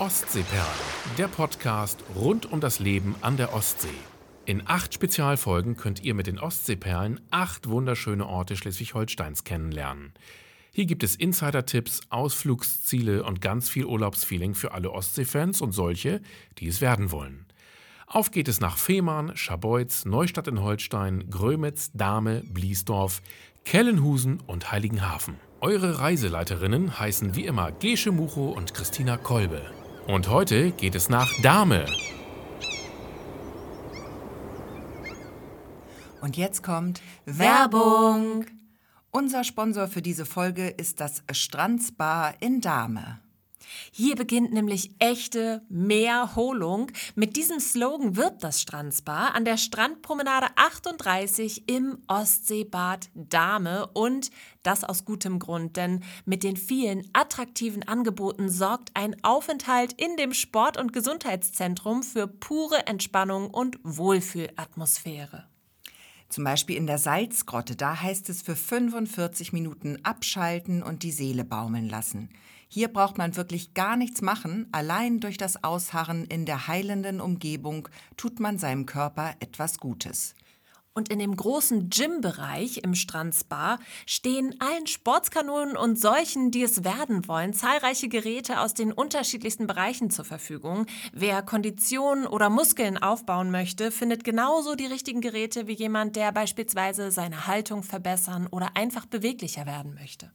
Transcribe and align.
Ostseeperlen, 0.00 0.64
der 1.18 1.26
Podcast 1.26 2.04
rund 2.14 2.52
um 2.52 2.60
das 2.60 2.78
Leben 2.78 3.16
an 3.20 3.36
der 3.36 3.52
Ostsee. 3.52 3.88
In 4.44 4.62
acht 4.64 4.94
Spezialfolgen 4.94 5.76
könnt 5.76 6.04
ihr 6.04 6.14
mit 6.14 6.28
den 6.28 6.38
Ostseeperlen 6.38 7.20
acht 7.32 7.68
wunderschöne 7.68 8.24
Orte 8.24 8.54
Schleswig-Holsteins 8.54 9.42
kennenlernen. 9.42 10.12
Hier 10.70 10.86
gibt 10.86 11.02
es 11.02 11.16
Insider-Tipps, 11.16 12.02
Ausflugsziele 12.10 13.24
und 13.24 13.40
ganz 13.40 13.68
viel 13.68 13.86
Urlaubsfeeling 13.86 14.54
für 14.54 14.70
alle 14.70 14.92
Ostseefans 14.92 15.60
und 15.60 15.72
solche, 15.72 16.20
die 16.58 16.68
es 16.68 16.80
werden 16.80 17.10
wollen. 17.10 17.46
Auf 18.06 18.30
geht 18.30 18.46
es 18.46 18.60
nach 18.60 18.78
Fehmarn, 18.78 19.36
Scharbeutz, 19.36 20.04
Neustadt 20.04 20.46
in 20.46 20.62
Holstein, 20.62 21.28
Grömitz, 21.28 21.90
Dahme, 21.92 22.44
Bliesdorf, 22.46 23.20
Kellenhusen 23.64 24.38
und 24.46 24.70
Heiligenhafen. 24.70 25.40
Eure 25.60 25.98
Reiseleiterinnen 25.98 27.00
heißen 27.00 27.34
wie 27.34 27.46
immer 27.46 27.72
Gesche 27.72 28.12
Mucho 28.12 28.50
und 28.50 28.74
Christina 28.74 29.16
Kolbe. 29.16 29.60
Und 30.08 30.30
heute 30.30 30.70
geht 30.70 30.94
es 30.94 31.10
nach 31.10 31.30
Dahme. 31.42 31.84
Und 36.22 36.38
jetzt 36.38 36.62
kommt 36.62 37.02
Werbung. 37.26 38.46
Unser 39.10 39.44
Sponsor 39.44 39.86
für 39.86 40.00
diese 40.00 40.24
Folge 40.24 40.68
ist 40.68 41.00
das 41.00 41.22
Strandspa 41.30 42.30
in 42.40 42.62
Dahme. 42.62 43.20
Hier 43.92 44.16
beginnt 44.16 44.52
nämlich 44.52 44.90
echte 44.98 45.62
Meerholung. 45.68 46.90
Mit 47.14 47.36
diesem 47.36 47.60
Slogan 47.60 48.16
wirbt 48.16 48.44
das 48.44 48.60
Strandspa 48.60 49.28
an 49.28 49.44
der 49.44 49.56
Strandpromenade 49.56 50.46
38 50.56 51.68
im 51.68 51.98
Ostseebad 52.06 53.10
Dahme 53.14 53.88
und 53.94 54.30
das 54.62 54.84
aus 54.84 55.04
gutem 55.04 55.38
Grund, 55.38 55.76
denn 55.76 56.04
mit 56.24 56.42
den 56.42 56.56
vielen 56.56 57.08
attraktiven 57.12 57.82
Angeboten 57.82 58.48
sorgt 58.50 58.90
ein 58.94 59.16
Aufenthalt 59.24 59.94
in 59.94 60.16
dem 60.16 60.32
Sport- 60.34 60.76
und 60.76 60.92
Gesundheitszentrum 60.92 62.02
für 62.02 62.26
pure 62.26 62.86
Entspannung 62.86 63.50
und 63.50 63.78
Wohlfühlatmosphäre. 63.82 65.46
Zum 66.28 66.44
Beispiel 66.44 66.76
in 66.76 66.86
der 66.86 66.98
Salzgrotte, 66.98 67.74
da 67.74 68.02
heißt 68.02 68.28
es 68.28 68.42
für 68.42 68.54
45 68.54 69.54
Minuten 69.54 69.98
abschalten 70.04 70.82
und 70.82 71.02
die 71.02 71.12
Seele 71.12 71.44
baumeln 71.44 71.88
lassen. 71.88 72.28
Hier 72.68 72.88
braucht 72.88 73.16
man 73.16 73.34
wirklich 73.34 73.72
gar 73.72 73.96
nichts 73.96 74.20
machen, 74.20 74.68
allein 74.72 75.20
durch 75.20 75.38
das 75.38 75.64
Ausharren 75.64 76.26
in 76.26 76.44
der 76.44 76.68
heilenden 76.68 77.20
Umgebung 77.20 77.88
tut 78.18 78.40
man 78.40 78.58
seinem 78.58 78.84
Körper 78.84 79.34
etwas 79.40 79.78
Gutes. 79.78 80.34
Und 80.98 81.10
in 81.10 81.20
dem 81.20 81.36
großen 81.36 81.90
Gym-Bereich 81.90 82.78
im 82.78 82.96
Strandspa 82.96 83.78
stehen 84.04 84.56
allen 84.58 84.88
Sportskanonen 84.88 85.76
und 85.76 85.98
solchen, 85.98 86.50
die 86.50 86.64
es 86.64 86.82
werden 86.82 87.28
wollen, 87.28 87.54
zahlreiche 87.54 88.08
Geräte 88.08 88.60
aus 88.60 88.74
den 88.74 88.92
unterschiedlichsten 88.92 89.68
Bereichen 89.68 90.10
zur 90.10 90.24
Verfügung. 90.24 90.86
Wer 91.12 91.42
Konditionen 91.42 92.26
oder 92.26 92.50
Muskeln 92.50 92.98
aufbauen 92.98 93.52
möchte, 93.52 93.92
findet 93.92 94.24
genauso 94.24 94.74
die 94.74 94.86
richtigen 94.86 95.20
Geräte 95.20 95.68
wie 95.68 95.74
jemand, 95.74 96.16
der 96.16 96.32
beispielsweise 96.32 97.12
seine 97.12 97.46
Haltung 97.46 97.84
verbessern 97.84 98.48
oder 98.50 98.76
einfach 98.76 99.06
beweglicher 99.06 99.66
werden 99.66 99.94
möchte. 99.94 100.32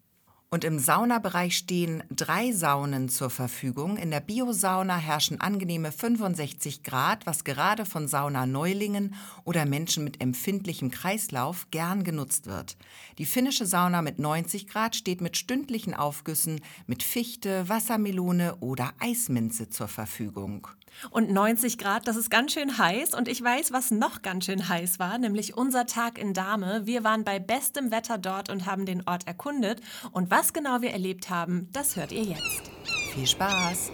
Und 0.53 0.63
im 0.65 0.77
Saunabereich 0.77 1.57
stehen 1.57 2.03
drei 2.11 2.51
Saunen 2.51 3.09
zur 3.09 3.31
Verfügung. 3.31 3.97
In 3.97 4.11
der 4.11 4.19
Biosauna 4.19 4.97
herrschen 4.97 5.41
angenehme 5.41 5.91
65 5.91 6.83
Grad, 6.83 7.25
was 7.25 7.43
gerade 7.43 7.85
von 7.85 8.07
Saunaneulingen 8.07 9.15
oder 9.45 9.65
Menschen 9.65 10.03
mit 10.03 10.21
empfindlichem 10.21 10.91
Kreislauf 10.91 11.71
gern 11.71 12.03
genutzt 12.03 12.45
wird. 12.45 12.77
Die 13.17 13.25
finnische 13.25 13.65
Sauna 13.65 14.03
mit 14.03 14.19
90 14.19 14.67
Grad 14.67 14.95
steht 14.95 15.21
mit 15.21 15.37
stündlichen 15.37 15.95
Aufgüssen 15.95 16.61
mit 16.85 17.01
Fichte, 17.01 17.67
Wassermelone 17.67 18.57
oder 18.57 18.93
Eisminze 18.99 19.69
zur 19.69 19.87
Verfügung. 19.87 20.67
Und 21.11 21.31
90 21.31 21.77
Grad, 21.77 22.07
das 22.07 22.15
ist 22.15 22.29
ganz 22.29 22.53
schön 22.53 22.77
heiß. 22.77 23.13
Und 23.13 23.27
ich 23.27 23.43
weiß, 23.43 23.71
was 23.71 23.91
noch 23.91 24.21
ganz 24.21 24.45
schön 24.45 24.67
heiß 24.67 24.99
war, 24.99 25.17
nämlich 25.17 25.55
unser 25.55 25.85
Tag 25.85 26.17
in 26.17 26.33
Dahme. 26.33 26.85
Wir 26.85 27.03
waren 27.03 27.23
bei 27.23 27.39
bestem 27.39 27.91
Wetter 27.91 28.17
dort 28.17 28.49
und 28.49 28.65
haben 28.65 28.85
den 28.85 29.07
Ort 29.07 29.27
erkundet. 29.27 29.81
Und 30.11 30.31
was 30.31 30.53
genau 30.53 30.81
wir 30.81 30.91
erlebt 30.91 31.29
haben, 31.29 31.69
das 31.71 31.95
hört 31.95 32.11
ihr 32.11 32.23
jetzt. 32.23 32.71
Viel 33.13 33.27
Spaß! 33.27 33.91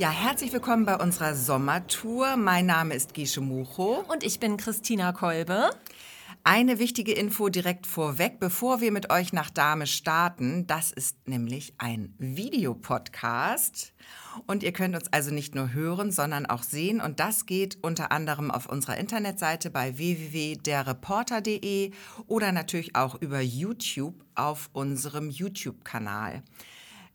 Ja, 0.00 0.08
herzlich 0.08 0.50
willkommen 0.50 0.86
bei 0.86 0.96
unserer 0.96 1.34
Sommertour. 1.34 2.38
Mein 2.38 2.64
Name 2.64 2.94
ist 2.94 3.12
Gische 3.12 3.42
Mucho. 3.42 4.02
Und 4.08 4.24
ich 4.24 4.40
bin 4.40 4.56
Christina 4.56 5.12
Kolbe. 5.12 5.68
Eine 6.42 6.78
wichtige 6.78 7.12
Info 7.12 7.50
direkt 7.50 7.86
vorweg, 7.86 8.40
bevor 8.40 8.80
wir 8.80 8.92
mit 8.92 9.12
euch 9.12 9.34
nach 9.34 9.50
Dame 9.50 9.86
starten. 9.86 10.66
Das 10.66 10.90
ist 10.90 11.28
nämlich 11.28 11.74
ein 11.76 12.14
Videopodcast. 12.18 13.92
Und 14.46 14.62
ihr 14.62 14.72
könnt 14.72 14.94
uns 14.94 15.12
also 15.12 15.34
nicht 15.34 15.54
nur 15.54 15.74
hören, 15.74 16.10
sondern 16.10 16.46
auch 16.46 16.62
sehen. 16.62 17.02
Und 17.02 17.20
das 17.20 17.44
geht 17.44 17.76
unter 17.82 18.10
anderem 18.10 18.50
auf 18.50 18.66
unserer 18.66 18.96
Internetseite 18.96 19.70
bei 19.70 19.98
www.derreporter.de 19.98 21.90
oder 22.26 22.52
natürlich 22.52 22.96
auch 22.96 23.20
über 23.20 23.42
YouTube 23.42 24.24
auf 24.34 24.70
unserem 24.72 25.28
YouTube-Kanal. 25.28 26.42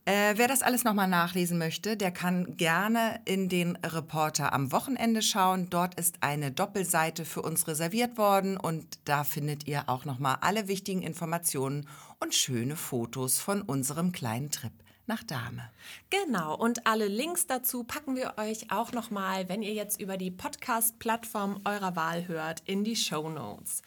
Äh, 0.06 0.34
wer 0.36 0.46
das 0.46 0.62
alles 0.62 0.84
nochmal 0.84 1.08
nachlesen 1.08 1.58
möchte, 1.58 1.96
der 1.96 2.12
kann 2.12 2.56
gerne 2.56 3.20
in 3.24 3.48
den 3.48 3.74
Reporter 3.74 4.52
am 4.52 4.70
Wochenende 4.70 5.20
schauen. 5.20 5.68
Dort 5.68 5.98
ist 5.98 6.18
eine 6.20 6.52
Doppelseite 6.52 7.24
für 7.24 7.42
uns 7.42 7.66
reserviert 7.66 8.16
worden 8.16 8.56
und 8.56 9.00
da 9.04 9.24
findet 9.24 9.66
ihr 9.66 9.88
auch 9.88 10.04
nochmal 10.04 10.36
alle 10.42 10.68
wichtigen 10.68 11.02
Informationen 11.02 11.88
und 12.20 12.36
schöne 12.36 12.76
Fotos 12.76 13.40
von 13.40 13.62
unserem 13.62 14.12
kleinen 14.12 14.52
Trip 14.52 14.70
nach 15.06 15.24
Dahme. 15.24 15.68
Genau, 16.08 16.54
und 16.54 16.86
alle 16.86 17.08
Links 17.08 17.48
dazu 17.48 17.82
packen 17.82 18.14
wir 18.14 18.34
euch 18.36 18.70
auch 18.70 18.92
nochmal, 18.92 19.48
wenn 19.48 19.62
ihr 19.62 19.74
jetzt 19.74 20.00
über 20.00 20.16
die 20.16 20.30
Podcast-Plattform 20.30 21.62
eurer 21.64 21.96
Wahl 21.96 22.28
hört, 22.28 22.62
in 22.64 22.84
die 22.84 22.96
Show 22.96 23.28
Notes. 23.28 23.82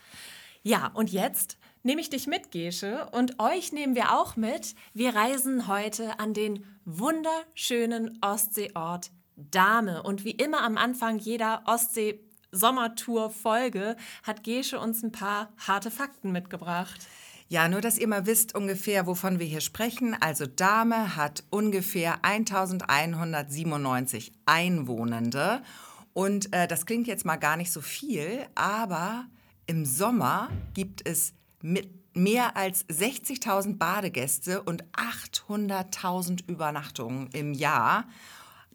Ja, 0.64 0.92
und 0.94 1.12
jetzt 1.12 1.58
nehme 1.84 2.02
ich 2.02 2.10
dich 2.10 2.28
mit, 2.28 2.52
Gesche, 2.52 3.08
und 3.12 3.40
euch 3.40 3.72
nehmen 3.72 3.96
wir 3.96 4.18
auch 4.18 4.36
mit. 4.36 4.76
Wir 4.94 5.16
reisen 5.16 5.68
heute 5.68 6.20
an 6.20 6.34
den 6.34 6.66
wunderschönen 6.86 8.18
Ostseeort 8.22 9.12
Dahme. 9.36 10.04
Und 10.04 10.26
wie 10.26 10.32
immer 10.32 10.64
am 10.64 10.78
Anfang 10.78 11.20
jeder 11.20 11.64
Ostsee- 11.66 12.20
Sommertour-Folge 12.52 13.96
hat 14.24 14.44
Gesche 14.44 14.80
uns 14.80 15.04
ein 15.04 15.12
paar 15.12 15.54
harte 15.58 15.92
Fakten 15.92 16.32
mitgebracht. 16.32 17.00
Ja, 17.48 17.68
nur 17.68 17.82
dass 17.82 17.98
ihr 17.98 18.08
mal 18.08 18.28
wisst 18.28 18.56
ungefähr, 18.56 19.08
wovon 19.08 19.40
wir 19.40 19.48
hier 19.48 19.62
sprechen. 19.62 20.16
Also 20.20 20.46
Dahme 20.46 21.16
hat 21.16 21.44
ungefähr 21.50 22.24
1197 22.24 24.32
Einwohnende. 24.46 25.64
Und 26.14 26.54
äh, 26.54 26.68
das 26.68 26.86
klingt 26.86 27.08
jetzt 27.08 27.26
mal 27.26 27.38
gar 27.38 27.58
nicht 27.58 27.72
so 27.72 27.82
viel, 27.82 28.46
aber 28.56 29.26
im 29.66 29.86
Sommer 29.86 30.50
gibt 30.74 31.08
es 31.08 31.34
mit 31.62 32.16
mehr 32.16 32.58
als 32.58 32.88
60.000 32.88 33.78
Badegäste 33.78 34.62
und 34.62 34.84
800.000 34.94 36.48
Übernachtungen 36.48 37.30
im 37.32 37.54
Jahr. 37.54 38.08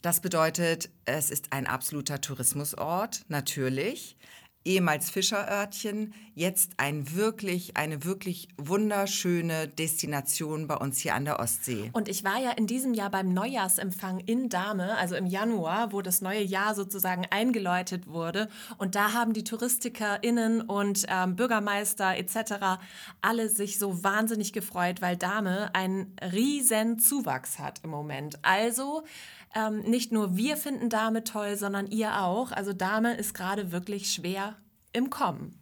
Das 0.03 0.21
bedeutet, 0.21 0.91
es 1.05 1.31
ist 1.31 1.53
ein 1.53 1.67
absoluter 1.67 2.21
Tourismusort, 2.21 3.25
natürlich 3.28 4.17
ehemals 4.65 5.11
Fischerörtchen, 5.11 6.15
jetzt 6.35 6.73
ein 6.79 7.15
wirklich, 7.15 7.77
eine 7.77 8.05
wirklich 8.05 8.49
wunderschöne 8.57 9.69
Destination 9.69 10.67
bei 10.67 10.77
uns 10.77 10.99
hier 10.99 11.15
an 11.15 11.25
der 11.25 11.39
Ostsee. 11.39 11.91
Und 11.93 12.09
ich 12.09 12.25
war 12.25 12.41
ja 12.41 12.51
in 12.51 12.67
diesem 12.67 12.95
Jahr 12.95 13.11
beim 13.11 13.33
Neujahrsempfang 13.33 14.21
in 14.21 14.49
Dahme, 14.49 14.97
also 14.97 15.15
im 15.17 15.27
Januar, 15.27 15.93
wo 15.93 16.03
das 16.03 16.23
neue 16.23 16.43
Jahr 16.43 16.75
sozusagen 16.75 17.27
eingeläutet 17.31 18.07
wurde. 18.07 18.49
Und 18.79 18.95
da 18.95 19.13
haben 19.13 19.33
die 19.33 19.45
TouristikerInnen 19.45 20.63
und 20.63 21.07
ähm, 21.09 21.37
Bürgermeister 21.37 22.17
etc. 22.17 22.81
alle 23.21 23.49
sich 23.49 23.78
so 23.78 24.03
wahnsinnig 24.03 24.53
gefreut, 24.53 25.03
weil 25.03 25.17
Dahme 25.17 25.75
einen 25.75 26.17
riesen 26.33 26.99
Zuwachs 26.99 27.59
hat 27.59 27.81
im 27.84 27.91
Moment. 27.91 28.39
Also 28.43 29.05
ähm, 29.54 29.80
nicht 29.80 30.12
nur 30.12 30.36
wir 30.36 30.56
finden 30.56 30.91
Dame 30.91 31.24
toll, 31.24 31.56
sondern 31.56 31.86
ihr 31.86 32.21
auch. 32.21 32.53
Also 32.53 32.72
Dame 32.72 33.15
ist 33.15 33.34
gerade 33.34 33.72
wirklich 33.72 34.12
schwer 34.12 34.56
im 34.92 35.10
Kommen. 35.10 35.60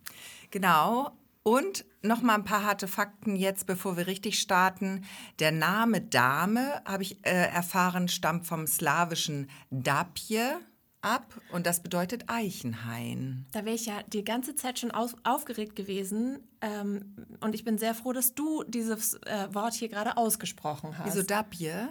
Genau. 0.51 1.11
Und 1.43 1.85
noch 2.03 2.23
mal 2.23 2.35
ein 2.35 2.45
paar 2.45 2.65
harte 2.65 2.87
Fakten 2.87 3.37
jetzt, 3.37 3.67
bevor 3.67 3.97
wir 3.97 4.07
richtig 4.07 4.39
starten. 4.39 5.05
Der 5.41 5.53
Name 5.53 6.01
Dame, 6.01 6.83
habe 6.85 7.03
ich 7.03 7.25
äh, 7.27 7.49
erfahren, 7.49 8.09
stammt 8.09 8.47
vom 8.47 8.67
slawischen 8.67 9.51
Dapje 9.71 10.61
ab 11.03 11.41
und 11.53 11.67
das 11.67 11.83
bedeutet 11.83 12.25
Eichenhain. 12.29 13.47
Da 13.53 13.65
wäre 13.65 13.75
ich 13.75 13.87
ja 13.87 14.03
die 14.07 14.25
ganze 14.25 14.55
Zeit 14.55 14.79
schon 14.79 14.91
auf, 14.91 15.15
aufgeregt 15.25 15.77
gewesen 15.77 16.41
ähm, 16.61 17.15
und 17.41 17.55
ich 17.55 17.65
bin 17.65 17.77
sehr 17.77 17.95
froh, 17.95 18.13
dass 18.13 18.35
du 18.35 18.63
dieses 18.65 19.15
äh, 19.15 19.49
Wort 19.53 19.75
hier 19.75 19.89
gerade 19.89 20.17
ausgesprochen 20.17 20.97
hast. 20.97 21.07
Wieso? 21.07 21.23
Dapje. 21.23 21.89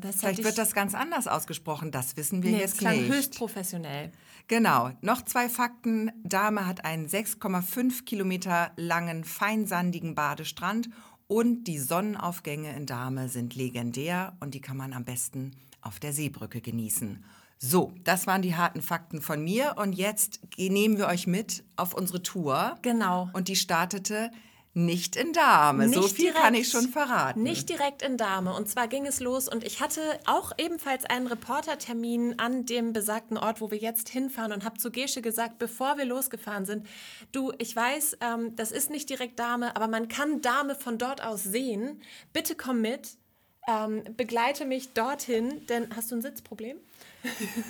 Das 0.00 0.16
Vielleicht 0.16 0.44
wird 0.44 0.58
das 0.58 0.74
ganz 0.74 0.94
anders 0.94 1.28
ausgesprochen, 1.28 1.92
das 1.92 2.16
wissen 2.16 2.42
wir 2.42 2.50
nee, 2.50 2.58
jetzt 2.58 2.78
klang 2.78 2.96
nicht. 2.96 3.12
höchst 3.12 3.36
professionell. 3.36 4.12
Genau, 4.48 4.90
noch 5.00 5.22
zwei 5.22 5.48
Fakten. 5.48 6.10
Dame 6.24 6.66
hat 6.66 6.84
einen 6.84 7.06
6,5 7.06 8.04
Kilometer 8.04 8.72
langen, 8.76 9.24
feinsandigen 9.24 10.14
Badestrand 10.14 10.90
Und 11.28 11.64
die 11.64 11.78
Sonnenaufgänge 11.78 12.74
in 12.76 12.84
Dahme 12.86 13.28
sind 13.28 13.54
legendär 13.54 14.36
und 14.40 14.54
die 14.54 14.60
kann 14.60 14.76
man 14.76 14.92
am 14.92 15.04
besten 15.04 15.52
auf 15.80 15.98
der 15.98 16.12
Seebrücke 16.12 16.60
genießen. 16.60 17.24
So, 17.64 17.92
das 18.02 18.26
waren 18.26 18.42
die 18.42 18.56
harten 18.56 18.82
Fakten 18.82 19.22
von 19.22 19.40
mir 19.40 19.76
und 19.76 19.92
jetzt 19.92 20.40
nehmen 20.58 20.98
wir 20.98 21.06
euch 21.06 21.28
mit 21.28 21.62
auf 21.76 21.94
unsere 21.94 22.20
Tour. 22.20 22.76
Genau. 22.82 23.30
Und 23.34 23.46
die 23.46 23.54
startete 23.54 24.32
nicht 24.74 25.14
in 25.14 25.32
Dahme. 25.32 25.86
Nicht 25.86 25.94
so 25.94 26.08
viel 26.08 26.24
direkt. 26.24 26.40
kann 26.40 26.54
ich 26.54 26.68
schon 26.70 26.88
verraten. 26.88 27.44
Nicht 27.44 27.68
direkt 27.68 28.02
in 28.02 28.16
Dahme. 28.16 28.52
Und 28.52 28.68
zwar 28.68 28.88
ging 28.88 29.06
es 29.06 29.20
los 29.20 29.48
und 29.48 29.62
ich 29.62 29.80
hatte 29.80 30.00
auch 30.26 30.50
ebenfalls 30.58 31.04
einen 31.04 31.28
Reportertermin 31.28 32.40
an 32.40 32.66
dem 32.66 32.92
besagten 32.92 33.36
Ort, 33.36 33.60
wo 33.60 33.70
wir 33.70 33.78
jetzt 33.78 34.08
hinfahren 34.08 34.50
und 34.50 34.64
habe 34.64 34.78
zu 34.78 34.90
Gesche 34.90 35.22
gesagt, 35.22 35.60
bevor 35.60 35.98
wir 35.98 36.04
losgefahren 36.04 36.66
sind, 36.66 36.88
du, 37.30 37.52
ich 37.58 37.76
weiß, 37.76 38.18
ähm, 38.22 38.56
das 38.56 38.72
ist 38.72 38.90
nicht 38.90 39.08
direkt 39.08 39.38
Dahme, 39.38 39.76
aber 39.76 39.86
man 39.86 40.08
kann 40.08 40.40
Dahme 40.42 40.74
von 40.74 40.98
dort 40.98 41.22
aus 41.22 41.44
sehen. 41.44 42.02
Bitte 42.32 42.56
komm 42.56 42.80
mit. 42.80 43.10
Ähm, 43.68 44.02
begleite 44.16 44.64
mich 44.64 44.92
dorthin, 44.92 45.64
denn 45.68 45.94
hast 45.94 46.10
du 46.10 46.16
ein 46.16 46.22
Sitzproblem? 46.22 46.78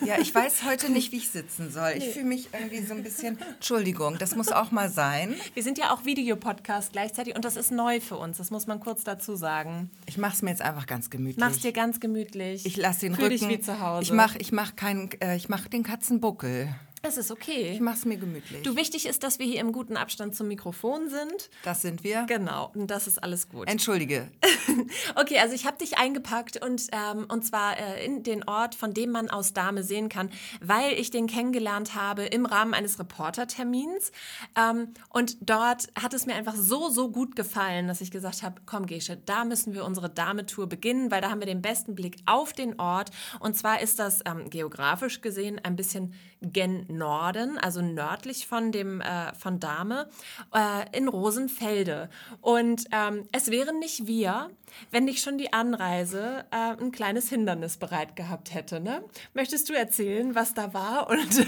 Ja, 0.04 0.18
ich 0.18 0.34
weiß 0.34 0.64
heute 0.64 0.90
nicht, 0.90 1.12
wie 1.12 1.18
ich 1.18 1.28
sitzen 1.28 1.70
soll. 1.70 1.94
Ich 1.96 2.10
fühle 2.10 2.24
mich 2.24 2.48
irgendwie 2.52 2.82
so 2.82 2.94
ein 2.94 3.02
bisschen. 3.02 3.38
Entschuldigung, 3.54 4.18
das 4.18 4.34
muss 4.34 4.50
auch 4.50 4.70
mal 4.70 4.88
sein. 4.88 5.34
Wir 5.54 5.62
sind 5.62 5.78
ja 5.78 5.92
auch 5.92 6.04
Videopodcast 6.04 6.92
gleichzeitig 6.92 7.36
und 7.36 7.44
das 7.44 7.56
ist 7.56 7.70
neu 7.70 8.00
für 8.00 8.16
uns, 8.16 8.38
das 8.38 8.50
muss 8.50 8.66
man 8.66 8.80
kurz 8.80 9.04
dazu 9.04 9.36
sagen. 9.36 9.90
Ich 10.06 10.18
mache 10.18 10.34
es 10.34 10.42
mir 10.42 10.50
jetzt 10.50 10.62
einfach 10.62 10.86
ganz 10.86 11.10
gemütlich. 11.10 11.38
Mach's 11.38 11.60
dir 11.60 11.72
ganz 11.72 12.00
gemütlich. 12.00 12.66
ich 12.66 12.76
lasse 12.76 13.00
den 13.00 13.14
Fühl 13.14 13.24
Rücken. 13.24 13.48
dich 13.48 13.58
wie 13.58 13.60
zu 13.60 13.80
Hause. 13.80 14.02
Ich 14.02 14.12
mache 14.12 14.38
ich 14.38 14.52
mach 14.52 14.76
keinen, 14.76 15.10
äh, 15.20 15.36
ich 15.36 15.48
mach 15.48 15.68
den 15.68 15.82
Katzenbuckel. 15.82 16.74
Es 17.02 17.16
ist 17.16 17.30
okay. 17.30 17.72
Ich 17.72 17.80
mache 17.80 17.96
es 17.96 18.04
mir 18.04 18.16
gemütlich. 18.16 18.62
Du, 18.62 18.76
wichtig 18.76 19.06
ist, 19.06 19.22
dass 19.22 19.38
wir 19.38 19.46
hier 19.46 19.60
im 19.60 19.72
guten 19.72 19.96
Abstand 19.96 20.34
zum 20.36 20.48
Mikrofon 20.48 21.08
sind. 21.08 21.50
das 21.64 21.82
sind 21.82 22.04
wir. 22.04 22.24
Genau, 22.28 22.70
und 22.74 22.88
das 22.88 23.06
ist 23.06 23.22
alles 23.22 23.48
gut. 23.48 23.68
Entschuldige. 23.68 24.28
Okay, 25.14 25.38
also 25.38 25.54
ich 25.54 25.66
habe 25.66 25.76
dich 25.76 25.98
eingepackt 25.98 26.62
und, 26.64 26.88
ähm, 26.92 27.26
und 27.28 27.44
zwar 27.44 27.78
äh, 27.78 28.04
in 28.04 28.22
den 28.22 28.44
Ort, 28.48 28.74
von 28.74 28.94
dem 28.94 29.10
man 29.10 29.30
aus 29.30 29.52
Dahme 29.52 29.82
sehen 29.82 30.08
kann, 30.08 30.30
weil 30.60 30.92
ich 30.94 31.10
den 31.10 31.26
kennengelernt 31.26 31.94
habe 31.94 32.24
im 32.24 32.46
Rahmen 32.46 32.74
eines 32.74 32.98
Reportertermins. 32.98 34.12
Ähm, 34.56 34.88
und 35.10 35.36
dort 35.40 35.88
hat 36.00 36.14
es 36.14 36.26
mir 36.26 36.34
einfach 36.34 36.56
so, 36.56 36.88
so 36.88 37.10
gut 37.10 37.36
gefallen, 37.36 37.86
dass 37.88 38.00
ich 38.00 38.10
gesagt 38.10 38.42
habe, 38.42 38.60
komm 38.66 38.86
Gesche, 38.86 39.16
da 39.16 39.44
müssen 39.44 39.74
wir 39.74 39.84
unsere 39.84 40.08
Dahme-Tour 40.10 40.68
beginnen, 40.68 41.10
weil 41.10 41.20
da 41.20 41.30
haben 41.30 41.40
wir 41.40 41.46
den 41.46 41.62
besten 41.62 41.94
Blick 41.94 42.16
auf 42.26 42.52
den 42.52 42.78
Ort. 42.80 43.10
Und 43.40 43.56
zwar 43.56 43.80
ist 43.80 43.98
das 43.98 44.20
ähm, 44.26 44.50
geografisch 44.50 45.20
gesehen 45.20 45.60
ein 45.62 45.76
bisschen 45.76 46.14
gen 46.42 46.86
Norden, 46.88 47.58
also 47.58 47.80
nördlich 47.80 48.46
von, 48.46 48.72
dem, 48.72 49.00
äh, 49.00 49.34
von 49.34 49.60
Dahme, 49.60 50.08
äh, 50.54 50.96
in 50.96 51.08
Rosenfelde. 51.08 52.10
Und 52.40 52.84
ähm, 52.92 53.26
es 53.32 53.50
wären 53.50 53.78
nicht 53.78 54.06
wir, 54.06 54.50
wenn 54.90 55.04
nicht 55.04 55.22
schon 55.22 55.38
die 55.38 55.52
Anreise 55.52 56.44
äh, 56.50 56.76
ein 56.80 56.92
kleines 56.92 57.28
Hindernis 57.28 57.76
bereit 57.76 58.16
gehabt 58.16 58.54
hätte. 58.54 58.80
Ne? 58.80 59.04
Möchtest 59.34 59.68
du 59.68 59.74
erzählen, 59.74 60.34
was 60.34 60.54
da 60.54 60.74
war 60.74 61.08
und 61.08 61.46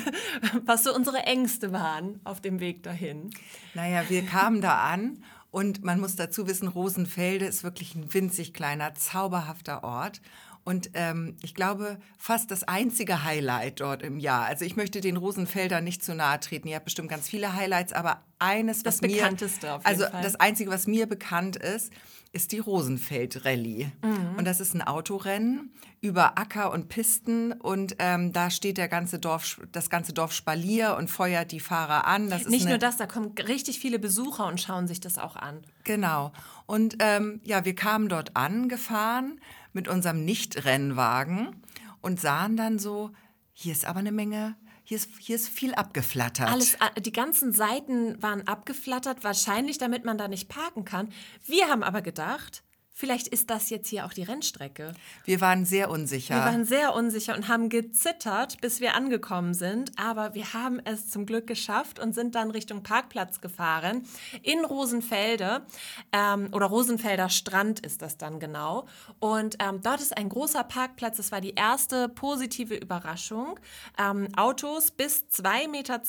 was 0.66 0.84
so 0.84 0.94
unsere 0.94 1.18
Ängste 1.18 1.72
waren 1.72 2.20
auf 2.24 2.40
dem 2.40 2.60
Weg 2.60 2.82
dahin? 2.82 3.30
Naja, 3.74 4.02
wir 4.08 4.24
kamen 4.24 4.60
da 4.60 4.84
an 4.84 5.22
und 5.50 5.84
man 5.84 6.00
muss 6.00 6.16
dazu 6.16 6.48
wissen, 6.48 6.66
Rosenfelde 6.66 7.46
ist 7.46 7.62
wirklich 7.62 7.94
ein 7.94 8.12
winzig 8.12 8.54
kleiner, 8.54 8.94
zauberhafter 8.94 9.84
Ort. 9.84 10.20
Und 10.64 10.90
ähm, 10.94 11.36
ich 11.42 11.54
glaube, 11.54 11.98
fast 12.18 12.50
das 12.50 12.64
einzige 12.64 13.22
Highlight 13.22 13.80
dort 13.80 14.02
im 14.02 14.18
Jahr. 14.18 14.46
Also 14.46 14.64
ich 14.64 14.76
möchte 14.76 15.00
den 15.02 15.18
Rosenfeldern 15.18 15.84
nicht 15.84 16.02
zu 16.02 16.14
nahe 16.14 16.40
treten. 16.40 16.68
Ihr 16.68 16.76
habt 16.76 16.86
bestimmt 16.86 17.10
ganz 17.10 17.28
viele 17.28 17.54
Highlights, 17.54 17.92
aber 17.92 18.22
eines, 18.38 18.82
Das 18.82 19.02
was 19.02 19.02
mir... 19.02 19.26
auf 19.26 19.30
jeden 19.30 19.84
Also 19.84 20.06
Fall. 20.06 20.22
das 20.22 20.36
einzige, 20.36 20.70
was 20.70 20.86
mir 20.86 21.06
bekannt 21.06 21.56
ist, 21.56 21.92
ist 22.32 22.50
die 22.52 22.58
Rosenfeld-Rallye. 22.58 23.92
Mhm. 24.02 24.38
Und 24.38 24.44
das 24.46 24.58
ist 24.60 24.74
ein 24.74 24.82
Autorennen 24.82 25.70
über 26.00 26.36
Acker 26.38 26.72
und 26.72 26.88
Pisten 26.88 27.52
und 27.52 27.96
ähm, 27.98 28.32
da 28.32 28.50
steht 28.50 28.76
der 28.76 28.88
ganze 28.88 29.18
Dorf, 29.18 29.60
das 29.72 29.88
ganze 29.88 30.12
Dorf 30.12 30.32
Spalier 30.32 30.96
und 30.98 31.08
feuert 31.08 31.50
die 31.52 31.60
Fahrer 31.60 32.06
an. 32.06 32.28
Das 32.28 32.42
ist 32.42 32.50
Nicht 32.50 32.68
nur 32.68 32.76
das, 32.76 32.98
da 32.98 33.06
kommen 33.06 33.32
richtig 33.38 33.78
viele 33.78 33.98
Besucher 33.98 34.46
und 34.46 34.60
schauen 34.60 34.86
sich 34.86 35.00
das 35.00 35.16
auch 35.16 35.36
an. 35.36 35.62
Genau. 35.84 36.32
Und 36.66 36.96
ähm, 36.98 37.40
ja, 37.44 37.64
wir 37.64 37.74
kamen 37.74 38.08
dort 38.08 38.36
angefahren 38.36 39.40
mit 39.74 39.88
unserem 39.88 40.24
Nicht-Rennwagen 40.24 41.62
und 42.00 42.20
sahen 42.20 42.56
dann 42.56 42.78
so, 42.78 43.10
hier 43.52 43.72
ist 43.72 43.84
aber 43.84 43.98
eine 43.98 44.12
Menge, 44.12 44.56
hier 44.82 44.96
ist, 44.96 45.10
hier 45.18 45.36
ist 45.36 45.48
viel 45.48 45.74
abgeflattert. 45.74 46.50
Alles, 46.50 46.76
die 46.98 47.12
ganzen 47.12 47.52
Seiten 47.52 48.20
waren 48.22 48.46
abgeflattert, 48.46 49.22
wahrscheinlich 49.24 49.78
damit 49.78 50.04
man 50.04 50.18
da 50.18 50.28
nicht 50.28 50.48
parken 50.48 50.84
kann. 50.84 51.10
Wir 51.46 51.68
haben 51.68 51.82
aber 51.82 52.02
gedacht, 52.02 52.63
vielleicht 52.94 53.26
ist 53.28 53.50
das 53.50 53.68
jetzt 53.70 53.88
hier 53.88 54.06
auch 54.06 54.12
die 54.12 54.22
Rennstrecke. 54.22 54.94
Wir 55.24 55.40
waren 55.40 55.64
sehr 55.66 55.90
unsicher. 55.90 56.36
Wir 56.36 56.42
waren 56.42 56.64
sehr 56.64 56.94
unsicher 56.94 57.34
und 57.34 57.48
haben 57.48 57.68
gezittert, 57.68 58.60
bis 58.60 58.80
wir 58.80 58.94
angekommen 58.94 59.52
sind. 59.52 59.90
Aber 59.98 60.34
wir 60.34 60.54
haben 60.54 60.80
es 60.84 61.10
zum 61.10 61.26
Glück 61.26 61.46
geschafft 61.46 61.98
und 61.98 62.14
sind 62.14 62.34
dann 62.36 62.52
Richtung 62.52 62.82
Parkplatz 62.82 63.40
gefahren. 63.40 64.06
In 64.42 64.64
Rosenfelde 64.64 65.66
ähm, 66.12 66.48
oder 66.52 66.66
Rosenfelder 66.66 67.28
Strand 67.28 67.80
ist 67.80 68.00
das 68.00 68.16
dann 68.16 68.38
genau. 68.38 68.86
Und 69.18 69.56
ähm, 69.58 69.80
dort 69.82 70.00
ist 70.00 70.16
ein 70.16 70.28
großer 70.28 70.64
Parkplatz. 70.64 71.16
Das 71.16 71.32
war 71.32 71.40
die 71.40 71.54
erste 71.54 72.08
positive 72.08 72.74
Überraschung. 72.74 73.58
Ähm, 73.98 74.28
Autos 74.36 74.92
bis 74.92 75.24
2,20 75.32 75.68
Meter 75.68 76.00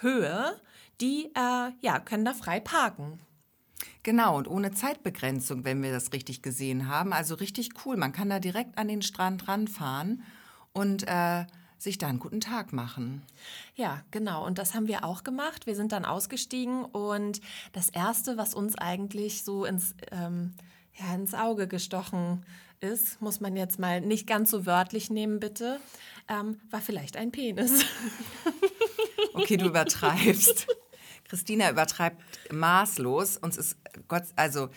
Höhe, 0.00 0.60
die 1.00 1.26
äh, 1.34 1.72
ja, 1.80 2.00
können 2.00 2.24
da 2.24 2.34
frei 2.34 2.60
parken. 2.60 3.20
Genau, 4.02 4.36
und 4.36 4.48
ohne 4.48 4.72
Zeitbegrenzung, 4.72 5.64
wenn 5.64 5.82
wir 5.82 5.92
das 5.92 6.12
richtig 6.12 6.42
gesehen 6.42 6.88
haben. 6.88 7.12
Also 7.12 7.34
richtig 7.34 7.70
cool. 7.84 7.96
Man 7.96 8.12
kann 8.12 8.28
da 8.28 8.38
direkt 8.38 8.78
an 8.78 8.88
den 8.88 9.02
Strand 9.02 9.48
ranfahren 9.48 10.22
und 10.72 11.06
äh, 11.06 11.46
sich 11.78 11.98
da 11.98 12.08
einen 12.08 12.18
guten 12.18 12.40
Tag 12.40 12.72
machen. 12.72 13.22
Ja, 13.74 14.02
genau. 14.10 14.44
Und 14.44 14.58
das 14.58 14.74
haben 14.74 14.88
wir 14.88 15.04
auch 15.04 15.22
gemacht. 15.22 15.66
Wir 15.66 15.76
sind 15.76 15.92
dann 15.92 16.04
ausgestiegen 16.04 16.84
und 16.84 17.40
das 17.72 17.88
Erste, 17.88 18.36
was 18.36 18.54
uns 18.54 18.76
eigentlich 18.76 19.44
so 19.44 19.64
ins, 19.64 19.94
ähm, 20.10 20.54
ja, 20.94 21.14
ins 21.14 21.34
Auge 21.34 21.68
gestochen 21.68 22.44
ist, 22.80 23.20
muss 23.20 23.40
man 23.40 23.56
jetzt 23.56 23.78
mal 23.78 24.00
nicht 24.00 24.26
ganz 24.26 24.50
so 24.50 24.66
wörtlich 24.66 25.10
nehmen, 25.10 25.40
bitte, 25.40 25.80
ähm, 26.28 26.60
war 26.70 26.80
vielleicht 26.80 27.16
ein 27.16 27.30
Penis. 27.32 27.84
Okay, 29.32 29.56
du 29.56 29.66
übertreibst. 29.66 30.68
Christina 31.34 31.68
übertreibt 31.68 32.22
maßlos. 32.52 33.38
Uns 33.38 33.56
ist 33.56 33.76
Gott, 34.06 34.22
also 34.36 34.68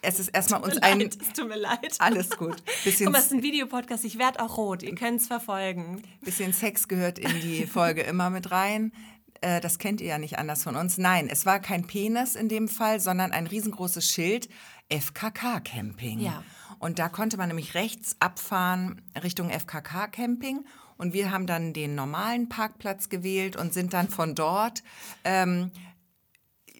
es 0.00 0.18
ist 0.18 0.30
erstmal 0.30 0.60
uns 0.60 0.76
ein. 0.78 0.98
Leid, 0.98 1.16
es 1.22 1.32
tut 1.34 1.48
mir 1.48 1.56
leid. 1.56 1.94
Alles 2.00 2.30
gut. 2.30 2.56
Bisschen, 2.82 3.06
Guck 3.06 3.12
mal, 3.12 3.20
es 3.20 3.26
ist 3.26 3.32
ein 3.32 3.44
Videopodcast. 3.44 4.04
Ich 4.04 4.18
werde 4.18 4.40
auch 4.40 4.56
rot. 4.56 4.82
Ihr 4.82 4.96
könnt 4.96 5.20
es 5.20 5.28
verfolgen. 5.28 6.02
bisschen 6.22 6.52
Sex 6.52 6.88
gehört 6.88 7.20
in 7.20 7.40
die 7.40 7.64
Folge 7.68 8.00
immer 8.02 8.28
mit 8.28 8.50
rein. 8.50 8.92
Äh, 9.40 9.60
Das 9.60 9.78
kennt 9.78 10.00
ihr 10.00 10.08
ja 10.08 10.18
nicht 10.18 10.36
anders 10.36 10.64
von 10.64 10.74
uns. 10.74 10.98
Nein, 10.98 11.28
es 11.30 11.46
war 11.46 11.60
kein 11.60 11.86
Penis 11.86 12.34
in 12.34 12.48
dem 12.48 12.66
Fall, 12.66 12.98
sondern 12.98 13.30
ein 13.30 13.46
riesengroßes 13.46 14.10
Schild 14.10 14.48
FKK-Camping. 14.88 16.18
Ja. 16.18 16.42
Und 16.80 16.98
da 16.98 17.08
konnte 17.08 17.36
man 17.36 17.46
nämlich 17.46 17.74
rechts 17.74 18.16
abfahren 18.18 19.00
Richtung 19.22 19.48
FKK-Camping. 19.50 20.64
Und 21.02 21.12
wir 21.14 21.32
haben 21.32 21.48
dann 21.48 21.72
den 21.72 21.96
normalen 21.96 22.48
Parkplatz 22.48 23.08
gewählt 23.08 23.56
und 23.56 23.74
sind 23.74 23.92
dann 23.92 24.08
von 24.08 24.36
dort 24.36 24.84
ähm, 25.24 25.72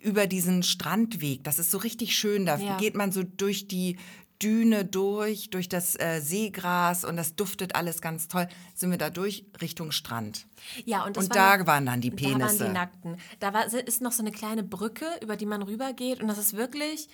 über 0.01 0.29
diesen 0.29 0.63
Strandweg. 0.63 1.43
Das 1.43 1.59
ist 1.59 1.73
so 1.73 1.79
richtig 1.79 2.17
schön. 2.17 2.47
Da 2.47 2.57
Ja. 2.57 2.77
geht 2.77 2.95
man 2.95 3.11
so 3.11 3.25
durch 3.25 3.67
die 3.67 3.99
Düne 4.41 4.85
durch, 4.85 5.51
durch 5.51 5.69
das 5.69 5.99
äh, 5.99 6.21
Seegras 6.21 7.05
und 7.05 7.17
das 7.17 7.35
duftet 7.35 7.75
alles 7.75 8.01
ganz 8.01 8.29
toll. 8.29 8.47
Sind 8.75 8.93
wir 8.93 8.99
da 8.99 9.11
durch 9.11 9.45
Richtung 9.61 9.91
Strand. 9.91 10.47
Ja, 10.85 11.05
und, 11.05 11.19
Und 11.19 11.29
war 11.35 11.59
da 11.59 11.67
waren 11.67 11.87
dann 11.87 12.01
die 12.01 12.11
Da 12.11 12.23
waren 12.23 12.39
Penisse. 12.39 12.67
die 12.67 12.71
Nackten. 12.73 13.17
Da 13.41 13.53
war, 13.53 13.67
ist 13.67 14.03
noch 14.03 14.13
so 14.13 14.23
eine 14.23 14.31
kleine 14.31 14.63
Brücke, 14.63 15.07
über 15.21 15.37
die 15.37 15.47
man 15.47 15.63
rübergeht. 15.63 16.21
Und 16.21 16.29
das 16.29 16.39
ist 16.39 16.57
wirklich, 16.57 17.09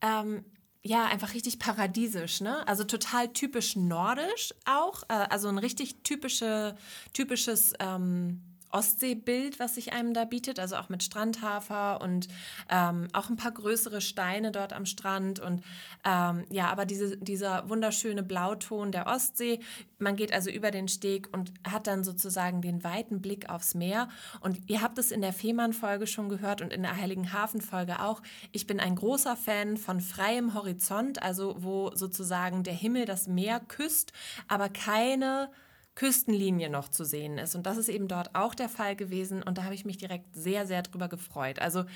ähm, 0.00 0.44
ja, 0.82 1.06
einfach 1.06 1.34
richtig 1.34 1.58
paradiesisch. 1.58 2.40
Ne? 2.40 2.66
Also 2.66 2.84
total 2.84 3.32
typisch 3.32 3.76
nordisch 3.76 4.54
auch. 4.64 5.02
Äh, 5.08 5.26
also 5.30 5.48
ein 5.48 5.58
richtig 5.58 6.02
typische, 6.02 6.76
typisches 7.12 7.72
ähm, 7.80 8.42
Ostseebild, 8.70 9.58
was 9.58 9.74
sich 9.74 9.92
einem 9.92 10.14
da 10.14 10.24
bietet. 10.24 10.58
Also 10.58 10.76
auch 10.76 10.88
mit 10.88 11.02
Strandhafer 11.02 12.00
und 12.00 12.28
ähm, 12.70 13.08
auch 13.12 13.28
ein 13.30 13.36
paar 13.36 13.52
größere 13.52 14.00
Steine 14.00 14.52
dort 14.52 14.72
am 14.72 14.86
Strand. 14.86 15.40
Und 15.40 15.62
ähm, 16.04 16.44
ja, 16.50 16.68
aber 16.68 16.86
diese, 16.86 17.16
dieser 17.16 17.68
wunderschöne 17.68 18.22
Blauton 18.22 18.92
der 18.92 19.06
Ostsee. 19.06 19.60
Man 19.98 20.16
geht 20.16 20.32
also 20.32 20.50
über 20.50 20.70
den 20.70 20.88
Steg 20.88 21.28
und 21.32 21.52
hat 21.68 21.86
dann 21.86 22.04
sozusagen 22.04 22.62
den 22.62 22.84
weiten 22.84 23.20
Blick 23.20 23.48
aufs 23.48 23.74
Meer. 23.74 24.08
Und 24.40 24.68
ihr 24.68 24.82
habt 24.82 24.98
es 24.98 25.10
in 25.10 25.20
der 25.20 25.32
Fehmarn-Folge 25.32 26.06
schon 26.06 26.28
gehört 26.28 26.62
und 26.62 26.72
in 26.72 26.82
der 26.82 26.96
Heiligenhafen-Folge 26.96 28.00
auch. 28.00 28.22
Ich 28.52 28.66
bin 28.66 28.80
ein 28.80 28.94
großer 28.94 29.36
Fan 29.36 29.76
von 29.76 30.00
freiem 30.00 30.54
Horizont, 30.54 31.22
also 31.22 31.56
wo 31.58 31.90
sozusagen 31.94 32.62
der 32.62 32.74
Himmel 32.74 33.04
das 33.04 33.26
Meer 33.26 33.60
küsst, 33.60 34.12
aber 34.46 34.68
keine 34.68 35.50
Küstenlinie 35.98 36.70
noch 36.70 36.88
zu 36.88 37.04
sehen 37.04 37.38
ist. 37.38 37.56
Und 37.56 37.66
das 37.66 37.76
ist 37.76 37.88
eben 37.88 38.06
dort 38.06 38.36
auch 38.36 38.54
der 38.54 38.68
Fall 38.68 38.94
gewesen. 38.94 39.42
Und 39.42 39.58
da 39.58 39.64
habe 39.64 39.74
ich 39.74 39.84
mich 39.84 39.96
direkt 39.96 40.32
sehr, 40.32 40.64
sehr 40.64 40.82
drüber 40.82 41.08
gefreut. 41.08 41.58
Also 41.58 41.86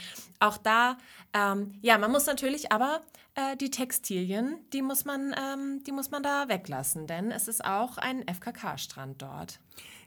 auch 0.41 0.59
da, 0.59 0.99
ähm, 1.33 1.79
ja, 1.83 1.99
man 1.99 2.11
muss 2.11 2.27
natürlich 2.27 2.73
aber 2.73 3.01
äh, 3.37 3.57
die 3.57 3.71
Textilien, 3.71 4.57
die 4.73 4.83
muss, 4.83 5.05
man, 5.05 5.33
ähm, 5.39 5.85
die 5.85 5.93
muss 5.93 6.11
man 6.11 6.25
da 6.25 6.49
weglassen, 6.49 7.07
denn 7.07 7.31
es 7.31 7.47
ist 7.47 7.65
auch 7.65 7.97
ein 7.97 8.27
FKK-Strand 8.27 9.23
dort. 9.23 9.61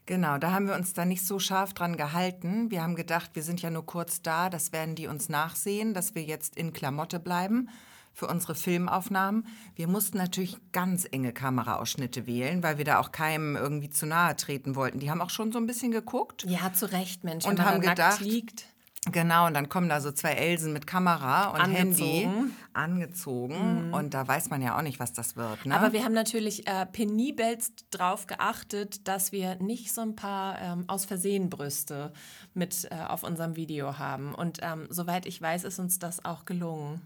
Genau, 0.06 0.40
da 0.40 0.52
haben 0.52 0.68
wir 0.68 0.76
uns 0.76 0.92
da 0.92 1.06
nicht 1.06 1.26
so 1.26 1.40
scharf 1.40 1.74
dran 1.74 1.96
gehalten. 1.96 2.72
Wir 2.72 2.84
haben 2.84 2.96
gedacht, 2.98 3.32
wir 3.34 3.44
sind 3.44 3.62
ja 3.62 3.70
nur 3.70 3.86
kurz 3.86 4.22
da, 4.22 4.50
das 4.50 4.74
werden 4.74 4.96
die 4.96 5.08
uns 5.08 5.30
nachsehen, 5.30 5.94
dass 5.94 6.16
wir 6.16 6.24
jetzt 6.24 6.58
in 6.58 6.74
Klamotte 6.74 7.18
bleiben 7.22 7.70
für 8.16 8.28
unsere 8.28 8.56
Filmaufnahmen. 8.56 9.46
Wir 9.76 9.88
mussten 9.88 10.18
natürlich 10.18 10.58
ganz 10.72 11.06
enge 11.12 11.34
Kameraausschnitte 11.34 12.26
wählen, 12.26 12.64
weil 12.64 12.78
wir 12.78 12.86
da 12.86 13.00
auch 13.00 13.12
keinem 13.12 13.56
irgendwie 13.58 13.90
zu 13.90 14.08
nahe 14.08 14.36
treten 14.38 14.76
wollten. 14.76 15.00
Die 15.00 15.12
haben 15.12 15.22
auch 15.22 15.30
schon 15.30 15.52
so 15.52 15.60
ein 15.60 15.68
bisschen 15.68 15.92
geguckt. 15.92 16.46
Ja, 16.48 16.74
zu 16.74 16.92
Recht, 16.92 17.26
Mensch. 17.26 17.46
Und 17.46 17.64
haben 17.64 17.82
gedacht, 17.82 18.22
liegt. 18.22 18.66
Genau, 19.12 19.46
und 19.46 19.54
dann 19.54 19.70
kommen 19.70 19.88
da 19.88 20.02
so 20.02 20.12
zwei 20.12 20.32
Elsen 20.32 20.74
mit 20.74 20.88
Kamera 20.88 21.50
und 21.50 21.62
angezogen. 21.62 22.10
Handy 22.10 22.54
angezogen. 22.74 23.88
Mhm. 23.88 23.94
Und 23.94 24.14
da 24.16 24.28
weiß 24.28 24.50
man 24.50 24.64
ja 24.64 24.78
auch 24.78 24.82
nicht, 24.82 25.00
was 25.00 25.14
das 25.14 25.36
wird. 25.36 25.66
Ne? 25.66 25.76
Aber 25.76 25.94
wir 25.94 26.04
haben 26.04 26.14
natürlich 26.14 26.68
äh, 26.68 26.88
penibelst 26.88 27.86
darauf 27.92 28.26
geachtet, 28.26 29.08
dass 29.08 29.32
wir 29.32 29.56
nicht 29.58 29.94
so 29.94 30.02
ein 30.02 30.16
paar 30.16 30.60
ähm, 30.60 30.86
aus 30.88 31.06
Versehen 31.06 31.50
Brüste 31.50 32.14
mit 32.56 32.88
äh, 32.90 32.96
auf 32.96 33.22
unserem 33.24 33.56
Video 33.56 34.00
haben. 34.00 34.34
Und 34.34 34.60
ähm, 34.64 34.88
soweit 34.90 35.28
ich 35.28 35.40
weiß, 35.40 35.66
ist 35.66 35.78
uns 35.78 36.00
das 36.00 36.26
auch 36.26 36.46
gelungen. 36.46 37.02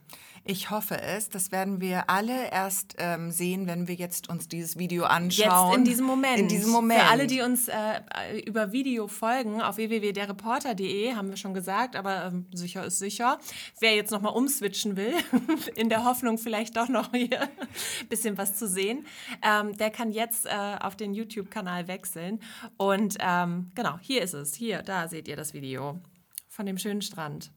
Ich 0.50 0.72
hoffe 0.72 1.00
es. 1.00 1.30
Das 1.30 1.52
werden 1.52 1.80
wir 1.80 2.10
alle 2.10 2.50
erst 2.50 2.96
ähm, 2.98 3.30
sehen, 3.30 3.68
wenn 3.68 3.88
wir 3.88 3.94
jetzt 3.94 4.30
uns 4.30 4.48
dieses 4.48 4.80
Video 4.80 5.04
anschauen. 5.04 5.68
Jetzt 5.68 5.78
in 5.78 5.86
diesem 5.86 6.06
Moment. 6.08 6.40
In 6.40 6.48
diesem 6.48 6.72
Moment. 6.72 7.02
Für 7.02 7.08
alle, 7.08 7.28
die 7.28 7.42
uns 7.42 7.68
äh, 7.68 8.02
über 8.48 8.72
Video 8.72 9.08
folgen, 9.08 9.62
auf 9.62 9.78
www.derreporter.de 9.78 11.14
haben 11.14 11.30
wir 11.30 11.38
schon 11.38 11.54
gesagt, 11.54 11.96
aber 11.96 12.26
ähm, 12.26 12.48
sicher 12.52 12.84
ist 12.84 12.98
sicher. 12.98 13.38
Wer 13.80 13.94
jetzt 13.96 14.10
nochmal 14.10 14.34
umswitchen 14.34 14.98
will, 14.98 15.14
in 15.76 15.88
der 15.88 16.04
Hoffnung 16.04 16.40
vielleicht 16.40 16.78
doch 16.78 16.90
noch 16.90 17.12
hier 17.12 17.44
ein 17.44 17.50
bisschen 18.10 18.40
was 18.40 18.56
zu 18.56 18.68
sehen, 18.68 19.06
ähm, 19.44 19.78
der 19.78 19.92
kann 19.92 20.12
jetzt 20.12 20.48
äh, 20.48 20.78
auf 20.80 20.96
den 20.96 21.14
YouTube-Kanal 21.14 21.88
wechseln. 21.88 22.40
Und 22.76 23.18
ähm, 23.20 23.70
genau, 23.76 24.00
hier 24.02 24.24
ist 24.24 24.34
es. 24.34 24.56
Hier, 24.56 24.82
da 24.82 25.10
seht 25.10 25.28
ihr 25.28 25.36
das 25.36 25.54
Video 25.54 26.00
von 26.48 26.66
dem 26.66 26.80
schönen 26.80 27.04
Strand. 27.04 27.52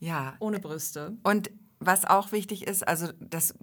Ja. 0.00 0.36
Ohne 0.38 0.58
Brüste. 0.58 1.18
Und 1.22 1.50
was 1.86 2.04
auch 2.04 2.32
wichtig 2.32 2.66
ist, 2.66 2.86
also 2.86 3.08
das 3.20 3.54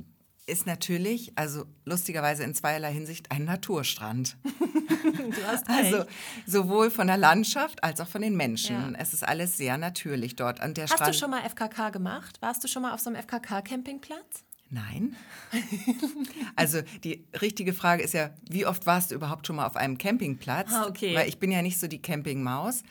ist 0.47 0.65
natürlich, 0.65 1.31
also 1.37 1.65
lustigerweise 1.85 2.43
in 2.43 2.53
zweierlei 2.53 2.91
Hinsicht, 2.91 3.31
ein 3.31 3.45
Naturstrand. 3.45 4.37
du 4.43 5.47
hast 5.47 5.69
recht. 5.69 5.93
Also 5.93 6.05
sowohl 6.45 6.91
von 6.91 7.07
der 7.07 7.17
Landschaft 7.17 7.83
als 7.83 8.01
auch 8.01 8.07
von 8.07 8.21
den 8.21 8.35
Menschen. 8.35 8.75
Ja. 8.75 8.99
Es 8.99 9.13
ist 9.13 9.23
alles 9.27 9.57
sehr 9.57 9.77
natürlich 9.77 10.35
dort 10.35 10.59
an 10.59 10.73
der 10.73 10.85
hast 10.85 10.93
Strand. 10.93 11.09
Hast 11.09 11.15
du 11.15 11.19
schon 11.19 11.31
mal 11.31 11.47
FKK 11.47 11.89
gemacht? 11.91 12.41
Warst 12.41 12.63
du 12.63 12.67
schon 12.67 12.81
mal 12.81 12.93
auf 12.93 12.99
so 12.99 13.09
einem 13.09 13.21
FKK-Campingplatz? 13.21 14.43
Nein. 14.69 15.15
also 16.55 16.81
die 17.03 17.25
richtige 17.41 17.73
Frage 17.73 18.03
ist 18.03 18.13
ja, 18.13 18.31
wie 18.49 18.65
oft 18.65 18.85
warst 18.85 19.11
du 19.11 19.15
überhaupt 19.15 19.45
schon 19.45 19.57
mal 19.57 19.67
auf 19.67 19.75
einem 19.75 19.97
Campingplatz? 19.97 20.71
Ah, 20.71 20.87
okay. 20.87 21.13
Weil 21.13 21.27
ich 21.27 21.39
bin 21.39 21.51
ja 21.51 21.61
nicht 21.61 21.77
so 21.77 21.87
die 21.87 22.01
Campingmaus. 22.01 22.83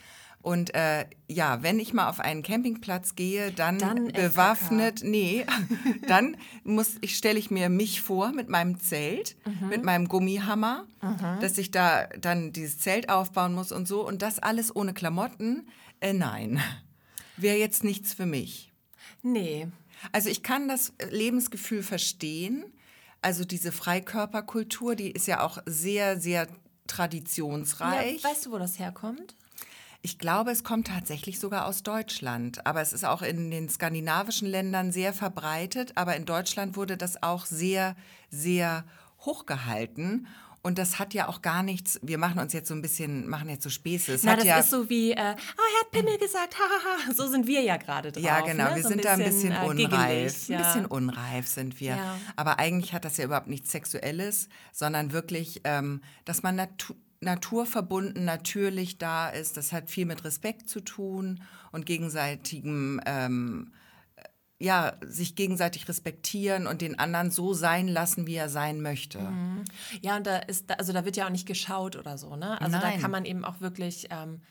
Und 0.43 0.75
äh, 0.75 1.05
ja, 1.29 1.63
wenn 1.63 1.79
ich 1.79 1.93
mal 1.93 2.09
auf 2.09 2.19
einen 2.19 2.43
Campingplatz 2.43 3.15
gehe, 3.15 3.53
dann, 3.53 3.79
dann 3.79 4.09
bewaffnet, 4.09 5.01
FKK. 5.01 5.11
nee, 5.11 5.47
dann 6.09 6.37
muss 6.65 6.97
ich 7.03 7.17
stelle 7.17 7.39
ich 7.39 7.51
mir 7.51 7.69
mich 7.69 8.01
vor 8.01 8.33
mit 8.33 8.49
meinem 8.49 8.81
Zelt, 8.81 9.37
mhm. 9.45 9.69
mit 9.69 9.85
meinem 9.85 10.09
Gummihammer, 10.09 10.87
mhm. 11.03 11.41
dass 11.41 11.59
ich 11.59 11.71
da 11.71 12.07
dann 12.19 12.53
dieses 12.53 12.79
Zelt 12.79 13.11
aufbauen 13.11 13.55
muss 13.55 13.71
und 13.71 13.87
so 13.87 14.07
und 14.07 14.23
das 14.23 14.39
alles 14.39 14.75
ohne 14.75 14.95
Klamotten. 14.95 15.69
Äh, 16.01 16.15
nein, 16.15 16.63
wäre 17.37 17.59
jetzt 17.59 17.85
nichts 17.85 18.15
für 18.15 18.27
mich. 18.27 18.73
Nee. 19.23 19.69
Also 20.13 20.31
ich 20.31 20.43
kann 20.43 20.69
das 20.69 20.95
Lebensgefühl 21.11 21.83
verstehen. 21.83 22.65
Also 23.21 23.45
diese 23.45 23.73
Freikörperkultur, 23.73 24.97
die 24.97 25.11
ist 25.11 25.27
ja 25.27 25.43
auch 25.43 25.59
sehr, 25.67 26.19
sehr 26.19 26.49
traditionsreich. 26.87 28.23
Ja, 28.23 28.31
weißt 28.31 28.47
du, 28.47 28.53
wo 28.53 28.59
das 28.59 28.79
herkommt? 28.79 29.37
Ich 30.03 30.19
glaube, 30.19 30.51
es 30.51 30.65
kommt 30.65 30.87
tatsächlich 30.87 31.39
sogar 31.39 31.67
aus 31.67 31.83
Deutschland. 31.83 32.67
Aber 32.67 32.81
es 32.81 32.93
ist 32.93 33.05
auch 33.05 33.23
in 33.23 33.51
den 33.51 33.69
skandinavischen 33.69 34.49
Ländern 34.49 34.93
sehr 34.93 35.13
verbreitet. 35.13 35.93
Aber 35.97 36.17
in 36.17 36.25
Deutschland 36.25 36.77
wurde 36.77 36.97
das 36.97 37.23
auch 37.23 37.45
sehr, 37.45 37.97
sehr 38.31 38.85
hochgehalten. 39.21 40.27
Und 40.63 40.77
das 40.77 40.99
hat 40.99 41.15
ja 41.15 41.27
auch 41.29 41.41
gar 41.41 41.63
nichts, 41.63 41.99
wir 42.03 42.19
machen 42.19 42.39
uns 42.39 42.53
jetzt 42.53 42.69
so 42.69 42.75
ein 42.75 42.83
bisschen, 42.83 43.27
machen 43.29 43.49
jetzt 43.49 43.63
so 43.63 43.71
Späße. 43.71 44.13
Es 44.13 44.25
Na, 44.25 44.37
das 44.37 44.45
ja, 44.45 44.59
ist 44.59 44.69
so 44.69 44.91
wie, 44.91 45.13
äh, 45.13 45.15
oh, 45.17 45.19
er 45.19 45.81
hat 45.81 45.91
Pimmel 45.91 46.19
gesagt, 46.19 46.55
hahaha. 46.55 47.15
So 47.15 47.29
sind 47.29 47.47
wir 47.47 47.63
ja 47.63 47.79
gerade 47.79 48.13
drauf. 48.13 48.23
Ja, 48.23 48.41
genau, 48.41 48.69
ne? 48.69 48.77
wir 48.77 48.83
so 48.83 48.91
sind 48.91 49.05
da 49.05 49.13
ein 49.13 49.25
bisschen 49.25 49.53
äh, 49.53 49.65
unreif. 49.65 50.49
Ja. 50.49 50.59
Ein 50.59 50.65
bisschen 50.65 50.87
unreif 50.87 51.47
sind 51.47 51.81
wir. 51.81 51.97
Ja. 51.97 52.19
Aber 52.37 52.59
eigentlich 52.59 52.93
hat 52.93 53.07
das 53.07 53.17
ja 53.17 53.25
überhaupt 53.25 53.47
nichts 53.47 53.71
Sexuelles, 53.71 54.49
sondern 54.71 55.13
wirklich, 55.13 55.63
ähm, 55.65 56.03
dass 56.27 56.43
man 56.43 56.57
Natur 56.57 56.97
naturverbunden, 57.21 58.25
natürlich 58.25 58.99
da 58.99 59.29
ist. 59.29 59.57
Das 59.57 59.73
hat 59.73 59.91
viel 59.91 60.07
mit 60.07 60.25
Respekt 60.25 60.69
zu 60.69 60.81
tun 60.81 61.43
und 61.71 61.87
gegenseitigem, 61.87 63.01
ähm, 63.07 63.73
ja, 64.59 64.97
sich 65.01 65.37
gegenseitig 65.37 65.89
respektieren 65.89 66.67
und 66.67 66.83
den 66.83 66.99
anderen 66.99 67.31
so 67.31 67.55
sein 67.55 67.89
lassen, 67.89 68.27
wie 68.27 68.35
er 68.35 68.49
sein 68.49 68.83
möchte. 68.83 69.19
Mhm. 69.19 69.65
Ja, 70.03 70.17
und 70.17 70.27
da 70.27 70.39
ist, 70.39 70.71
also 70.79 70.93
da 70.93 71.05
wird 71.05 71.17
ja 71.17 71.27
auch 71.27 71.31
nicht 71.31 71.47
geschaut 71.47 71.97
oder 71.97 72.19
so, 72.19 72.37
ne? 72.37 72.61
Also 72.61 72.79
Nein. 72.79 72.95
da 72.95 73.01
kann 73.01 73.11
man 73.11 73.25
eben 73.25 73.45
auch 73.45 73.61
wirklich 73.61 74.09
ähm, 74.11 74.43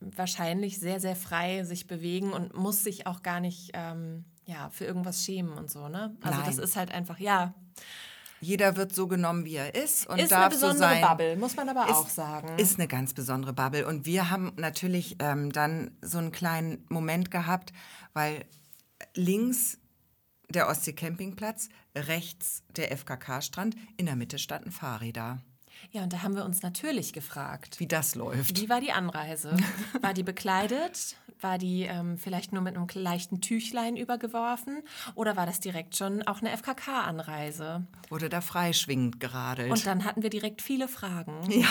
wahrscheinlich 0.00 0.78
sehr, 0.78 1.00
sehr 1.00 1.16
frei 1.16 1.64
sich 1.64 1.86
bewegen 1.86 2.32
und 2.32 2.54
muss 2.54 2.82
sich 2.82 3.06
auch 3.06 3.22
gar 3.22 3.40
nicht 3.40 3.70
ähm, 3.74 4.24
ja, 4.46 4.68
für 4.70 4.84
irgendwas 4.84 5.24
schämen 5.24 5.56
und 5.56 5.70
so, 5.70 5.88
ne? 5.88 6.16
Also 6.20 6.38
Nein. 6.38 6.46
das 6.46 6.58
ist 6.58 6.76
halt 6.76 6.92
einfach, 6.92 7.18
ja. 7.18 7.54
Jeder 8.44 8.76
wird 8.76 8.94
so 8.94 9.08
genommen, 9.08 9.44
wie 9.44 9.56
er 9.56 9.74
ist 9.74 10.06
und 10.06 10.18
ist 10.18 10.30
darf 10.30 10.44
eine 10.44 10.54
besondere 10.54 10.76
so 10.76 10.94
sein. 10.94 11.00
Bubble, 11.02 11.36
muss 11.36 11.56
man 11.56 11.68
aber 11.68 11.86
ist, 11.86 11.94
auch 11.94 12.08
sagen. 12.08 12.58
Ist 12.58 12.78
eine 12.78 12.88
ganz 12.88 13.14
besondere 13.14 13.52
Bubble. 13.52 13.86
Und 13.86 14.06
wir 14.06 14.30
haben 14.30 14.52
natürlich 14.56 15.16
ähm, 15.18 15.50
dann 15.50 15.92
so 16.02 16.18
einen 16.18 16.30
kleinen 16.30 16.84
Moment 16.88 17.30
gehabt, 17.30 17.72
weil 18.12 18.44
links 19.14 19.78
der 20.50 20.68
Ostsee-Campingplatz, 20.68 21.68
rechts 21.96 22.62
der 22.76 22.96
FKK-Strand, 22.96 23.76
in 23.96 24.06
der 24.06 24.16
Mitte 24.16 24.38
standen 24.38 24.70
Fahrräder. 24.70 25.40
Ja, 25.90 26.02
und 26.02 26.12
da 26.12 26.22
haben 26.22 26.36
wir 26.36 26.44
uns 26.44 26.62
natürlich 26.62 27.12
gefragt, 27.12 27.80
wie 27.80 27.86
das 27.86 28.14
läuft. 28.14 28.60
Wie 28.60 28.68
war 28.68 28.80
die 28.80 28.92
Anreise? 28.92 29.56
War 30.00 30.14
die 30.14 30.22
bekleidet? 30.22 31.16
War 31.44 31.58
die 31.58 31.82
ähm, 31.82 32.16
vielleicht 32.16 32.54
nur 32.54 32.62
mit 32.62 32.74
einem 32.74 32.86
leichten 32.94 33.42
Tüchlein 33.42 33.98
übergeworfen? 33.98 34.82
Oder 35.14 35.36
war 35.36 35.44
das 35.44 35.60
direkt 35.60 35.94
schon 35.94 36.22
auch 36.22 36.40
eine 36.40 36.56
FKK-Anreise? 36.56 37.86
Wurde 38.08 38.30
da 38.30 38.40
freischwingend 38.40 39.20
geradelt? 39.20 39.70
Und 39.70 39.84
dann 39.84 40.06
hatten 40.06 40.22
wir 40.22 40.30
direkt 40.30 40.62
viele 40.62 40.88
Fragen. 40.88 41.34
Ja. 41.50 41.68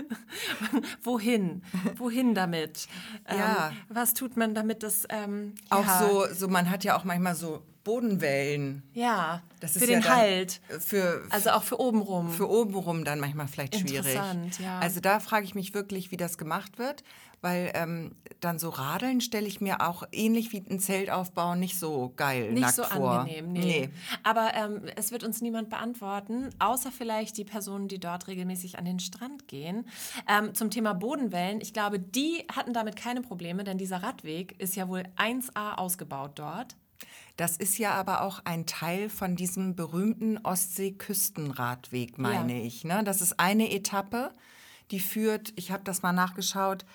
Wohin? 1.02 1.62
Wohin 1.96 2.34
damit? 2.34 2.88
Ja. 3.30 3.68
Ähm, 3.68 3.76
was 3.90 4.14
tut 4.14 4.38
man 4.38 4.54
damit, 4.54 4.82
das... 4.82 5.04
Ähm, 5.10 5.54
auch 5.68 5.84
ja. 5.84 5.98
so, 5.98 6.26
so, 6.32 6.48
man 6.48 6.70
hat 6.70 6.82
ja 6.82 6.96
auch 6.96 7.04
manchmal 7.04 7.34
so 7.34 7.62
Bodenwellen. 7.86 8.82
Ja, 8.94 9.42
das 9.60 9.74
für 9.74 9.86
den 9.86 10.00
ja 10.00 10.16
Halt. 10.16 10.60
Für, 10.80 11.22
also 11.30 11.50
auch 11.50 11.62
für 11.62 11.78
obenrum. 11.78 12.30
Für 12.30 12.50
obenrum 12.50 13.04
dann 13.04 13.20
manchmal 13.20 13.46
vielleicht 13.46 13.76
schwierig. 13.76 14.14
Interessant, 14.14 14.58
ja. 14.58 14.80
Also 14.80 14.98
da 14.98 15.20
frage 15.20 15.44
ich 15.44 15.54
mich 15.54 15.72
wirklich, 15.72 16.10
wie 16.10 16.16
das 16.16 16.36
gemacht 16.36 16.78
wird, 16.78 17.04
weil 17.40 17.70
ähm, 17.74 18.16
dann 18.40 18.58
so 18.58 18.68
Radeln 18.70 19.20
stelle 19.20 19.46
ich 19.46 19.60
mir 19.60 19.80
auch 19.80 20.04
ähnlich 20.12 20.52
wie 20.52 20.64
ein 20.68 20.80
Zelt 20.80 21.10
aufbauen 21.10 21.60
nicht 21.60 21.78
so 21.78 22.12
geil 22.16 22.52
nicht 22.52 22.62
nackt 22.62 22.74
so 22.74 22.84
vor. 22.84 23.20
angenehm, 23.20 23.52
nee. 23.52 23.60
nee. 23.60 23.90
Aber 24.22 24.52
ähm, 24.54 24.82
es 24.96 25.12
wird 25.12 25.24
uns 25.24 25.40
niemand 25.40 25.70
beantworten, 25.70 26.50
außer 26.58 26.90
vielleicht 26.90 27.36
die 27.36 27.44
Personen, 27.44 27.88
die 27.88 27.98
dort 27.98 28.26
regelmäßig 28.26 28.78
an 28.78 28.84
den 28.84 28.98
Strand 28.98 29.48
gehen. 29.48 29.86
Ähm, 30.28 30.54
zum 30.54 30.70
Thema 30.70 30.94
Bodenwellen, 30.94 31.60
ich 31.60 31.72
glaube, 31.72 31.98
die 31.98 32.44
hatten 32.54 32.72
damit 32.72 32.96
keine 32.96 33.22
Probleme, 33.22 33.64
denn 33.64 33.78
dieser 33.78 34.02
Radweg 34.02 34.60
ist 34.60 34.76
ja 34.76 34.88
wohl 34.88 35.04
1A 35.16 35.74
ausgebaut 35.74 36.32
dort. 36.36 36.76
Das 37.36 37.58
ist 37.58 37.76
ja 37.78 37.92
aber 37.92 38.22
auch 38.22 38.40
ein 38.44 38.64
Teil 38.64 39.10
von 39.10 39.36
diesem 39.36 39.76
berühmten 39.76 40.38
Ostsee-Küstenradweg, 40.38 42.18
meine 42.18 42.58
ja. 42.58 42.64
ich. 42.64 42.84
Ne? 42.84 43.02
Das 43.04 43.20
ist 43.20 43.38
eine 43.38 43.70
Etappe, 43.70 44.32
die 44.90 45.00
führt, 45.00 45.52
ich 45.56 45.70
habe 45.70 45.84
das 45.84 46.02
mal 46.02 46.12
nachgeschaut, 46.12 46.86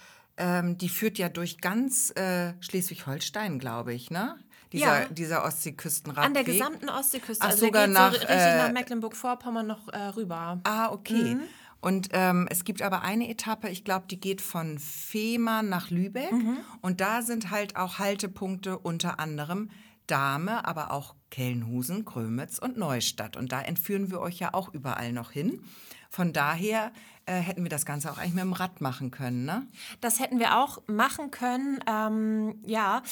ähm, 0.41 0.77
die 0.77 0.89
führt 0.89 1.17
ja 1.17 1.29
durch 1.29 1.59
ganz 1.59 2.11
äh, 2.15 2.53
Schleswig-Holstein, 2.59 3.59
glaube 3.59 3.93
ich, 3.93 4.09
ne? 4.09 4.37
Dieser, 4.73 5.01
ja. 5.01 5.07
dieser 5.09 5.43
Ostseeküstenradweg. 5.43 6.25
An 6.25 6.33
der 6.33 6.43
gesamten 6.43 6.89
Ostseeküste. 6.89 7.45
Ach, 7.45 7.51
also 7.51 7.65
sogar 7.65 7.85
geht 7.87 7.93
nach, 7.93 8.13
so 8.13 8.19
richtig 8.19 8.37
äh, 8.37 8.57
nach 8.57 8.71
Mecklenburg-Vorpommern 8.71 9.67
noch 9.67 9.89
äh, 9.89 9.97
rüber. 9.97 10.61
Ah, 10.63 10.91
okay. 10.91 11.35
Mhm. 11.35 11.41
Und 11.81 12.09
ähm, 12.13 12.47
es 12.49 12.63
gibt 12.63 12.81
aber 12.81 13.01
eine 13.01 13.29
Etappe, 13.29 13.67
ich 13.69 13.83
glaube, 13.83 14.05
die 14.09 14.19
geht 14.19 14.39
von 14.41 14.79
Fehmarn 14.79 15.67
nach 15.67 15.89
Lübeck. 15.89 16.31
Mhm. 16.31 16.57
Und 16.81 17.01
da 17.01 17.21
sind 17.21 17.51
halt 17.51 17.75
auch 17.75 17.99
Haltepunkte 17.99 18.77
unter 18.77 19.19
anderem 19.19 19.69
Dahme, 20.07 20.65
aber 20.65 20.91
auch 20.91 21.15
Kellenhusen, 21.31 22.05
Krömitz 22.05 22.57
und 22.57 22.77
Neustadt. 22.77 23.35
Und 23.35 23.51
da 23.51 23.61
entführen 23.61 24.09
wir 24.09 24.21
euch 24.21 24.39
ja 24.39 24.53
auch 24.53 24.73
überall 24.73 25.11
noch 25.11 25.31
hin. 25.31 25.61
Von 26.09 26.33
daher 26.33 26.91
äh, 27.25 27.33
hätten 27.39 27.63
wir 27.63 27.69
das 27.69 27.85
Ganze 27.85 28.11
auch 28.11 28.17
eigentlich 28.17 28.33
mit 28.33 28.43
dem 28.43 28.53
Rad 28.53 28.81
machen 28.81 29.11
können, 29.11 29.45
ne? 29.45 29.67
Das 30.01 30.19
hätten 30.19 30.39
wir 30.39 30.57
auch 30.57 30.81
machen 30.87 31.31
können. 31.31 31.79
Ähm, 31.87 32.61
ja, 32.65 33.03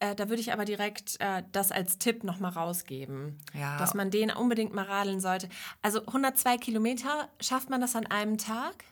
äh, 0.00 0.14
da 0.14 0.28
würde 0.28 0.40
ich 0.40 0.52
aber 0.52 0.64
direkt 0.64 1.20
äh, 1.20 1.42
das 1.52 1.70
als 1.70 1.98
Tipp 1.98 2.24
nochmal 2.24 2.52
rausgeben, 2.52 3.38
Ja. 3.52 3.76
dass 3.78 3.94
man 3.94 4.10
den 4.10 4.30
unbedingt 4.30 4.74
mal 4.74 4.84
radeln 4.84 5.20
sollte. 5.20 5.48
Also 5.82 6.00
102 6.06 6.56
Kilometer, 6.58 7.28
schafft 7.40 7.68
man 7.70 7.80
das 7.80 7.94
an 7.96 8.06
einem 8.06 8.38
Tag? 8.38 8.84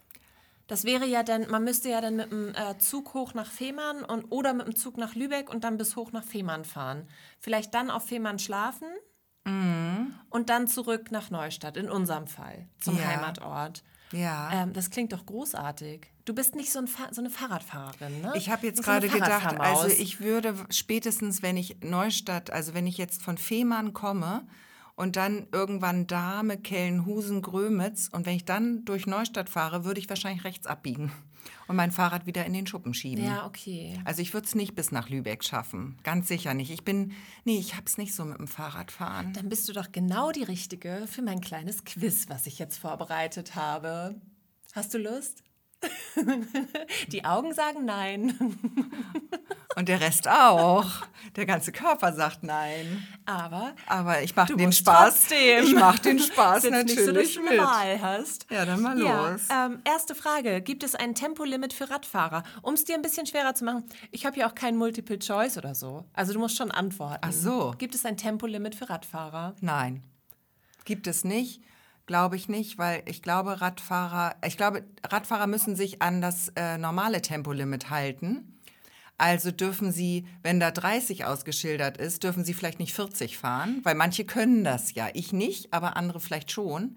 Das 0.68 0.82
wäre 0.84 1.06
ja 1.06 1.22
dann, 1.22 1.48
man 1.48 1.62
müsste 1.62 1.88
ja 1.90 2.00
dann 2.00 2.16
mit 2.16 2.32
dem 2.32 2.48
äh, 2.54 2.76
Zug 2.78 3.14
hoch 3.14 3.34
nach 3.34 3.50
Fehmarn 3.50 4.02
und, 4.04 4.24
oder 4.32 4.52
mit 4.52 4.66
dem 4.66 4.74
Zug 4.74 4.98
nach 4.98 5.14
Lübeck 5.14 5.48
und 5.48 5.62
dann 5.62 5.76
bis 5.76 5.94
hoch 5.94 6.10
nach 6.12 6.24
Fehmarn 6.24 6.64
fahren. 6.64 7.08
Vielleicht 7.38 7.72
dann 7.72 7.88
auf 7.88 8.06
Fehmarn 8.06 8.38
schlafen 8.40 8.88
und 10.30 10.50
dann 10.50 10.66
zurück 10.66 11.12
nach 11.12 11.30
Neustadt, 11.30 11.76
in 11.76 11.88
unserem 11.88 12.26
Fall, 12.26 12.66
zum 12.80 12.98
Ja. 12.98 13.04
Heimatort. 13.06 13.84
Ja. 14.12 14.50
Ähm, 14.52 14.72
das 14.72 14.90
klingt 14.90 15.12
doch 15.12 15.26
großartig. 15.26 16.06
Du 16.24 16.34
bist 16.34 16.54
nicht 16.54 16.72
so, 16.72 16.80
ein 16.80 16.88
so 17.10 17.20
eine 17.20 17.30
Fahrradfahrerin, 17.30 18.20
ne? 18.20 18.32
Ich 18.36 18.50
habe 18.50 18.66
jetzt 18.66 18.78
so 18.78 18.82
gerade 18.82 19.08
gedacht, 19.08 19.60
also 19.60 19.88
ich 19.88 20.20
würde 20.20 20.54
spätestens, 20.70 21.42
wenn 21.42 21.56
ich 21.56 21.76
Neustadt, 21.82 22.50
also 22.50 22.74
wenn 22.74 22.86
ich 22.86 22.98
jetzt 22.98 23.22
von 23.22 23.38
Fehmarn 23.38 23.92
komme 23.92 24.46
und 24.96 25.16
dann 25.16 25.46
irgendwann 25.52 26.06
Dahme, 26.06 26.58
Kellenhusen, 26.58 27.42
Grömitz 27.42 28.08
und 28.10 28.26
wenn 28.26 28.36
ich 28.36 28.44
dann 28.44 28.84
durch 28.84 29.06
Neustadt 29.06 29.50
fahre, 29.50 29.84
würde 29.84 30.00
ich 30.00 30.08
wahrscheinlich 30.08 30.44
rechts 30.44 30.66
abbiegen 30.66 31.12
und 31.68 31.76
mein 31.76 31.90
Fahrrad 31.90 32.26
wieder 32.26 32.44
in 32.44 32.52
den 32.52 32.66
Schuppen 32.66 32.94
schieben. 32.94 33.24
Ja, 33.24 33.46
okay. 33.46 34.00
Also 34.04 34.22
ich 34.22 34.34
würde 34.34 34.46
es 34.46 34.54
nicht 34.54 34.74
bis 34.74 34.92
nach 34.92 35.08
Lübeck 35.08 35.44
schaffen, 35.44 35.98
ganz 36.02 36.28
sicher 36.28 36.54
nicht. 36.54 36.70
Ich 36.70 36.84
bin, 36.84 37.12
nee, 37.44 37.58
ich 37.58 37.74
habe 37.74 37.86
es 37.86 37.98
nicht 37.98 38.14
so 38.14 38.24
mit 38.24 38.38
dem 38.38 38.48
Fahrradfahren. 38.48 39.32
Dann 39.32 39.48
bist 39.48 39.68
du 39.68 39.72
doch 39.72 39.92
genau 39.92 40.32
die 40.32 40.44
Richtige 40.44 41.06
für 41.06 41.22
mein 41.22 41.40
kleines 41.40 41.84
Quiz, 41.84 42.28
was 42.28 42.46
ich 42.46 42.58
jetzt 42.58 42.78
vorbereitet 42.78 43.54
habe. 43.54 44.14
Hast 44.74 44.92
du 44.94 44.98
Lust? 44.98 45.42
Die 47.08 47.24
Augen 47.24 47.52
sagen 47.54 47.84
nein. 47.84 48.34
Und 49.76 49.88
der 49.90 50.00
Rest 50.00 50.26
auch. 50.26 50.86
Der 51.36 51.44
ganze 51.44 51.70
Körper 51.70 52.12
sagt 52.14 52.42
nein. 52.42 53.06
Aber 53.26 53.74
Aber 53.86 54.22
ich 54.22 54.34
mache 54.34 54.56
den 54.56 54.72
Spaß. 54.72 55.26
trotzdem. 55.28 55.64
Ich 55.64 55.74
mache 55.74 56.00
den 56.00 56.18
Spaß 56.20 56.64
ist 56.64 56.70
jetzt 56.72 56.84
nicht 56.86 56.98
so, 57.00 57.12
dass 57.12 57.14
natürlich 57.14 57.34
du 57.34 57.40
eine 57.42 57.50
mit. 57.50 57.58
Wahl 57.60 58.00
hast. 58.00 58.46
Ja, 58.50 58.64
dann 58.64 58.80
mal 58.80 58.98
Ja, 58.98 59.32
los. 59.32 59.42
ähm, 59.52 59.80
erste 59.84 60.14
Frage. 60.14 60.62
Gibt 60.62 60.82
es 60.82 60.94
ein 60.94 61.14
Tempolimit 61.14 61.74
für 61.74 61.90
Radfahrer? 61.90 62.42
Um 62.62 62.72
es 62.74 62.84
dir 62.84 62.94
ein 62.94 63.02
bisschen 63.02 63.26
schwerer 63.26 63.54
zu 63.54 63.64
machen, 63.66 63.84
ich 64.12 64.24
habe 64.24 64.38
ja 64.38 64.48
auch 64.48 64.54
kein 64.54 64.76
Multiple 64.76 65.18
Choice 65.18 65.58
oder 65.58 65.74
so. 65.74 66.04
Also 66.14 66.32
du 66.32 66.38
musst 66.38 66.56
schon 66.56 66.70
antworten. 66.70 67.18
Ach 67.20 67.32
so. 67.32 67.74
Gibt 67.76 67.94
es 67.94 68.06
ein 68.06 68.16
Tempolimit 68.16 68.74
für 68.74 68.88
Radfahrer? 68.88 69.54
Nein, 69.60 70.02
gibt 70.86 71.06
es 71.06 71.22
nicht. 71.22 71.60
Glaube 72.06 72.36
ich 72.36 72.48
nicht, 72.48 72.78
weil 72.78 73.02
ich 73.06 73.20
glaube, 73.20 73.60
Radfahrer, 73.60 74.36
ich 74.46 74.56
glaube, 74.56 74.84
Radfahrer 75.04 75.46
müssen 75.46 75.74
sich 75.74 76.02
an 76.02 76.20
das 76.20 76.52
äh, 76.56 76.78
normale 76.78 77.20
Tempolimit 77.20 77.90
halten. 77.90 78.56
Also 79.18 79.50
dürfen 79.50 79.92
sie, 79.92 80.26
wenn 80.42 80.60
da 80.60 80.70
30 80.70 81.24
ausgeschildert 81.24 81.96
ist, 81.96 82.22
dürfen 82.22 82.44
sie 82.44 82.54
vielleicht 82.54 82.78
nicht 82.78 82.94
40 82.94 83.38
fahren, 83.38 83.80
weil 83.82 83.94
manche 83.94 84.24
können 84.24 84.62
das 84.62 84.94
ja. 84.94 85.08
Ich 85.14 85.32
nicht, 85.32 85.72
aber 85.72 85.96
andere 85.96 86.20
vielleicht 86.20 86.52
schon. 86.52 86.96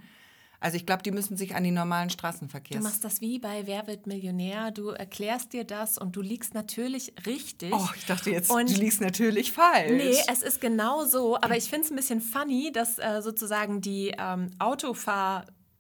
Also 0.62 0.76
ich 0.78 0.86
glaube, 0.86 1.04
die 1.04 1.12
müssen 1.12 1.38
sich 1.38 1.56
an 1.56 1.64
die 1.64 1.72
normalen 1.72 2.10
Du 2.10 2.14
Straßenverkehrs... 2.14 2.84
machst 2.84 3.04
das 3.04 3.22
wie 3.22 3.40
bei 3.40 3.66
Wer 3.66 3.88
wird 3.88 4.08
Millionär? 4.08 4.72
Du 4.72 4.90
erklärst 4.90 5.54
dir 5.54 5.64
das 5.64 5.98
und 5.98 6.16
du 6.16 6.22
liegst 6.22 6.54
natürlich 6.54 7.14
richtig. 7.26 7.74
Oh, 7.74 7.88
ich 7.96 8.06
dachte 8.06 8.30
jetzt, 8.32 8.50
Und- 8.52 8.70
du 8.70 8.74
liegst 8.80 9.00
natürlich 9.02 9.52
falsch. 9.54 9.92
Nee, 9.92 10.18
es 10.32 10.42
ist 10.44 10.60
genau 10.60 11.06
so, 11.06 11.38
aber 11.38 11.56
ich 11.56 11.66
finde 11.66 11.86
es 11.86 11.92
ein 11.92 11.96
bisschen 11.96 12.22
funny, 12.22 12.72
dass 12.74 13.00
äh, 13.00 13.22
sozusagen 13.22 13.80
die 13.82 14.14
ähm, 14.18 14.50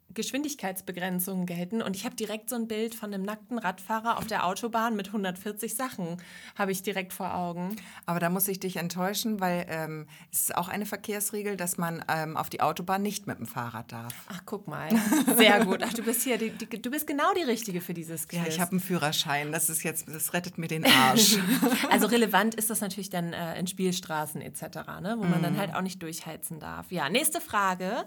Autofahrgeschwindigkeitsbegrenzungen 0.09 1.45
gelten 1.45 1.81
und 1.81 1.95
ich 1.95 2.05
habe 2.05 2.15
direkt 2.15 2.49
so 2.49 2.55
ein 2.55 2.67
Bild 2.67 2.95
von 2.95 3.13
einem 3.13 3.23
nackten 3.23 3.57
Radfahrer 3.59 4.17
auf 4.17 4.25
der 4.27 4.45
Autobahn 4.45 4.95
mit 4.95 5.07
140 5.07 5.75
Sachen, 5.75 6.17
habe 6.55 6.71
ich 6.71 6.81
direkt 6.83 7.13
vor 7.13 7.33
Augen. 7.35 7.75
Aber 8.05 8.19
da 8.19 8.29
muss 8.29 8.47
ich 8.47 8.59
dich 8.59 8.77
enttäuschen, 8.77 9.39
weil 9.39 9.65
ähm, 9.69 10.07
es 10.31 10.41
ist 10.41 10.57
auch 10.57 10.67
eine 10.67 10.85
Verkehrsregel, 10.85 11.57
dass 11.57 11.77
man 11.77 12.03
ähm, 12.07 12.37
auf 12.37 12.49
die 12.49 12.61
Autobahn 12.61 13.01
nicht 13.01 13.27
mit 13.27 13.37
dem 13.39 13.45
Fahrrad 13.45 13.91
darf. 13.91 14.13
Ach, 14.29 14.41
guck 14.45 14.67
mal, 14.67 14.89
sehr 15.37 15.65
gut. 15.65 15.81
Ach, 15.83 15.93
du 15.93 16.03
bist 16.03 16.23
hier, 16.23 16.37
die, 16.37 16.51
die, 16.51 16.81
du 16.81 16.89
bist 16.91 17.07
genau 17.07 17.31
die 17.37 17.43
Richtige 17.43 17.81
für 17.81 17.93
dieses 17.93 18.27
Quiz. 18.27 18.39
Ja, 18.39 18.47
ich 18.47 18.59
habe 18.59 18.71
einen 18.71 18.79
Führerschein. 18.79 19.51
Das 19.51 19.69
ist 19.69 19.83
jetzt, 19.83 20.07
das 20.07 20.33
rettet 20.33 20.57
mir 20.57 20.67
den 20.67 20.85
Arsch. 20.85 21.37
Also 21.89 22.07
relevant 22.07 22.55
ist 22.55 22.69
das 22.69 22.81
natürlich 22.81 23.09
dann 23.09 23.33
äh, 23.33 23.57
in 23.59 23.65
Spielstraßen 23.67 24.41
etc., 24.41 24.61
ne, 25.01 25.15
wo 25.17 25.23
man 25.23 25.41
dann 25.41 25.53
Mhm. 25.53 25.57
halt 25.57 25.73
auch 25.75 25.81
nicht 25.81 26.01
durchheizen 26.03 26.59
darf. 26.59 26.91
Ja, 26.91 27.09
nächste 27.09 27.41
Frage. 27.41 28.05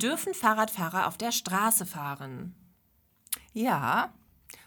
Dürfen 0.00 0.34
Fahrradfahrer 0.34 1.06
auf 1.08 1.16
der 1.16 1.32
Straße 1.36 1.86
fahren? 1.86 2.54
ja, 3.52 4.12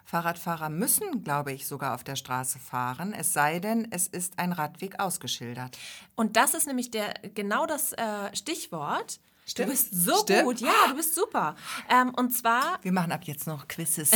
Fahrradfahrer 0.05 0.69
müssen, 0.69 1.23
glaube 1.23 1.51
ich, 1.51 1.67
sogar 1.67 1.93
auf 1.93 2.03
der 2.03 2.15
Straße 2.15 2.57
fahren. 2.57 3.13
Es 3.13 3.31
sei 3.31 3.59
denn, 3.59 3.87
es 3.91 4.07
ist 4.07 4.39
ein 4.39 4.51
Radweg 4.53 4.99
ausgeschildert. 4.99 5.77
Und 6.15 6.35
das 6.35 6.55
ist 6.55 6.65
nämlich 6.65 6.89
der, 6.89 7.13
genau 7.35 7.67
das 7.67 7.93
äh, 7.93 8.35
Stichwort. 8.35 9.19
Stimmt. 9.45 9.67
Du 9.67 9.71
bist 9.71 9.89
so 9.93 10.15
Stimmt. 10.17 10.43
gut, 10.45 10.61
ja, 10.61 10.73
du 10.89 10.95
bist 10.95 11.13
super. 11.13 11.55
Ähm, 11.89 12.11
und 12.15 12.31
zwar, 12.31 12.79
Wir 12.81 12.91
machen 12.91 13.11
ab 13.11 13.23
jetzt 13.25 13.45
noch 13.45 13.67
Quizzes. 13.67 14.09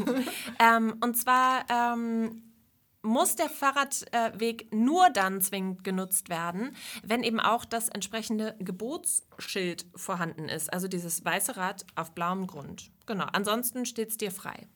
ähm, 0.58 0.96
und 1.00 1.16
zwar 1.16 1.64
ähm, 1.70 2.42
muss 3.02 3.36
der 3.36 3.48
Fahrradweg 3.48 4.72
nur 4.74 5.10
dann 5.10 5.40
zwingend 5.40 5.84
genutzt 5.84 6.28
werden, 6.28 6.76
wenn 7.02 7.22
eben 7.22 7.40
auch 7.40 7.64
das 7.64 7.88
entsprechende 7.88 8.54
Gebotsschild 8.58 9.86
vorhanden 9.94 10.48
ist. 10.48 10.72
Also 10.72 10.88
dieses 10.88 11.24
weiße 11.24 11.56
Rad 11.56 11.86
auf 11.94 12.12
blauem 12.12 12.46
Grund. 12.46 12.90
Genau, 13.06 13.26
ansonsten 13.32 13.86
steht 13.86 14.10
es 14.10 14.16
dir 14.16 14.30
frei. 14.30 14.68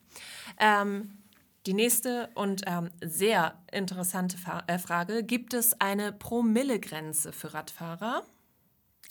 Ähm, 0.59 1.19
die 1.67 1.75
nächste 1.75 2.29
und 2.35 2.63
ähm, 2.67 2.91
sehr 3.03 3.63
interessante 3.73 4.37
Fa 4.37 4.63
äh, 4.67 4.79
Frage: 4.79 5.23
Gibt 5.23 5.55
es 5.55 5.81
eine 5.81 6.13
Promillegrenze 6.13 7.33
für 7.33 7.55
Radfahrer? 7.55 8.23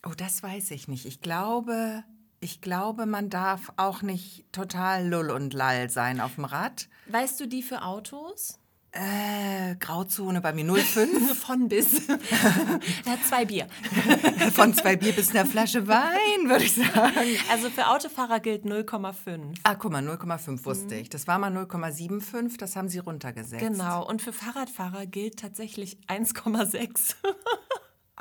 Oh, 0.05 0.13
das 0.15 0.43
weiß 0.43 0.71
ich 0.71 0.87
nicht. 0.87 1.05
Ich 1.05 1.21
glaube, 1.21 2.03
ich 2.39 2.61
glaube, 2.61 3.05
man 3.05 3.29
darf 3.29 3.71
auch 3.77 4.01
nicht 4.01 4.45
total 4.51 5.07
lull 5.07 5.31
und 5.31 5.53
lall 5.53 5.89
sein 5.89 6.19
auf 6.19 6.35
dem 6.35 6.45
Rad. 6.45 6.89
Weißt 7.07 7.39
du 7.39 7.47
die 7.47 7.63
für 7.63 7.83
Autos? 7.83 8.59
Äh, 8.95 9.75
Grauzone 9.79 10.39
bei 10.39 10.53
mir 10.53 10.65
05. 10.75 11.35
Von 11.39 11.67
bis. 11.67 12.07
er 12.07 13.11
hat 13.11 13.25
zwei 13.27 13.43
Bier. 13.43 13.67
Von 14.53 14.73
zwei 14.75 14.95
Bier 14.95 15.13
bis 15.13 15.31
einer 15.31 15.47
Flasche 15.47 15.87
Wein, 15.87 16.47
würde 16.47 16.63
ich 16.63 16.75
sagen. 16.75 17.39
Also 17.51 17.71
für 17.71 17.87
Autofahrer 17.87 18.39
gilt 18.39 18.65
0,5. 18.65 19.55
Ah, 19.63 19.73
guck 19.75 19.91
mal, 19.91 20.07
0,5 20.07 20.63
wusste 20.65 20.93
ich. 20.93 21.09
Das 21.09 21.27
war 21.27 21.39
mal 21.39 21.51
0,75, 21.51 22.57
das 22.59 22.75
haben 22.75 22.87
sie 22.87 22.99
runtergesetzt. 22.99 23.63
Genau. 23.63 24.07
Und 24.07 24.21
für 24.21 24.31
Fahrradfahrer 24.31 25.07
gilt 25.07 25.39
tatsächlich 25.39 25.97
1,6. 26.07 27.15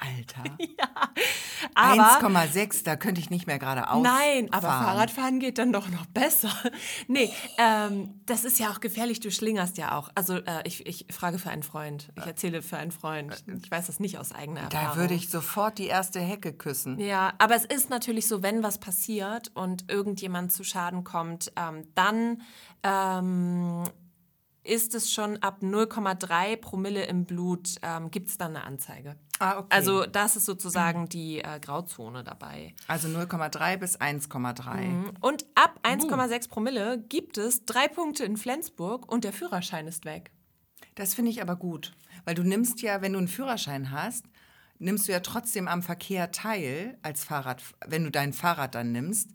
Alter. 0.02 0.42
Aber 1.74 2.20
1,6, 2.20 2.84
da 2.84 2.96
könnte 2.96 3.20
ich 3.20 3.30
nicht 3.30 3.46
mehr 3.46 3.58
geradeaus 3.58 4.02
Nein, 4.02 4.48
aber 4.50 4.68
fahren. 4.68 4.84
Fahrradfahren 4.84 5.40
geht 5.40 5.58
dann 5.58 5.72
doch 5.72 5.88
noch 5.88 6.06
besser. 6.06 6.50
Nee, 7.08 7.30
ähm, 7.58 8.20
das 8.26 8.44
ist 8.44 8.58
ja 8.58 8.70
auch 8.70 8.80
gefährlich, 8.80 9.20
du 9.20 9.30
schlingerst 9.30 9.78
ja 9.78 9.96
auch. 9.96 10.10
Also 10.14 10.36
äh, 10.36 10.62
ich, 10.64 10.86
ich 10.86 11.06
frage 11.10 11.38
für 11.38 11.50
einen 11.50 11.62
Freund, 11.62 12.12
ich 12.16 12.26
erzähle 12.26 12.62
für 12.62 12.76
einen 12.76 12.90
Freund. 12.90 13.44
Ich 13.62 13.70
weiß 13.70 13.86
das 13.86 14.00
nicht 14.00 14.18
aus 14.18 14.32
eigener 14.32 14.62
Erfahrung. 14.62 14.88
Da 14.94 14.96
würde 14.96 15.14
ich 15.14 15.28
sofort 15.30 15.78
die 15.78 15.86
erste 15.86 16.20
Hecke 16.20 16.52
küssen. 16.52 16.98
Ja, 16.98 17.32
aber 17.38 17.54
es 17.54 17.64
ist 17.64 17.90
natürlich 17.90 18.28
so, 18.28 18.42
wenn 18.42 18.62
was 18.62 18.78
passiert 18.78 19.50
und 19.54 19.90
irgendjemand 19.90 20.52
zu 20.52 20.64
Schaden 20.64 21.04
kommt, 21.04 21.52
ähm, 21.56 21.86
dann 21.94 22.42
ähm, 22.82 23.84
ist 24.64 24.94
es 24.94 25.12
schon 25.12 25.38
ab 25.38 25.58
0,3 25.60 26.56
Promille 26.56 27.04
im 27.04 27.24
Blut, 27.24 27.76
ähm, 27.82 28.10
gibt 28.10 28.28
es 28.28 28.38
dann 28.38 28.56
eine 28.56 28.64
Anzeige. 28.64 29.16
Ah, 29.38 29.58
okay. 29.58 29.66
Also 29.70 30.06
das 30.06 30.36
ist 30.36 30.44
sozusagen 30.44 31.08
die 31.08 31.40
äh, 31.40 31.58
Grauzone 31.60 32.22
dabei. 32.22 32.74
Also 32.86 33.08
0,3 33.08 33.76
bis 33.76 34.00
1,3. 34.00 35.16
Und 35.20 35.46
ab 35.56 35.80
1,6 35.82 36.48
Promille 36.48 36.98
gibt 37.08 37.38
es 37.38 37.64
drei 37.64 37.88
Punkte 37.88 38.24
in 38.24 38.36
Flensburg 38.36 39.10
und 39.10 39.24
der 39.24 39.32
Führerschein 39.32 39.88
ist 39.88 40.04
weg. 40.04 40.30
Das 40.94 41.14
finde 41.14 41.30
ich 41.30 41.42
aber 41.42 41.56
gut, 41.56 41.92
weil 42.24 42.34
du 42.34 42.42
nimmst 42.42 42.82
ja, 42.82 43.02
wenn 43.02 43.14
du 43.14 43.18
einen 43.18 43.28
Führerschein 43.28 43.90
hast, 43.90 44.26
nimmst 44.78 45.08
du 45.08 45.12
ja 45.12 45.20
trotzdem 45.20 45.68
am 45.68 45.82
Verkehr 45.82 46.30
teil 46.30 46.98
als 47.02 47.24
Fahrrad, 47.24 47.62
wenn 47.86 48.04
du 48.04 48.10
dein 48.10 48.32
Fahrrad 48.32 48.74
dann 48.74 48.92
nimmst. 48.92 49.30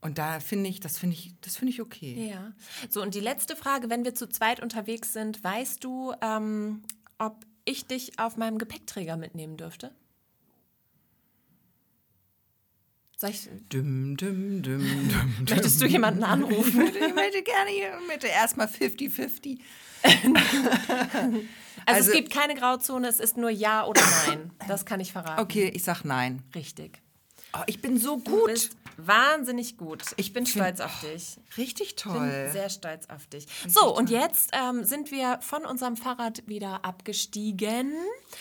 Und 0.00 0.18
da 0.18 0.38
finde 0.40 0.70
ich, 0.70 0.78
das 0.80 0.96
finde 0.98 1.16
ich, 1.16 1.32
das 1.40 1.56
finde 1.56 1.72
ich 1.72 1.80
okay. 1.80 2.28
Ja. 2.30 2.52
So, 2.88 3.02
und 3.02 3.14
die 3.14 3.20
letzte 3.20 3.56
Frage, 3.56 3.90
wenn 3.90 4.04
wir 4.04 4.14
zu 4.14 4.28
zweit 4.28 4.60
unterwegs 4.60 5.12
sind, 5.12 5.42
weißt 5.42 5.82
du, 5.82 6.12
ähm, 6.22 6.84
ob 7.18 7.44
ich 7.64 7.86
dich 7.86 8.18
auf 8.18 8.36
meinem 8.36 8.58
Gepäckträger 8.58 9.16
mitnehmen 9.16 9.56
dürfte? 9.56 9.92
Soll 13.16 13.30
ich, 13.30 13.48
Düm, 13.72 14.16
düm, 14.16 14.62
düm, 14.62 14.80
düm. 15.08 15.46
möchtest 15.50 15.82
du 15.82 15.86
jemanden 15.86 16.22
anrufen? 16.22 16.86
Ich 16.86 17.14
möchte 17.14 17.42
gerne 17.42 17.70
hier 17.70 17.98
mit 18.06 18.22
erstmal 18.22 18.68
50-50. 18.68 19.58
Also, 20.04 20.34
Also- 21.86 22.10
es 22.10 22.16
gibt 22.16 22.30
keine 22.30 22.54
Grauzone, 22.54 23.08
es 23.08 23.18
ist 23.18 23.36
nur 23.36 23.50
Ja 23.50 23.84
oder 23.86 24.02
Nein. 24.28 24.50
Das 24.68 24.84
kann 24.86 25.00
ich 25.00 25.10
verraten. 25.12 25.40
Okay, 25.42 25.68
ich 25.74 25.82
sag 25.82 26.04
nein. 26.04 26.42
Richtig. 26.54 27.00
Oh, 27.54 27.62
ich 27.66 27.80
bin 27.80 27.98
so 27.98 28.18
gut. 28.18 28.70
Wahnsinnig 28.98 29.76
gut. 29.78 30.02
Ich 30.16 30.32
bin 30.32 30.44
Find- 30.44 30.64
stolz 30.64 30.80
auf 30.80 31.00
dich. 31.00 31.38
Richtig 31.56 31.88
Ich 31.88 31.96
toll. 31.96 32.18
bin 32.18 32.52
sehr 32.52 32.68
stolz 32.68 33.06
auf 33.08 33.26
dich. 33.26 33.46
So, 33.66 33.96
und 33.96 34.10
jetzt 34.10 34.50
ähm, 34.52 34.84
sind 34.84 35.10
wir 35.10 35.38
von 35.40 35.64
unserem 35.64 35.96
Fahrrad 35.96 36.46
wieder 36.46 36.84
abgestiegen. 36.84 37.92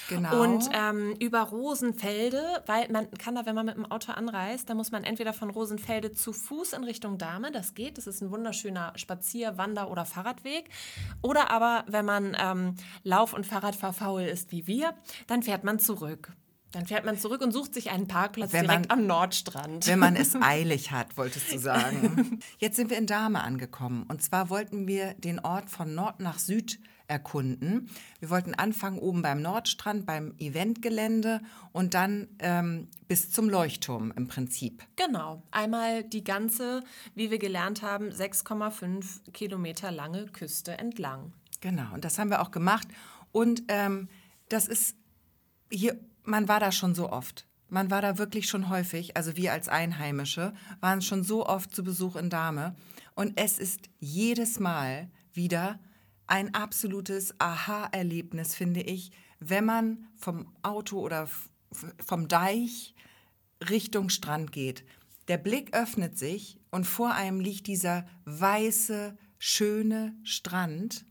Genau. 0.10 0.42
Und 0.42 0.70
ähm, 0.74 1.16
über 1.20 1.42
Rosenfelde, 1.44 2.64
weil 2.66 2.90
man 2.92 3.10
kann 3.12 3.36
da, 3.36 3.46
wenn 3.46 3.56
man 3.56 3.66
mit 3.68 3.76
dem 3.78 3.86
Auto 3.86 4.12
anreist, 4.12 4.70
dann 4.70 4.78
muss 4.78 4.92
man 4.92 5.04
entweder 5.04 5.32
von 5.34 5.50
Rosenfelde 5.50 6.12
zu 6.12 6.34
Fuß 6.34 6.74
in 6.74 6.84
Richtung 6.84 7.18
Dahme, 7.18 7.52
das 7.52 7.74
geht, 7.74 7.98
das 7.98 8.08
ist 8.08 8.22
ein 8.22 8.32
wunderschöner 8.32 8.94
Spazier-, 8.96 9.58
Wander- 9.58 9.90
oder 9.92 10.06
Fahrradweg. 10.06 10.70
Oder 11.22 11.52
aber, 11.52 11.86
wenn 11.88 12.06
man 12.06 12.36
ähm, 12.40 12.76
Lauf- 13.04 13.34
und 13.34 13.46
Fahrradfahrfaul 13.46 14.24
ist 14.24 14.52
wie 14.52 14.68
wir, 14.68 14.96
dann 15.28 15.44
fährt 15.44 15.64
man 15.64 15.80
zurück. 15.80 16.32
Dann 16.78 16.86
fährt 16.86 17.06
man 17.06 17.18
zurück 17.18 17.42
und 17.42 17.52
sucht 17.52 17.74
sich 17.74 17.90
einen 17.90 18.08
Parkplatz 18.08 18.54
Wenn 18.54 18.66
direkt 18.68 18.90
man- 18.90 19.00
am 19.00 19.08
Nordstrand. 19.08 19.88
Wenn 19.88 19.98
man 19.98 20.16
es 20.16 20.36
eilig 20.40 20.92
hat, 20.92 21.18
wolltest 21.18 21.52
du 21.52 21.58
sagen. 21.58 22.40
Jetzt 22.60 22.76
sind 22.76 22.92
wir 22.92 23.00
in 23.00 23.08
Dahme 23.08 23.44
angekommen. 23.44 24.04
Und 24.08 24.22
zwar 24.22 24.52
wollten 24.52 24.86
wir 24.88 25.16
den 25.16 25.40
Ort 25.40 25.72
von 25.72 25.96
Nord 25.96 26.20
nach 26.20 26.38
Süd 26.38 26.80
erkunden. 27.08 27.90
Wir 28.20 28.30
wollten 28.30 28.54
anfangen 28.54 29.00
oben 29.00 29.24
beim 29.24 29.42
Nordstrand, 29.42 30.06
beim 30.06 30.36
Eventgelände 30.38 31.42
und 31.72 31.96
dann 31.96 32.28
ähm, 32.38 32.90
bis 33.08 33.32
zum 33.32 33.50
Leuchtturm 33.50 34.14
im 34.16 34.28
Prinzip. 34.28 34.84
Genau, 34.98 35.42
einmal 35.50 36.04
die 36.04 36.24
ganze, 36.24 36.84
wie 37.16 37.32
wir 37.32 37.40
gelernt 37.40 37.82
haben, 37.82 38.10
6,5 38.10 39.32
Kilometer 39.32 39.90
lange 39.92 40.28
Küste 40.28 40.78
entlang. 40.78 41.34
Genau, 41.60 41.92
und 41.96 42.06
das 42.06 42.20
haben 42.20 42.30
wir 42.30 42.40
auch 42.40 42.52
gemacht. 42.52 42.88
Und 43.32 43.64
ähm, 43.68 44.10
das 44.50 44.68
ist 44.68 44.96
hier, 45.72 46.00
man 46.28 46.48
war 46.48 46.60
da 46.60 46.72
schon 46.72 46.94
so 46.94 47.10
oft. 47.10 47.48
Man 47.70 47.90
war 47.90 48.02
da 48.02 48.18
wirklich 48.18 48.48
schon 48.48 48.70
häufig, 48.70 49.18
also 49.18 49.36
wir 49.36 49.52
als 49.52 49.68
Einheimische 49.68 50.54
waren 50.80 51.02
schon 51.02 51.24
so 51.24 51.46
oft 51.46 51.74
zu 51.74 51.84
Besuch 51.84 52.16
in 52.16 52.30
Dahme. 52.30 52.76
Und 53.16 53.40
es 53.40 53.60
ist 53.60 53.90
jedes 54.00 54.60
Mal 54.60 55.10
wieder 55.34 55.80
ein 56.28 56.54
absolutes 56.54 57.34
Aha-Erlebnis, 57.40 58.56
finde 58.56 58.82
ich, 58.82 59.12
wenn 59.40 59.66
man 59.66 60.08
vom 60.16 60.54
Auto 60.62 61.00
oder 61.00 61.30
vom 62.06 62.28
Deich 62.28 62.94
Richtung 63.70 64.10
Strand 64.10 64.52
geht. 64.52 64.86
Der 65.28 65.38
Blick 65.38 65.76
öffnet 65.76 66.18
sich 66.18 66.60
und 66.72 66.86
vor 66.86 67.14
einem 67.14 67.40
liegt 67.40 67.68
dieser 67.68 68.06
weiße, 68.26 69.18
schöne 69.40 70.16
Strand 70.24 71.06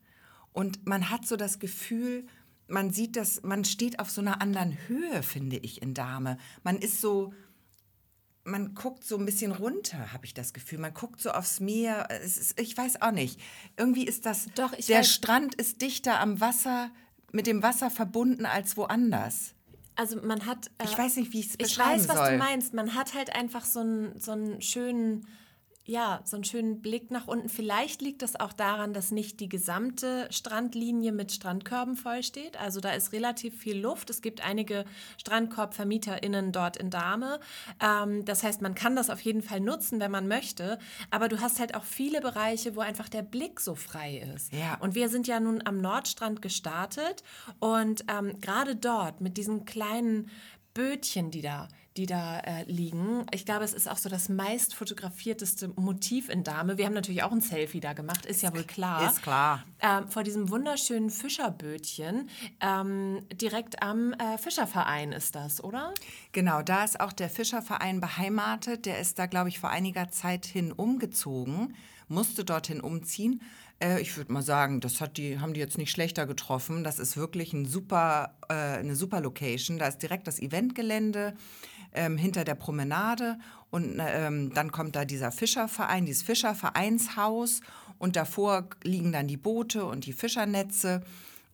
und 0.52 0.86
man 0.86 1.10
hat 1.10 1.26
so 1.26 1.36
das 1.36 1.58
Gefühl, 1.58 2.26
man 2.68 2.90
sieht 2.92 3.16
das, 3.16 3.42
man 3.42 3.64
steht 3.64 3.98
auf 4.00 4.10
so 4.10 4.20
einer 4.20 4.40
anderen 4.42 4.76
Höhe, 4.88 5.22
finde 5.22 5.56
ich, 5.56 5.82
in 5.82 5.94
Dahme. 5.94 6.38
Man 6.64 6.76
ist 6.78 7.00
so, 7.00 7.32
man 8.44 8.74
guckt 8.74 9.04
so 9.04 9.16
ein 9.18 9.24
bisschen 9.26 9.52
runter, 9.52 10.12
habe 10.12 10.24
ich 10.24 10.34
das 10.34 10.52
Gefühl. 10.52 10.78
Man 10.78 10.94
guckt 10.94 11.20
so 11.20 11.30
aufs 11.30 11.58
Meer. 11.60 12.08
Ist, 12.24 12.58
ich 12.60 12.76
weiß 12.76 13.02
auch 13.02 13.10
nicht. 13.10 13.40
Irgendwie 13.76 14.04
ist 14.06 14.24
das, 14.26 14.46
Doch, 14.54 14.72
ich 14.72 14.86
der 14.86 15.02
weiß- 15.02 15.12
Strand 15.12 15.54
ist 15.56 15.82
dichter 15.82 16.20
am 16.20 16.40
Wasser, 16.40 16.90
mit 17.32 17.46
dem 17.46 17.62
Wasser 17.62 17.90
verbunden 17.90 18.46
als 18.46 18.76
woanders. 18.76 19.52
Also 19.96 20.20
man 20.22 20.46
hat. 20.46 20.66
äh, 20.78 20.84
Ich 20.84 20.96
weiß 20.96 21.16
nicht, 21.16 21.32
wie 21.32 21.40
ich 21.40 21.46
es 21.46 21.52
Ich 21.52 21.58
beschreiben 21.58 22.00
weiß, 22.00 22.08
was 22.08 22.16
soll. 22.16 22.32
du 22.32 22.38
meinst. 22.38 22.74
Man 22.74 22.94
hat 22.94 23.14
halt 23.14 23.34
einfach 23.34 23.64
so 23.64 23.80
einen, 23.80 24.18
so 24.20 24.32
einen 24.32 24.60
schönen, 24.60 25.26
ja, 25.86 26.20
so 26.24 26.36
einen 26.36 26.44
schönen 26.44 26.82
Blick 26.82 27.10
nach 27.12 27.28
unten. 27.28 27.48
Vielleicht 27.48 28.02
liegt 28.02 28.22
das 28.22 28.38
auch 28.38 28.52
daran, 28.52 28.92
dass 28.92 29.12
nicht 29.12 29.38
die 29.38 29.48
gesamte 29.48 30.26
Strandlinie 30.30 31.12
mit 31.12 31.30
Strandkörben 31.30 31.94
vollsteht. 31.96 32.60
Also 32.60 32.80
da 32.80 32.90
ist 32.90 33.12
relativ 33.12 33.56
viel 33.56 33.78
Luft. 33.78 34.10
Es 34.10 34.20
gibt 34.20 34.44
einige 34.44 34.84
StrandkorbvermieterInnen 35.18 36.50
dort 36.50 36.76
in 36.76 36.90
Dahme. 36.90 37.38
Ähm, 37.80 38.24
das 38.24 38.42
heißt, 38.42 38.62
man 38.62 38.74
kann 38.74 38.96
das 38.96 39.10
auf 39.10 39.20
jeden 39.20 39.42
Fall 39.42 39.60
nutzen, 39.60 40.00
wenn 40.00 40.10
man 40.10 40.26
möchte. 40.26 40.78
Aber 41.10 41.28
du 41.28 41.40
hast 41.40 41.60
halt 41.60 41.76
auch 41.76 41.84
viele 41.84 42.20
Bereiche, 42.20 42.74
wo 42.74 42.80
einfach 42.80 43.08
der 43.08 43.22
Blick 43.22 43.60
so 43.60 43.76
frei 43.76 44.24
ist. 44.34 44.52
Ja. 44.52 44.78
Und 44.80 44.96
wir 44.96 45.08
sind 45.08 45.28
ja 45.28 45.38
nun 45.38 45.62
am 45.64 45.80
Nordstrand 45.80 46.42
gestartet 46.42 47.22
und 47.60 48.04
ähm, 48.08 48.40
gerade 48.40 48.74
dort 48.74 49.20
mit 49.20 49.36
diesen 49.36 49.64
kleinen 49.64 50.30
Bötchen, 50.74 51.30
die 51.30 51.42
da, 51.42 51.68
die 51.96 52.06
da 52.06 52.40
äh, 52.40 52.64
liegen. 52.64 53.26
Ich 53.32 53.44
glaube, 53.44 53.64
es 53.64 53.72
ist 53.72 53.88
auch 53.90 53.96
so 53.96 54.08
das 54.08 54.28
meist 54.28 54.74
fotografierteste 54.74 55.68
Motiv 55.68 56.28
in 56.28 56.44
Dahme. 56.44 56.78
Wir 56.78 56.86
haben 56.86 56.94
natürlich 56.94 57.22
auch 57.22 57.32
ein 57.32 57.40
Selfie 57.40 57.80
da 57.80 57.92
gemacht, 57.92 58.26
ist 58.26 58.42
ja 58.42 58.54
wohl 58.54 58.64
klar. 58.64 59.10
Ist 59.10 59.22
klar. 59.22 59.64
Ähm, 59.80 60.08
vor 60.08 60.22
diesem 60.22 60.50
wunderschönen 60.50 61.10
Fischerbötchen, 61.10 62.28
ähm, 62.60 63.26
direkt 63.32 63.82
am 63.82 64.12
äh, 64.14 64.38
Fischerverein 64.38 65.12
ist 65.12 65.34
das, 65.34 65.62
oder? 65.62 65.92
Genau, 66.32 66.62
da 66.62 66.84
ist 66.84 67.00
auch 67.00 67.12
der 67.12 67.30
Fischerverein 67.30 68.00
beheimatet. 68.00 68.86
Der 68.86 69.00
ist 69.00 69.18
da, 69.18 69.26
glaube 69.26 69.48
ich, 69.48 69.58
vor 69.58 69.70
einiger 69.70 70.10
Zeit 70.10 70.46
hin 70.46 70.72
umgezogen, 70.72 71.74
musste 72.08 72.44
dorthin 72.44 72.80
umziehen. 72.80 73.40
Äh, 73.80 74.00
ich 74.00 74.16
würde 74.16 74.32
mal 74.32 74.42
sagen, 74.42 74.80
das 74.80 75.00
hat 75.00 75.16
die, 75.16 75.38
haben 75.38 75.54
die 75.54 75.60
jetzt 75.60 75.78
nicht 75.78 75.90
schlechter 75.90 76.26
getroffen. 76.26 76.84
Das 76.84 76.98
ist 76.98 77.16
wirklich 77.16 77.52
ein 77.52 77.66
super, 77.66 78.36
äh, 78.48 78.54
eine 78.54 78.96
super 78.96 79.20
Location. 79.20 79.78
Da 79.78 79.86
ist 79.86 79.98
direkt 79.98 80.26
das 80.26 80.40
Eventgelände 80.40 81.34
ähm, 81.96 82.16
hinter 82.16 82.44
der 82.44 82.54
Promenade 82.54 83.38
und 83.70 84.00
ähm, 84.00 84.52
dann 84.54 84.70
kommt 84.70 84.96
da 84.96 85.04
dieser 85.04 85.32
Fischerverein, 85.32 86.06
dieses 86.06 86.22
Fischervereinshaus 86.22 87.60
und 87.98 88.16
davor 88.16 88.68
liegen 88.82 89.12
dann 89.12 89.26
die 89.26 89.36
Boote 89.36 89.84
und 89.84 90.06
die 90.06 90.12
Fischernetze. 90.12 91.02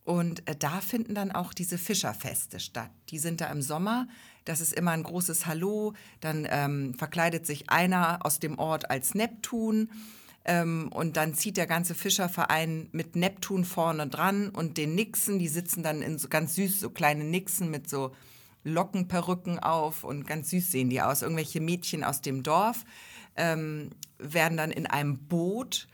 Und 0.04 0.48
äh, 0.48 0.56
da 0.56 0.80
finden 0.80 1.14
dann 1.14 1.30
auch 1.30 1.54
diese 1.54 1.78
Fischerfeste 1.78 2.58
statt. 2.58 2.90
Die 3.10 3.18
sind 3.18 3.40
da 3.40 3.46
im 3.46 3.62
Sommer. 3.62 4.08
Das 4.44 4.60
ist 4.60 4.72
immer 4.72 4.90
ein 4.90 5.04
großes 5.04 5.46
Hallo. 5.46 5.94
Dann 6.20 6.46
ähm, 6.50 6.94
verkleidet 6.94 7.46
sich 7.46 7.70
einer 7.70 8.26
aus 8.26 8.40
dem 8.40 8.58
Ort 8.58 8.90
als 8.90 9.14
Neptun. 9.14 9.90
Ähm, 10.44 10.90
und 10.92 11.16
dann 11.16 11.34
zieht 11.34 11.56
der 11.56 11.68
ganze 11.68 11.94
Fischerverein 11.94 12.88
mit 12.90 13.14
Neptun 13.14 13.64
vorne 13.64 14.08
dran 14.08 14.48
und 14.48 14.76
den 14.76 14.96
Nixen. 14.96 15.38
Die 15.38 15.48
sitzen 15.48 15.84
dann 15.84 16.02
in 16.02 16.18
so 16.18 16.28
ganz 16.28 16.56
süß, 16.56 16.80
so 16.80 16.90
kleine 16.90 17.22
Nixen 17.22 17.70
mit 17.70 17.88
so 17.88 18.12
Lockenperücken 18.64 19.58
auf 19.58 20.04
und 20.04 20.26
ganz 20.26 20.50
süß 20.50 20.70
sehen 20.70 20.90
die 20.90 21.02
aus. 21.02 21.22
Irgendwelche 21.22 21.60
Mädchen 21.60 22.04
aus 22.04 22.20
dem 22.20 22.42
Dorf 22.42 22.84
ähm, 23.36 23.90
werden 24.18 24.56
dann 24.56 24.70
in 24.70 24.86
einem 24.86 25.18
Boot 25.26 25.88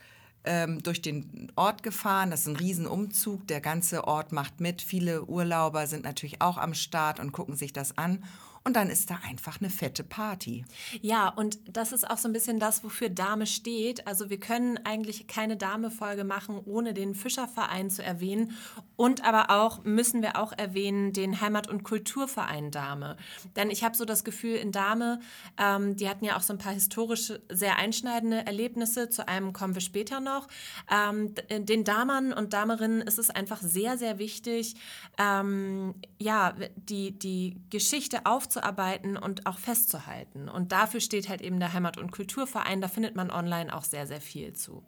ähm, 0.45 0.83
durch 0.83 1.03
den 1.03 1.53
Ort 1.57 1.83
gefahren. 1.83 2.31
Das 2.31 2.41
ist 2.41 2.49
ein 2.49 2.57
Riesenumzug. 2.57 3.47
Der 3.47 3.61
ganze 3.61 4.05
Ort 4.05 4.33
macht 4.33 4.61
mit. 4.61 4.83
Viele 4.83 5.25
Urlauber 5.25 5.87
sind 5.87 6.05
natürlich 6.05 6.41
auch 6.41 6.59
am 6.59 6.75
Start 6.75 7.21
und 7.21 7.33
gucken 7.33 7.57
sich 7.57 7.73
das 7.73 7.97
an. 7.97 8.25
Und 8.69 8.75
dann 8.75 8.91
ist 8.91 9.09
da 9.09 9.19
einfach 9.27 9.63
eine 9.63 9.71
fette 9.71 10.05
Party. 10.05 10.63
Ja, 11.01 11.31
und 11.31 11.59
das 11.75 11.93
ist 11.93 12.09
auch 12.09 12.19
so 12.19 12.29
ein 12.29 12.35
bisschen 12.35 12.61
das, 12.61 12.85
wofür 12.85 13.09
Dame 13.09 13.47
steht. 13.47 14.07
Also 14.07 14.29
wir 14.29 14.39
können 14.39 14.79
eigentlich 14.85 15.27
keine 15.27 15.57
Dame-Folge 15.57 16.23
machen, 16.23 16.61
ohne 16.67 16.93
den 16.93 17.15
Fischerverein 17.15 17.89
zu 17.89 18.05
erwähnen. 18.05 18.53
Und 18.95 19.25
aber 19.25 19.49
auch 19.49 19.85
müssen 19.85 20.21
wir 20.21 20.37
auch 20.37 20.53
erwähnen 20.53 21.15
den 21.15 21.41
Heimat- 21.41 21.67
und 21.67 21.83
Kulturverein 21.83 22.71
Dame. 22.71 23.17
Denn 23.57 23.71
ich 23.71 23.85
habe 23.85 23.97
so 23.97 24.05
das 24.05 24.23
Gefühl, 24.23 24.57
in 24.57 24.71
Dame, 24.71 25.21
ähm, 25.57 25.97
die 25.97 26.07
hatten 26.07 26.27
ja 26.27 26.37
auch 26.37 26.43
so 26.43 26.53
ein 26.53 26.59
paar 26.59 26.75
historische, 26.75 27.41
sehr 27.49 27.77
einschneidende 27.79 28.45
Erlebnisse. 28.45 29.09
Zu 29.09 29.27
einem 29.29 29.55
kommen 29.55 29.73
wir 29.77 29.81
später 29.81 30.21
noch. 30.21 30.47
Ähm, 30.93 31.35
d- 31.35 31.61
den 31.61 31.85
Damern 31.85 32.35
und 32.35 32.53
Damerinnen 32.53 33.01
ist 33.01 33.19
es 33.19 33.31
einfach 33.31 33.63
sehr, 33.63 33.97
sehr 33.97 34.19
wichtig, 34.19 34.77
ähm, 35.17 35.95
ja, 36.19 36.55
die, 36.77 37.19
die 37.19 37.57
Geschichte 37.71 38.27
aufzuarbeiten 38.59 39.17
und 39.17 39.47
auch 39.47 39.59
festzuhalten. 39.59 40.49
Und 40.49 40.73
dafür 40.73 41.01
steht 41.01 41.29
halt 41.29 41.41
eben 41.41 41.61
der 41.61 41.73
Heimat- 41.73 41.99
und 41.99 42.11
Kulturverein. 42.11 42.81
Da 42.81 42.89
findet 42.89 43.17
man 43.17 43.31
online 43.31 43.75
auch 43.75 43.85
sehr, 43.85 44.07
sehr 44.07 44.21
viel 44.21 44.53
zu. 44.53 44.85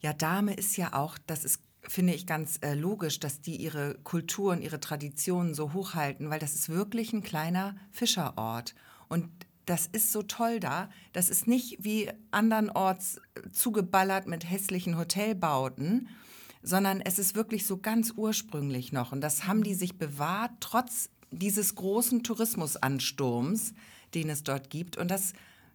Ja, 0.00 0.12
Dame 0.12 0.54
ist 0.54 0.76
ja 0.76 0.94
auch, 0.94 1.18
das 1.26 1.44
ist, 1.44 1.62
finde 1.82 2.14
ich, 2.14 2.26
ganz 2.26 2.58
äh, 2.62 2.74
logisch, 2.74 3.20
dass 3.20 3.40
die 3.40 3.56
ihre 3.56 3.98
Kultur 4.02 4.52
und 4.52 4.62
ihre 4.62 4.80
Traditionen 4.80 5.54
so 5.54 5.72
hochhalten, 5.72 6.30
weil 6.30 6.38
das 6.38 6.54
ist 6.54 6.68
wirklich 6.68 7.12
ein 7.12 7.22
kleiner 7.22 7.76
Fischerort. 7.90 8.74
Und 9.08 9.28
das 9.66 9.86
ist 9.86 10.12
so 10.12 10.22
toll 10.22 10.60
da. 10.60 10.88
Das 11.12 11.28
ist 11.28 11.46
nicht 11.46 11.84
wie 11.84 12.10
andernorts 12.30 13.20
äh, 13.34 13.50
zugeballert 13.50 14.26
mit 14.26 14.48
hässlichen 14.48 14.96
Hotelbauten, 14.96 16.08
sondern 16.62 17.00
es 17.00 17.18
ist 17.18 17.34
wirklich 17.34 17.66
so 17.66 17.78
ganz 17.78 18.12
ursprünglich 18.16 18.92
noch. 18.92 19.12
Und 19.12 19.20
das 19.20 19.46
haben 19.46 19.62
die 19.62 19.74
sich 19.74 19.98
bewahrt, 19.98 20.52
trotz 20.60 21.10
dieses 21.30 21.74
großen 21.74 22.22
Tourismusansturms, 22.22 23.74
den 24.14 24.28
es 24.30 24.42
dort 24.42 24.70
gibt. 24.70 24.96
Und 24.96 25.10
das, 25.10 25.32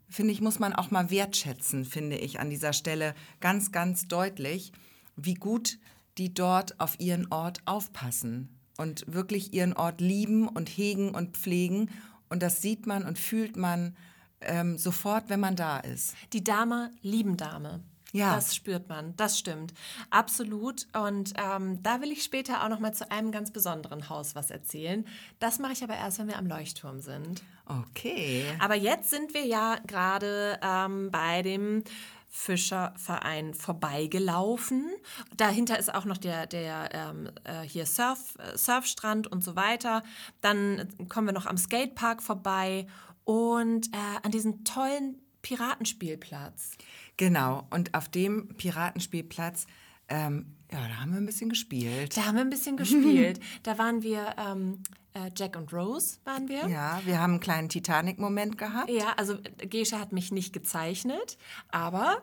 finde 0.09 0.33
ich, 0.33 0.41
muss 0.41 0.59
man 0.59 0.73
auch 0.73 0.91
mal 0.91 1.09
wertschätzen, 1.09 1.85
finde 1.85 2.17
ich, 2.17 2.39
an 2.39 2.49
dieser 2.49 2.73
Stelle 2.73 3.15
ganz, 3.39 3.71
ganz 3.71 4.07
deutlich, 4.07 4.71
wie 5.15 5.35
gut 5.35 5.79
die 6.17 6.33
dort 6.33 6.79
auf 6.79 6.99
ihren 6.99 7.31
Ort 7.31 7.61
aufpassen 7.65 8.49
und 8.77 9.05
wirklich 9.07 9.53
ihren 9.53 9.73
Ort 9.73 10.01
lieben 10.01 10.47
und 10.47 10.69
hegen 10.69 11.09
und 11.09 11.37
pflegen. 11.37 11.89
Und 12.29 12.41
das 12.41 12.61
sieht 12.61 12.87
man 12.87 13.03
und 13.03 13.19
fühlt 13.19 13.55
man 13.57 13.95
ähm, 14.41 14.77
sofort, 14.77 15.29
wenn 15.29 15.39
man 15.39 15.55
da 15.55 15.79
ist. 15.79 16.15
Die 16.33 16.43
Dame 16.43 16.91
lieben 17.01 17.37
Dame. 17.37 17.83
Ja. 18.15 18.35
Das 18.35 18.55
spürt 18.55 18.87
man, 18.87 19.13
das 19.17 19.37
stimmt. 19.37 19.73
Absolut. 20.09 20.87
Und 20.93 21.33
ähm, 21.37 21.83
da 21.83 21.99
will 21.99 22.11
ich 22.11 22.23
später 22.23 22.63
auch 22.63 22.69
noch 22.69 22.79
mal 22.79 22.93
zu 22.93 23.11
einem 23.11 23.31
ganz 23.31 23.51
besonderen 23.51 24.07
Haus 24.07 24.35
was 24.35 24.51
erzählen. 24.51 25.05
Das 25.39 25.59
mache 25.59 25.73
ich 25.73 25.83
aber 25.83 25.95
erst, 25.95 26.19
wenn 26.19 26.27
wir 26.27 26.37
am 26.37 26.47
Leuchtturm 26.47 27.01
sind. 27.01 27.43
Okay. 27.65 28.45
Aber 28.59 28.75
jetzt 28.75 29.09
sind 29.09 29.33
wir 29.33 29.45
ja 29.45 29.75
gerade 29.85 30.57
ähm, 30.61 31.11
bei 31.11 31.41
dem 31.41 31.83
Fischerverein 32.29 33.53
vorbeigelaufen. 33.53 34.91
Dahinter 35.35 35.77
ist 35.77 35.93
auch 35.93 36.05
noch 36.05 36.17
der, 36.17 36.47
der 36.47 36.89
ähm, 36.93 37.29
äh, 37.43 37.61
hier 37.61 37.85
Surf, 37.85 38.35
äh, 38.39 38.57
Surfstrand 38.57 39.27
und 39.27 39.43
so 39.43 39.57
weiter. 39.57 40.03
Dann 40.39 40.87
kommen 41.09 41.27
wir 41.27 41.33
noch 41.33 41.47
am 41.47 41.57
Skatepark 41.57 42.23
vorbei 42.23 42.87
und 43.25 43.87
äh, 43.87 43.97
an 44.23 44.31
diesen 44.31 44.63
tollen 44.63 45.21
Piratenspielplatz. 45.45 46.71
Genau. 47.17 47.67
Und 47.69 47.93
auf 47.93 48.09
dem 48.09 48.47
Piratenspielplatz, 48.57 49.67
ähm, 50.09 50.55
ja, 50.71 50.87
da 50.87 50.99
haben 50.99 51.11
wir 51.11 51.17
ein 51.19 51.25
bisschen 51.27 51.49
gespielt. 51.49 52.17
Da 52.17 52.25
haben 52.25 52.35
wir 52.35 52.41
ein 52.41 52.49
bisschen 52.49 52.77
gespielt. 52.77 53.39
da 53.61 53.77
waren 53.77 54.01
wir 54.01 54.35
ähm, 54.39 54.81
äh, 55.15 55.31
Jack 55.35 55.55
und 55.55 55.73
Rose 55.73 56.17
waren 56.25 56.47
wir. 56.47 56.67
Ja, 56.67 57.01
wir 57.05 57.19
haben 57.19 57.31
einen 57.31 57.39
kleinen 57.39 57.69
Titanic-Moment 57.69 58.57
gehabt. 58.57 58.89
Ja, 58.89 59.13
also 59.17 59.37
Gesche 59.57 59.99
hat 59.99 60.11
mich 60.11 60.31
nicht 60.31 60.53
gezeichnet, 60.53 61.37
aber 61.71 62.21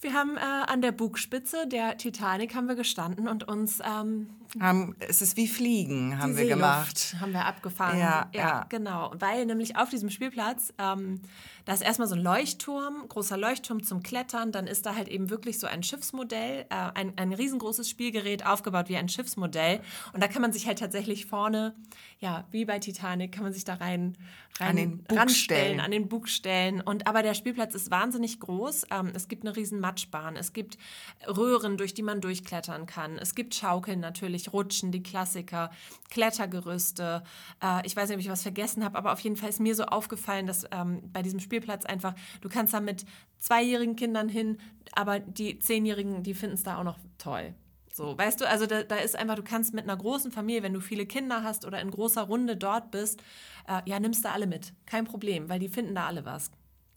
wir 0.00 0.14
haben 0.14 0.36
äh, 0.36 0.40
an 0.40 0.82
der 0.82 0.92
Bugspitze 0.92 1.66
der 1.68 1.96
Titanic 1.96 2.54
haben 2.54 2.66
wir 2.66 2.74
gestanden 2.74 3.28
und 3.28 3.46
uns 3.46 3.78
ähm, 3.80 4.30
Haben, 4.58 4.96
es 4.98 5.22
ist 5.22 5.36
wie 5.36 5.46
Fliegen, 5.46 6.18
haben 6.18 6.36
wir 6.36 6.46
gemacht. 6.46 7.14
Haben 7.20 7.32
wir 7.32 7.46
abgefahren. 7.46 7.98
Ja, 7.98 8.28
ja. 8.34 8.66
genau. 8.68 9.12
Weil 9.16 9.46
nämlich 9.46 9.76
auf 9.76 9.90
diesem 9.90 10.10
Spielplatz, 10.10 10.74
ähm, 10.78 11.20
da 11.64 11.72
ist 11.72 11.82
erstmal 11.82 12.08
so 12.08 12.16
ein 12.16 12.20
Leuchtturm, 12.20 13.08
großer 13.08 13.36
Leuchtturm 13.36 13.84
zum 13.84 14.02
Klettern. 14.02 14.50
Dann 14.50 14.66
ist 14.66 14.86
da 14.86 14.96
halt 14.96 15.08
eben 15.08 15.30
wirklich 15.30 15.60
so 15.60 15.68
ein 15.68 15.84
Schiffsmodell, 15.84 16.66
äh, 16.68 16.74
ein, 16.94 17.12
ein 17.16 17.32
riesengroßes 17.32 17.88
Spielgerät 17.88 18.44
aufgebaut 18.44 18.88
wie 18.88 18.96
ein 18.96 19.08
Schiffsmodell. 19.08 19.80
Und 20.12 20.22
da 20.22 20.26
kann 20.26 20.42
man 20.42 20.52
sich 20.52 20.66
halt 20.66 20.80
tatsächlich 20.80 21.26
vorne, 21.26 21.76
ja, 22.18 22.31
wie 22.50 22.64
bei 22.64 22.78
Titanic, 22.78 23.32
kann 23.32 23.44
man 23.44 23.52
sich 23.52 23.64
da 23.64 23.74
rein, 23.74 24.16
rein 24.58 24.70
An 24.70 24.76
den 24.76 24.98
Bug 24.98 25.18
ranstellen, 25.18 25.62
stellen. 25.62 25.80
an 25.80 25.90
den 25.90 26.08
Bug 26.08 26.28
stellen. 26.28 26.80
Und 26.80 27.06
aber 27.06 27.22
der 27.22 27.34
Spielplatz 27.34 27.74
ist 27.74 27.90
wahnsinnig 27.90 28.40
groß. 28.40 28.86
Ähm, 28.90 29.12
es 29.14 29.28
gibt 29.28 29.44
eine 29.44 29.56
riesen 29.56 29.80
Matschbahn, 29.80 30.36
es 30.36 30.52
gibt 30.52 30.78
Röhren, 31.26 31.76
durch 31.76 31.94
die 31.94 32.02
man 32.02 32.20
durchklettern 32.20 32.86
kann. 32.86 33.18
Es 33.18 33.34
gibt 33.34 33.54
Schaukeln 33.54 34.00
natürlich, 34.00 34.52
Rutschen, 34.52 34.92
die 34.92 35.02
Klassiker, 35.02 35.70
Klettergerüste. 36.10 37.22
Äh, 37.62 37.86
ich 37.86 37.96
weiß 37.96 38.08
nicht, 38.08 38.16
ob 38.16 38.22
ich 38.22 38.30
was 38.30 38.42
vergessen 38.42 38.84
habe, 38.84 38.98
aber 38.98 39.12
auf 39.12 39.20
jeden 39.20 39.36
Fall 39.36 39.48
ist 39.48 39.60
mir 39.60 39.74
so 39.74 39.84
aufgefallen, 39.84 40.46
dass 40.46 40.64
ähm, 40.70 41.02
bei 41.12 41.22
diesem 41.22 41.40
Spielplatz 41.40 41.84
einfach, 41.84 42.14
du 42.40 42.48
kannst 42.48 42.74
da 42.74 42.80
mit 42.80 43.04
zweijährigen 43.38 43.96
Kindern 43.96 44.28
hin, 44.28 44.58
aber 44.92 45.18
die 45.20 45.58
Zehnjährigen, 45.58 46.22
die 46.22 46.34
finden 46.34 46.54
es 46.54 46.62
da 46.62 46.78
auch 46.78 46.84
noch 46.84 46.98
toll. 47.18 47.54
So, 47.92 48.16
weißt 48.16 48.40
du, 48.40 48.48
also 48.48 48.66
da, 48.66 48.82
da 48.82 48.96
ist 48.96 49.14
einfach, 49.16 49.34
du 49.34 49.42
kannst 49.42 49.74
mit 49.74 49.84
einer 49.84 49.96
großen 49.96 50.32
Familie, 50.32 50.62
wenn 50.62 50.72
du 50.72 50.80
viele 50.80 51.04
Kinder 51.04 51.42
hast 51.42 51.66
oder 51.66 51.80
in 51.80 51.90
großer 51.90 52.22
Runde 52.22 52.56
dort 52.56 52.90
bist, 52.90 53.22
äh, 53.68 53.82
ja, 53.84 54.00
nimmst 54.00 54.24
du 54.24 54.30
alle 54.30 54.46
mit. 54.46 54.72
Kein 54.86 55.04
Problem, 55.04 55.50
weil 55.50 55.58
die 55.58 55.68
finden 55.68 55.94
da 55.94 56.06
alle 56.06 56.24
was. 56.24 56.50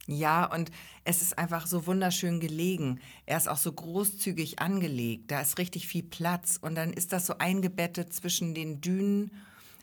Ja, 0.07 0.45
und 0.45 0.71
es 1.03 1.21
ist 1.21 1.37
einfach 1.37 1.67
so 1.67 1.87
wunderschön 1.87 2.39
gelegen. 2.39 3.01
Er 3.25 3.37
ist 3.37 3.49
auch 3.49 3.57
so 3.57 3.71
großzügig 3.73 4.59
angelegt. 4.59 5.31
Da 5.31 5.41
ist 5.41 5.57
richtig 5.57 5.87
viel 5.87 6.03
Platz. 6.03 6.57
Und 6.61 6.75
dann 6.75 6.93
ist 6.93 7.11
das 7.11 7.25
so 7.25 7.39
eingebettet 7.39 8.13
zwischen 8.13 8.53
den 8.53 8.81
Dünen, 8.81 9.31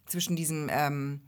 zwischen 0.06 0.36
diesem, 0.36 0.68
ähm, 0.70 1.20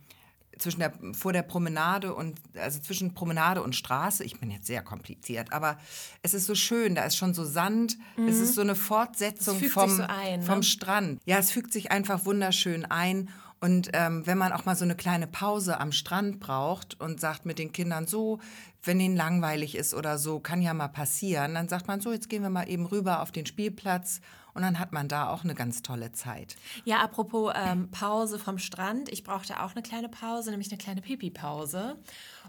zwischen 0.64 0.80
der, 0.80 0.92
vor 1.12 1.32
der 1.32 1.42
Promenade 1.42 2.14
und, 2.14 2.40
also 2.56 2.80
zwischen 2.80 3.14
Promenade 3.14 3.62
und 3.62 3.76
Straße. 3.76 4.24
Ich 4.24 4.40
bin 4.40 4.50
jetzt 4.50 4.66
sehr 4.66 4.82
kompliziert, 4.82 5.52
aber 5.52 5.78
es 6.22 6.34
ist 6.34 6.46
so 6.46 6.54
schön. 6.54 6.94
Da 6.94 7.04
ist 7.04 7.16
schon 7.16 7.34
so 7.34 7.44
Sand. 7.44 7.96
Es 8.28 8.38
ist 8.38 8.54
so 8.54 8.62
eine 8.62 8.74
Fortsetzung 8.74 9.60
vom, 9.60 9.90
so 9.90 10.02
ein, 10.02 10.40
ne? 10.40 10.46
vom 10.46 10.62
Strand. 10.62 11.20
Ja, 11.26 11.38
es 11.38 11.50
fügt 11.50 11.72
sich 11.72 11.92
einfach 11.92 12.24
wunderschön 12.24 12.84
ein. 12.84 13.30
Und 13.64 13.88
ähm, 13.94 14.26
wenn 14.26 14.36
man 14.36 14.52
auch 14.52 14.66
mal 14.66 14.76
so 14.76 14.84
eine 14.84 14.94
kleine 14.94 15.26
Pause 15.26 15.80
am 15.80 15.90
Strand 15.90 16.38
braucht 16.38 17.00
und 17.00 17.18
sagt 17.18 17.46
mit 17.46 17.58
den 17.58 17.72
Kindern 17.72 18.06
so, 18.06 18.38
wenn 18.82 19.00
ihnen 19.00 19.16
langweilig 19.16 19.74
ist 19.74 19.94
oder 19.94 20.18
so, 20.18 20.38
kann 20.38 20.60
ja 20.60 20.74
mal 20.74 20.88
passieren, 20.88 21.54
dann 21.54 21.66
sagt 21.66 21.88
man 21.88 22.02
so, 22.02 22.12
jetzt 22.12 22.28
gehen 22.28 22.42
wir 22.42 22.50
mal 22.50 22.68
eben 22.68 22.84
rüber 22.84 23.22
auf 23.22 23.32
den 23.32 23.46
Spielplatz 23.46 24.20
und 24.52 24.60
dann 24.60 24.78
hat 24.78 24.92
man 24.92 25.08
da 25.08 25.30
auch 25.30 25.44
eine 25.44 25.54
ganz 25.54 25.80
tolle 25.80 26.12
Zeit. 26.12 26.56
Ja, 26.84 26.98
apropos 26.98 27.54
ähm, 27.56 27.90
Pause 27.90 28.38
vom 28.38 28.58
Strand. 28.58 29.10
Ich 29.10 29.24
brauchte 29.24 29.58
auch 29.62 29.72
eine 29.72 29.82
kleine 29.82 30.10
Pause, 30.10 30.50
nämlich 30.50 30.70
eine 30.70 30.76
kleine 30.76 31.00
Pipi-Pause. 31.00 31.96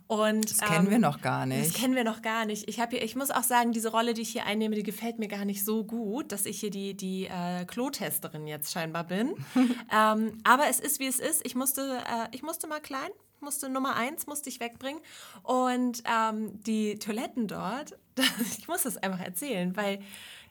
Und, 0.08 0.52
Das 0.52 0.60
kennen 0.60 0.90
wir 0.90 1.00
noch 1.00 1.22
gar 1.22 1.48
Das 1.48 1.58
nicht. 1.58 1.76
kennen 1.76 1.96
wir 1.96 2.04
noch 2.04 2.22
gar 2.22 2.46
nicht. 2.46 2.70
Ich, 2.70 2.76
hier, 2.76 3.02
ich 3.04 3.16
muss 3.16 3.32
auch 3.32 3.44
sagen, 3.44 3.72
diese 3.72 3.90
Rolle, 3.90 4.14
die 4.14 4.22
ich 4.22 4.30
hier 4.30 4.46
einnehme, 4.46 4.76
die 4.76 4.84
gefällt 4.84 5.18
mir 5.18 5.28
gar 5.28 5.46
nicht 5.46 5.66
so 5.66 5.84
gut, 5.84 6.32
dass 6.32 6.46
ich 6.46 6.60
hier 6.60 6.70
die, 6.70 6.94
die 6.96 7.26
äh, 7.26 7.66
Klotesterin 7.66 8.46
jetzt 8.46 8.72
scheinbar 8.72 9.04
bin. 9.06 9.34
ähm, 9.92 10.38
aber 10.44 10.68
es 10.70 10.80
ist, 10.80 11.00
wie 11.00 11.08
es 11.08 11.20
ist. 11.20 11.42
Ich 11.46 11.56
musste, 11.56 11.98
äh, 12.08 12.28
ich 12.32 12.44
musste 12.44 12.68
mal 12.68 12.80
klein, 12.82 13.10
musste 13.40 13.68
Nummer 13.68 13.96
eins, 13.96 14.28
musste 14.28 14.50
ich 14.50 14.60
wegbringen. 14.60 15.02
Und 15.42 16.04
ähm, 16.06 16.62
die 16.64 17.00
Toiletten 17.00 17.48
dort, 17.48 17.98
ich 18.60 18.68
muss 18.68 18.84
das 18.84 18.98
einfach 18.98 19.20
erzählen, 19.24 19.76
weil 19.76 20.00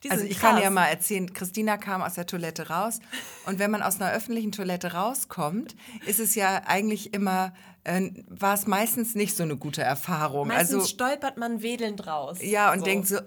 die 0.04 0.10
Also 0.10 0.24
ich 0.24 0.38
kann 0.38 0.52
krass. 0.54 0.64
ja 0.64 0.70
mal 0.70 0.86
erzählen, 0.86 1.32
Christina 1.32 1.76
kam 1.76 2.02
aus 2.02 2.14
der 2.14 2.26
Toilette 2.26 2.68
raus 2.68 3.00
und 3.46 3.58
wenn 3.58 3.70
man 3.70 3.82
aus 3.82 4.00
einer 4.00 4.12
öffentlichen 4.12 4.52
Toilette 4.52 4.92
rauskommt, 4.92 5.74
ist 6.06 6.20
es 6.20 6.34
ja 6.34 6.62
eigentlich 6.66 7.12
immer, 7.14 7.52
äh, 7.84 8.10
war 8.28 8.54
es 8.54 8.66
meistens 8.66 9.14
nicht 9.14 9.36
so 9.36 9.42
eine 9.42 9.56
gute 9.56 9.82
Erfahrung. 9.82 10.48
Meistens 10.48 10.74
also 10.76 10.86
stolpert 10.86 11.36
man 11.38 11.62
wedelnd 11.62 12.06
raus. 12.06 12.38
Ja, 12.40 12.72
und 12.72 12.80
So. 12.80 12.84
denkt 12.84 13.08
so, 13.08 13.18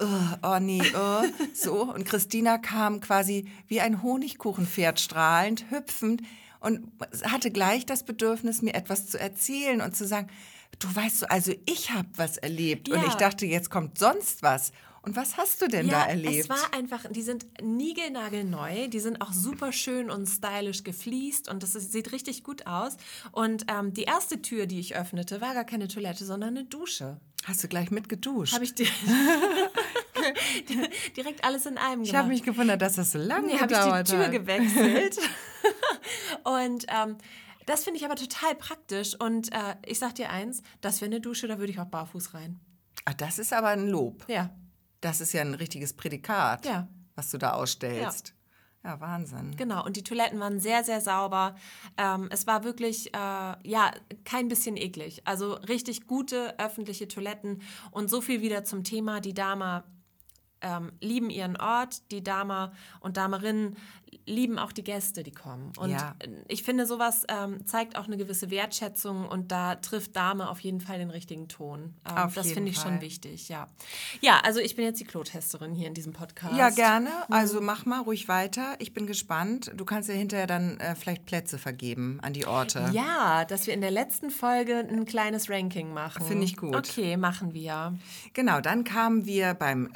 oh, 0.43 0.59
nee, 0.59 0.81
oh, 0.95 1.23
so. 1.53 1.93
Und 1.93 2.05
Christina 2.05 2.57
kam 2.57 2.99
quasi 3.01 3.47
wie 3.67 3.81
ein 3.81 4.01
Honigkuchenpferd 4.03 4.99
strahlend, 4.99 5.65
hüpfend 5.69 6.21
und 6.59 6.87
hatte 7.23 7.51
gleich 7.51 7.85
das 7.85 8.03
Bedürfnis, 8.03 8.61
mir 8.61 8.73
etwas 8.73 9.07
zu 9.07 9.19
erzählen 9.19 9.81
und 9.81 9.95
zu 9.95 10.07
sagen, 10.07 10.27
du 10.79 10.93
weißt 10.95 11.19
so, 11.19 11.27
also 11.27 11.53
ich 11.65 11.91
habe 11.91 12.07
was 12.17 12.37
erlebt 12.37 12.89
und 12.89 12.97
Ja. 13.01 13.07
ich 13.07 13.13
dachte, 13.15 13.45
jetzt 13.45 13.69
kommt 13.69 13.97
sonst 13.97 14.43
was. 14.43 14.71
Und 15.07 15.15
was 15.15 15.37
hast 15.37 15.61
du 15.61 15.67
denn 15.69 15.87
da 15.87 16.03
erlebt? 16.05 16.41
Es 16.41 16.49
war 16.49 16.73
einfach, 16.73 17.05
die 17.09 17.21
sind 17.21 17.45
niegelnagelneu, 17.61 18.89
die 18.89 18.99
sind 18.99 19.21
auch 19.21 19.31
super 19.31 19.71
schön 19.71 20.09
und 20.09 20.25
stylisch 20.27 20.83
gefliest 20.83 21.47
und 21.49 21.63
das 21.63 21.75
ist, 21.75 21.93
sieht 21.93 22.11
richtig 22.11 22.43
gut 22.43 22.67
aus. 22.67 22.97
Und 23.31 23.65
ähm, 23.69 23.93
die 23.93 24.03
erste 24.03 24.41
Tür, 24.41 24.65
die 24.65 24.79
ich 24.81 24.97
öffnete, 24.97 25.39
war 25.39 25.53
gar 25.53 25.63
keine 25.63 25.87
Toilette, 25.87 26.25
sondern 26.25 26.57
eine 26.57 26.65
Dusche. 26.65 27.21
hast 27.45 27.63
du 27.63 27.69
gleich 27.69 27.89
mitgeduscht? 27.89 28.53
Habe 28.53 28.65
ich 28.65 28.75
di- 28.75 28.85
direkt 31.15 31.43
alles 31.45 31.65
in 31.65 31.77
einem 31.77 32.01
ich 32.01 32.09
gemacht. 32.09 32.23
habe 32.23 32.33
mich 32.33 32.43
gewundert, 32.43 32.81
dass 32.81 32.95
das 32.95 33.13
so 33.13 33.17
lange 33.19 33.47
Nee, 33.47 33.53
habe 33.59 33.71
ich 33.71 33.79
gedauert 33.79 34.07
die 34.09 34.11
Tür 34.11 34.25
hat. 34.25 34.31
gewechselt. 34.33 35.17
und 36.43 36.85
ähm, 36.89 37.15
das 37.65 37.83
finde 37.83 37.99
ich 37.99 38.05
aber 38.05 38.15
total 38.15 38.55
praktisch. 38.55 39.15
Und 39.19 39.53
äh, 39.53 39.75
ich 39.85 39.99
sag 39.99 40.15
dir 40.15 40.29
eins, 40.29 40.61
das 40.81 41.01
wäre 41.01 41.09
eine 41.11 41.21
Dusche, 41.21 41.47
da 41.47 41.59
würde 41.59 41.71
ich 41.71 41.79
auch 41.79 41.85
barfuß 41.85 42.33
rein. 42.33 42.59
Ah, 43.05 43.13
das 43.13 43.39
ist 43.39 43.53
aber 43.53 43.69
ein 43.69 43.87
Lob. 43.87 44.25
Ja, 44.27 44.49
Das 45.01 45.21
ist 45.21 45.33
ja 45.33 45.41
ein 45.41 45.53
richtiges 45.53 45.93
Prädikat, 45.93 46.65
Ja. 46.65 46.87
was 47.15 47.29
du 47.31 47.37
da 47.37 47.53
ausstellst. 47.53 48.33
Ja, 48.83 48.99
Wahnsinn. 49.01 49.55
Genau, 49.57 49.83
und 49.85 49.97
die 49.97 50.03
Toiletten 50.03 50.39
waren 50.39 50.59
sehr, 50.59 50.83
sehr 50.83 51.01
sauber. 51.01 51.55
Ähm, 51.97 52.29
es 52.31 52.47
war 52.47 52.63
wirklich, 52.63 53.13
äh, 53.13 53.17
ja, 53.17 53.91
kein 54.23 54.47
bisschen 54.47 54.77
eklig. 54.77 55.21
Also 55.25 55.53
richtig 55.53 56.07
gute 56.07 56.57
öffentliche 56.59 57.07
Toiletten. 57.07 57.61
Und 57.91 58.09
so 58.09 58.21
viel 58.21 58.41
wieder 58.41 58.63
zum 58.63 58.83
Thema, 58.83 59.19
die 59.19 59.33
Dame 59.33 59.83
ähm, 60.61 60.91
lieben 61.01 61.29
ihren 61.29 61.55
Ort, 61.57 62.11
die 62.11 62.23
Dame 62.23 62.71
und 62.99 63.17
Damerinnen 63.17 63.77
lieben 64.25 64.57
auch 64.59 64.71
die 64.71 64.83
Gäste, 64.83 65.23
die 65.23 65.31
kommen. 65.31 65.71
Und 65.77 65.89
Ja. 65.91 66.15
ich 66.47 66.63
finde, 66.63 66.85
sowas 66.85 67.23
ähm, 67.29 67.65
zeigt 67.65 67.97
auch 67.97 68.05
eine 68.07 68.17
gewisse 68.17 68.49
Wertschätzung 68.51 69.25
und 69.27 69.51
da 69.51 69.75
trifft 69.75 70.15
Dame 70.15 70.49
auf 70.49 70.59
jeden 70.61 70.81
Fall 70.81 70.97
den 70.97 71.09
richtigen 71.09 71.47
Ton. 71.47 71.93
Ähm, 72.09 72.17
Auf 72.17 72.33
das 72.33 72.51
finde 72.51 72.69
ich 72.71 72.77
Fall. 72.77 72.91
schon 72.93 73.01
wichtig, 73.01 73.47
ja. 73.49 73.67
Ja, 74.21 74.39
also 74.43 74.59
ich 74.59 74.75
bin 74.75 74.85
jetzt 74.85 74.99
die 74.99 75.05
Klotesterin 75.05 75.73
hier 75.73 75.87
in 75.87 75.93
diesem 75.93 76.11
Podcast. 76.13 76.55
Ja, 76.57 76.69
gerne. 76.69 77.09
Also 77.29 77.61
mach 77.61 77.85
mal 77.85 78.01
ruhig 78.01 78.27
weiter. 78.27 78.75
Ich 78.79 78.93
bin 78.93 79.07
gespannt. 79.07 79.71
Du 79.75 79.85
kannst 79.85 80.09
ja 80.09 80.15
hinterher 80.15 80.47
dann 80.47 80.77
äh, 80.79 80.95
vielleicht 80.95 81.25
Plätze 81.25 81.57
vergeben 81.57 82.19
an 82.21 82.33
die 82.33 82.45
Orte. 82.47 82.89
Ja, 82.93 83.45
dass 83.45 83.67
wir 83.67 83.73
in 83.73 83.81
der 83.81 83.91
letzten 83.91 84.29
Folge 84.29 84.79
ein 84.89 85.05
kleines 85.05 85.49
Ranking 85.49 85.93
machen. 85.93 86.25
Finde 86.25 86.43
ich 86.45 86.57
gut. 86.57 86.75
Okay, 86.75 87.15
machen 87.17 87.53
wir. 87.53 87.97
Genau, 88.33 88.59
dann 88.61 88.83
kamen 88.83 89.25
wir 89.25 89.53
beim 89.53 89.89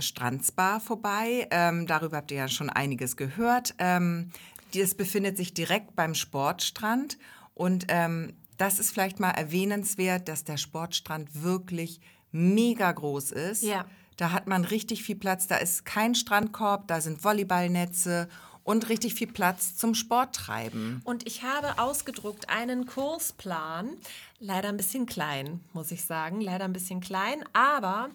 Strandspa 0.51 0.79
vorbei. 0.79 1.47
Ähm, 1.51 1.87
darüber 1.87 2.17
habt 2.17 2.31
ihr 2.31 2.37
ja 2.37 2.47
schon 2.47 2.69
einiges 2.69 3.15
gehört. 3.15 3.73
Ähm, 3.77 4.31
das 4.73 4.95
befindet 4.95 5.37
sich 5.37 5.53
direkt 5.53 5.95
beim 5.95 6.13
Sportstrand. 6.13 7.17
Und 7.53 7.85
ähm, 7.89 8.33
das 8.57 8.79
ist 8.79 8.91
vielleicht 8.91 9.19
mal 9.19 9.31
erwähnenswert, 9.31 10.27
dass 10.27 10.43
der 10.43 10.57
Sportstrand 10.57 11.43
wirklich 11.43 11.99
mega 12.31 12.91
groß 12.91 13.31
ist. 13.31 13.63
Ja. 13.63 13.85
Da 14.17 14.31
hat 14.31 14.47
man 14.47 14.65
richtig 14.65 15.03
viel 15.03 15.15
Platz. 15.15 15.47
Da 15.47 15.57
ist 15.57 15.85
kein 15.85 16.15
Strandkorb, 16.15 16.87
da 16.87 17.01
sind 17.01 17.23
Volleyballnetze 17.23 18.27
und 18.63 18.89
richtig 18.89 19.15
viel 19.15 19.28
Platz 19.28 19.76
zum 19.76 19.95
Sport 19.95 20.36
treiben. 20.36 21.02
Und 21.04 21.26
ich 21.28 21.43
habe 21.43 21.80
ausgedruckt 21.80 22.50
einen 22.50 22.86
Kursplan. 22.86 23.97
Leider 24.39 24.69
ein 24.69 24.78
bisschen 24.78 25.06
klein, 25.06 25.62
muss 25.74 25.91
ich 25.91 26.04
sagen. 26.04 26.41
Leider 26.41 26.65
ein 26.65 26.74
bisschen 26.74 27.00
klein. 27.00 27.43
Aber 27.54 28.10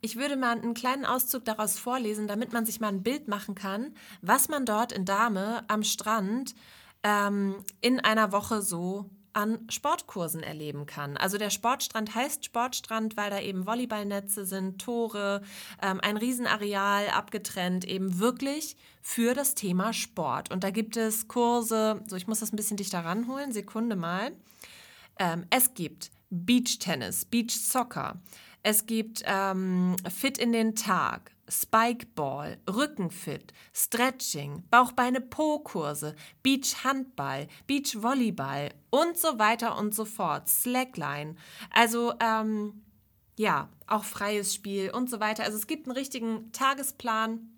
ich 0.00 0.16
würde 0.16 0.36
mal 0.36 0.58
einen 0.58 0.74
kleinen 0.74 1.04
Auszug 1.04 1.44
daraus 1.44 1.78
vorlesen, 1.78 2.28
damit 2.28 2.52
man 2.52 2.66
sich 2.66 2.80
mal 2.80 2.88
ein 2.88 3.02
Bild 3.02 3.28
machen 3.28 3.54
kann, 3.54 3.94
was 4.22 4.48
man 4.48 4.66
dort 4.66 4.92
in 4.92 5.04
Dahme 5.04 5.64
am 5.68 5.82
Strand 5.82 6.54
ähm, 7.02 7.56
in 7.80 8.00
einer 8.00 8.32
Woche 8.32 8.62
so 8.62 9.06
an 9.32 9.58
Sportkursen 9.68 10.42
erleben 10.42 10.86
kann. 10.86 11.16
Also 11.16 11.38
der 11.38 11.50
Sportstrand 11.50 12.14
heißt 12.14 12.44
Sportstrand, 12.44 13.16
weil 13.16 13.30
da 13.30 13.40
eben 13.40 13.66
Volleyballnetze 13.66 14.44
sind, 14.44 14.80
Tore, 14.80 15.42
ähm, 15.82 16.00
ein 16.02 16.16
Riesenareal 16.16 17.08
abgetrennt, 17.08 17.84
eben 17.84 18.18
wirklich 18.18 18.76
für 19.02 19.34
das 19.34 19.54
Thema 19.54 19.92
Sport. 19.92 20.50
Und 20.50 20.64
da 20.64 20.70
gibt 20.70 20.96
es 20.96 21.28
Kurse, 21.28 22.02
so 22.06 22.16
ich 22.16 22.26
muss 22.26 22.40
das 22.40 22.52
ein 22.52 22.56
bisschen 22.56 22.76
dichter 22.76 23.04
ranholen, 23.04 23.52
Sekunde 23.52 23.96
mal. 23.96 24.32
Ähm, 25.18 25.46
es 25.50 25.74
gibt 25.74 26.10
Beach 26.30 26.78
Tennis, 26.78 27.24
Beach 27.24 27.52
Soccer, 27.52 28.20
es 28.62 28.86
gibt 28.86 29.22
ähm, 29.26 29.96
Fit 30.08 30.38
in 30.38 30.52
den 30.52 30.74
Tag, 30.74 31.32
Spikeball, 31.48 32.58
Rückenfit, 32.68 33.52
Stretching, 33.74 34.64
Bauchbeine-Po-Kurse, 34.70 36.14
Beach-Handball, 36.42 37.48
Beach-Volleyball 37.66 38.70
und 38.90 39.16
so 39.16 39.38
weiter 39.38 39.78
und 39.78 39.94
so 39.94 40.04
fort, 40.04 40.48
Slackline. 40.48 41.36
Also, 41.70 42.12
ähm, 42.20 42.82
ja, 43.38 43.70
auch 43.86 44.04
freies 44.04 44.54
Spiel 44.54 44.90
und 44.90 45.08
so 45.08 45.18
weiter. 45.18 45.44
Also 45.44 45.56
es 45.56 45.66
gibt 45.66 45.86
einen 45.86 45.96
richtigen 45.96 46.52
Tagesplan. 46.52 47.48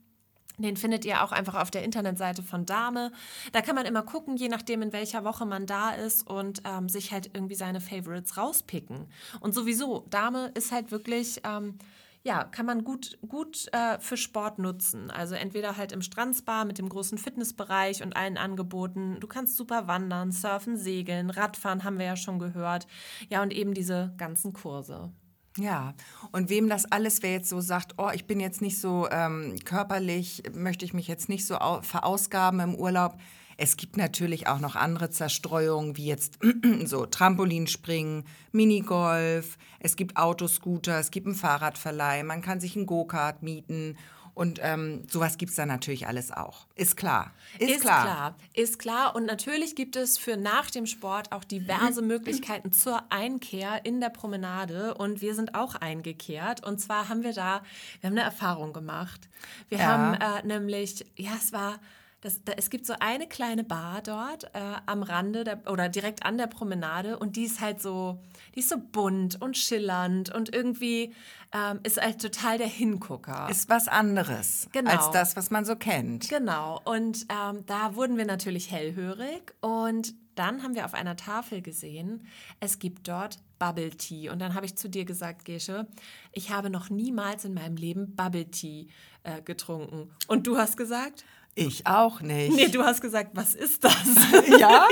Den 0.59 0.77
findet 0.77 1.05
ihr 1.05 1.25
auch 1.25 1.33
einfach 1.33 1.55
auf 1.55 1.71
der 1.71 1.83
Internetseite 1.83 2.43
von 2.43 2.67
Dame. 2.67 3.11
Da 3.53 3.63
kann 3.63 3.75
man 3.75 3.87
immer 3.87 4.03
gucken, 4.03 4.37
je 4.37 4.49
nachdem, 4.49 4.83
in 4.83 4.93
welcher 4.93 5.25
Woche 5.25 5.47
man 5.47 5.67
da 5.67 5.91
ist 5.91 6.27
und 6.27 6.63
ähm, 6.65 6.89
sich 6.89 7.13
halt 7.13 7.31
irgendwie 7.35 7.55
seine 7.55 7.81
Favorites 7.81 8.37
rauspicken. 8.37 9.07
Und 9.41 9.55
sowieso, 9.55 10.07
Dame 10.11 10.51
ist 10.55 10.73
halt 10.73 10.91
wirklich 10.91 11.41
ähm, 11.45 11.79
ja, 12.25 12.45
kann 12.45 12.67
man 12.67 12.85
gut, 12.85 13.19
gut 13.27 13.67
äh, 13.73 13.99
für 13.99 14.17
Sport 14.17 14.59
nutzen. 14.59 15.11
Also 15.11 15.35
entweder 15.35 15.77
halt 15.77 15.93
im 15.93 16.03
Strandspa 16.03 16.65
mit 16.65 16.79
dem 16.79 16.89
großen 16.89 17.19
Fitnessbereich 17.19 18.03
und 18.03 18.17
allen 18.17 18.37
Angeboten. 18.37 19.19
Du 19.19 19.27
kannst 19.27 19.57
super 19.57 19.89
wandern, 19.89 20.31
surfen, 20.31 20.77
segeln, 20.77 21.31
Radfahren 21.31 21.83
haben 21.83 21.99
wir 21.99 22.07
ja 22.07 22.17
schon 22.17 22.39
gehört. 22.39 22.87
Ja, 23.29 23.43
und 23.43 23.53
eben 23.53 23.75
diese 23.75 24.15
ganzen 24.19 24.53
Kurse. 24.53 25.11
Ja, 25.59 25.95
und 26.31 26.49
wem 26.49 26.69
das 26.69 26.91
alles, 26.91 27.23
wer 27.23 27.33
jetzt 27.33 27.51
so 27.51 27.61
sagt, 27.61 27.95
oh, 27.99 28.09
ich 28.15 28.27
bin 28.27 28.41
jetzt 28.41 28.63
nicht 28.63 28.81
so 28.81 29.07
ähm, 29.11 29.57
körperlich, 29.65 30.43
möchte 30.55 30.85
ich 30.85 30.95
mich 30.95 31.09
jetzt 31.09 31.29
nicht 31.29 31.47
so 31.47 31.57
verausgaben 31.83 32.61
im 32.61 32.75
Urlaub, 32.75 33.19
es 33.59 33.77
gibt 33.77 33.97
natürlich 33.97 34.49
auch 34.49 34.61
noch 34.61 34.77
andere 34.77 35.11
Zerstreuungen, 35.11 35.97
wie 35.97 36.07
jetzt 36.07 36.39
so 36.85 37.07
Trampolinspringen, 37.07 38.25
Minigolf, 38.51 39.59
es 39.79 39.97
gibt 39.97 40.17
Autoscooter, 40.17 40.99
es 40.99 41.11
gibt 41.11 41.27
einen 41.27 41.37
Fahrradverleih, 41.37 42.23
man 42.23 42.43
kann 42.43 42.61
sich 42.61 42.77
einen 42.77 42.87
Go-Kart 42.87 43.43
mieten 43.43 43.97
und 44.35 44.61
ähm, 44.63 45.05
sowas 45.11 45.37
gibt 45.37 45.51
es 45.51 45.57
dann 45.57 45.69
natürlich 45.69 46.07
alles 46.07 46.31
auch. 46.31 46.67
Ist 46.75 46.97
klar. 46.97 47.33
Ist, 47.59 47.71
ist 47.71 47.81
klar. 47.83 48.03
klar. 48.03 48.35
Ist 48.55 48.79
klar. 48.79 49.15
Und 49.15 49.27
natürlich 49.27 49.77
gibt 49.77 49.95
es 49.95 50.17
für 50.17 50.39
nach 50.39 50.71
dem 50.71 50.87
Sport 50.87 51.33
auch 51.33 51.45
diverse 51.45 52.01
Möglichkeiten 52.01 52.73
zur 52.73 53.03
Einkehr 53.11 53.85
in 53.85 54.01
der 54.01 54.09
Promenade. 54.09 54.95
Und 54.95 55.21
wir 55.21 55.35
sind 55.35 55.55
auch 55.55 55.75
eingekehrt. 55.75 56.65
Und 56.65 56.81
zwar 56.81 57.11
haben 57.11 57.23
wir 57.23 57.35
da, 57.35 57.63
wir 58.01 58.09
haben 58.09 58.17
eine 58.17 58.25
Erfahrung 58.25 58.73
gemacht. 58.73 59.29
Wir 59.69 59.79
ja. 59.79 59.85
haben 59.85 60.15
äh, 60.15 60.47
nämlich, 60.47 61.05
ja, 61.17 61.33
es 61.37 61.53
war 61.53 61.79
das, 62.23 62.43
da, 62.45 62.53
es 62.57 62.71
gibt 62.71 62.87
so 62.87 62.95
eine 63.01 63.27
kleine 63.27 63.65
Bar 63.65 64.01
dort 64.01 64.45
äh, 64.55 64.61
am 64.87 65.03
Rande 65.03 65.43
der, 65.43 65.61
oder 65.71 65.89
direkt 65.89 66.25
an 66.25 66.39
der 66.39 66.47
Promenade 66.47 67.19
und 67.19 67.35
die 67.35 67.45
ist 67.45 67.61
halt 67.61 67.83
so, 67.83 68.21
die 68.55 68.61
ist 68.61 68.69
so 68.69 68.77
bunt 68.79 69.43
und 69.43 69.59
schillernd 69.59 70.33
und 70.33 70.55
irgendwie 70.55 71.15
ähm, 71.53 71.81
ist 71.83 72.01
halt 72.01 72.23
total 72.23 72.59
der 72.59 72.69
Hingucker. 72.69 73.49
Ist 73.51 73.69
was 73.69 73.89
anderes 73.89 74.69
genau. 74.71 74.93
als 74.93 75.11
das, 75.11 75.37
was 75.37 75.51
man 75.51 75.65
so 75.65 75.75
kennt. 75.75 76.29
Genau. 76.29 76.81
Und 76.85 77.27
ähm, 77.29 77.67
da 77.67 77.97
wurden 77.97 78.17
wir 78.17 78.25
natürlich 78.25 78.71
hellhörig 78.71 79.53
und 79.61 80.15
dann 80.37 80.63
haben 80.63 80.75
wir 80.75 80.85
auf 80.85 80.95
einer 80.95 81.17
Tafel 81.17 81.61
gesehen, 81.61 82.27
es 82.61 82.79
gibt 82.79 83.09
dort 83.09 83.39
Bubble 83.59 83.91
Tea. 83.91 84.31
Und 84.31 84.39
dann 84.39 84.55
habe 84.55 84.65
ich 84.65 84.77
zu 84.77 84.89
dir 84.89 85.05
gesagt, 85.05 85.45
Gesche, 85.45 85.87
ich 86.33 86.51
habe 86.51 86.71
noch 86.71 86.89
niemals 86.89 87.45
in 87.45 87.53
meinem 87.53 87.77
Leben 87.77 88.17
Bubble 88.17 88.51
Tea 88.51 88.87
äh, 89.25 89.43
getrunken. 89.43 90.11
Und 90.29 90.47
du 90.47 90.57
hast 90.57 90.77
gesagt? 90.77 91.25
Ich 91.55 91.87
auch 91.87 92.21
nicht. 92.23 92.55
Nee, 92.55 92.69
du 92.69 92.83
hast 92.83 93.03
gesagt, 93.03 93.33
was 93.35 93.55
ist 93.55 93.85
das? 93.85 93.95
ja? 94.59 94.87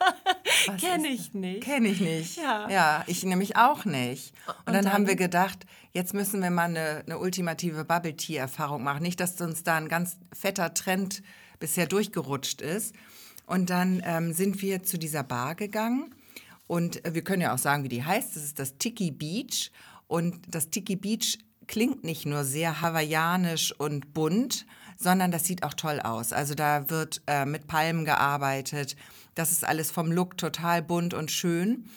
ja. 0.66 0.74
Kenne 0.76 1.08
ich 1.08 1.32
nicht. 1.32 1.62
Kenne 1.62 1.88
ich 1.88 2.00
nicht. 2.00 2.36
Ja. 2.36 2.68
ja, 2.68 3.04
ich 3.06 3.24
nämlich 3.24 3.56
auch 3.56 3.86
nicht. 3.86 4.34
Und, 4.46 4.54
Und 4.66 4.74
dann, 4.74 4.84
dann, 4.84 4.92
haben 4.92 5.06
wir 5.06 5.16
gedacht, 5.16 5.64
jetzt 5.92 6.12
müssen 6.12 6.42
wir 6.42 6.50
mal 6.50 6.64
eine, 6.64 7.02
eine 7.06 7.18
ultimative 7.18 7.84
Bubble 7.84 8.16
Tea 8.16 8.36
Erfahrung 8.36 8.82
machen. 8.82 9.02
Nicht, 9.02 9.18
dass 9.18 9.40
uns 9.40 9.62
da 9.62 9.76
ein 9.76 9.88
ganz 9.88 10.18
fetter 10.32 10.74
Trend 10.74 11.22
bisher 11.58 11.86
durchgerutscht 11.86 12.60
ist. 12.60 12.94
Und 13.46 13.70
dann 13.70 14.02
ähm, 14.04 14.32
sind 14.34 14.60
wir 14.60 14.82
zu 14.82 14.98
dieser 14.98 15.22
Bar 15.22 15.54
gegangen. 15.54 16.14
Und 16.66 17.02
wir 17.08 17.22
können 17.22 17.42
ja 17.42 17.54
auch 17.54 17.58
sagen, 17.58 17.84
wie 17.84 17.88
die 17.88 18.04
heißt. 18.04 18.36
Das 18.36 18.44
ist 18.44 18.58
das 18.58 18.76
Tiki 18.76 19.10
Beach. 19.10 19.70
Und 20.06 20.42
das 20.48 20.68
Tiki 20.68 20.96
Beach 20.96 21.38
klingt 21.66 22.04
nicht 22.04 22.26
nur 22.26 22.44
sehr 22.44 22.80
hawaiianisch 22.80 23.72
und 23.78 24.12
bunt, 24.12 24.66
sondern 24.96 25.30
das 25.30 25.44
sieht 25.44 25.62
auch 25.62 25.74
toll 25.74 26.00
aus. 26.00 26.32
Also 26.32 26.54
da 26.54 26.88
wird 26.90 27.22
äh, 27.26 27.44
mit 27.44 27.66
Palmen 27.66 28.04
gearbeitet. 28.04 28.96
Das 29.34 29.52
ist 29.52 29.64
alles 29.64 29.90
vom 29.90 30.12
Look 30.12 30.38
total 30.38 30.82
bunt 30.82 31.14
und 31.14 31.30
schön. 31.30 31.88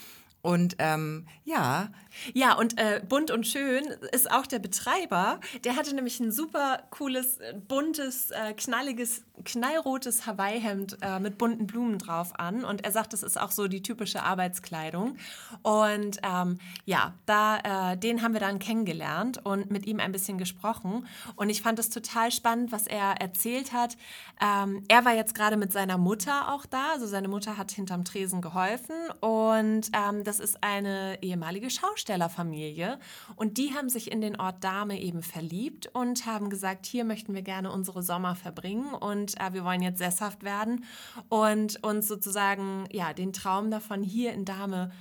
Und 0.48 0.78
ähm, 0.80 1.26
ja. 1.44 1.90
Ja, 2.34 2.54
und 2.54 2.80
äh, 2.80 3.02
bunt 3.08 3.32
und 3.32 3.46
schön 3.46 3.86
ist 4.14 4.32
auch 4.32 4.48
der 4.48 4.60
Betreiber. 4.60 5.42
Der 5.66 5.76
hatte 5.76 5.94
nämlich 5.94 6.22
ein 6.22 6.32
super 6.32 6.84
cooles, 6.90 7.38
äh, 7.40 7.54
buntes, 7.54 8.32
äh, 8.32 8.54
knalliges, 8.54 9.24
knallrotes 9.44 10.26
Hawaii-Hemd 10.26 11.00
äh, 11.02 11.20
mit 11.20 11.38
bunten 11.38 11.68
Blumen 11.68 12.00
drauf 12.00 12.40
an. 12.40 12.64
Und 12.64 12.86
er 12.86 12.92
sagt, 12.92 13.12
das 13.12 13.24
ist 13.24 13.40
auch 13.40 13.52
so 13.52 13.68
die 13.68 13.84
typische 13.84 14.24
Arbeitskleidung. 14.24 15.18
Und 15.64 16.20
ähm, 16.24 16.60
ja, 16.86 17.14
da, 17.26 17.92
äh, 17.92 17.98
den 17.98 18.22
haben 18.22 18.34
wir 18.34 18.40
dann 18.40 18.60
kennengelernt 18.60 19.46
und 19.46 19.70
mit 19.70 19.86
ihm 19.86 20.00
ein 20.00 20.14
bisschen 20.14 20.38
gesprochen. 20.38 21.06
Und 21.36 21.50
ich 21.50 21.62
fand 21.62 21.78
es 21.78 21.90
total 21.90 22.32
spannend, 22.32 22.72
was 22.72 22.88
er 22.88 23.22
erzählt 23.22 23.74
hat. 23.74 23.98
Ähm, 24.42 24.84
er 24.88 25.04
war 25.04 25.14
jetzt 25.14 25.36
gerade 25.36 25.58
mit 25.58 25.74
seiner 25.74 25.98
Mutter 25.98 26.54
auch 26.54 26.66
da. 26.66 26.94
Also 26.94 27.06
seine 27.06 27.28
Mutter 27.28 27.58
hat 27.58 27.72
hinterm 27.72 28.06
Tresen 28.06 28.42
geholfen. 28.42 28.96
Und 29.20 29.92
ähm, 29.94 30.24
das 30.38 30.52
ist 30.52 30.63
eine 30.63 31.17
ehemalige 31.23 31.69
Schaustellerfamilie 31.69 33.00
und 33.36 33.58
die 33.58 33.73
haben 33.73 33.89
sich 33.89 34.12
in 34.12 34.21
den 34.21 34.39
Ort 34.39 34.63
Dahme 34.63 35.00
eben 35.02 35.23
verliebt 35.23 35.88
und 35.93 36.28
haben 36.28 36.52
gesagt, 36.52 36.86
hier 36.86 37.06
möchten 37.06 37.34
wir 37.34 37.41
gerne 37.41 37.71
unsere 37.71 38.04
Sommer 38.04 38.36
verbringen 38.36 38.93
und 38.93 39.39
äh, 39.39 39.54
wir 39.54 39.63
wollen 39.63 39.82
jetzt 39.82 39.97
sesshaft 39.97 40.43
werden 40.43 40.86
und 41.30 41.84
uns 41.84 42.08
sozusagen 42.08 42.88
ja 42.91 43.13
den 43.13 43.34
Traum 43.34 43.71
davon 43.71 44.04
hier 44.04 44.34
in 44.34 44.45
Dahme 44.45 44.91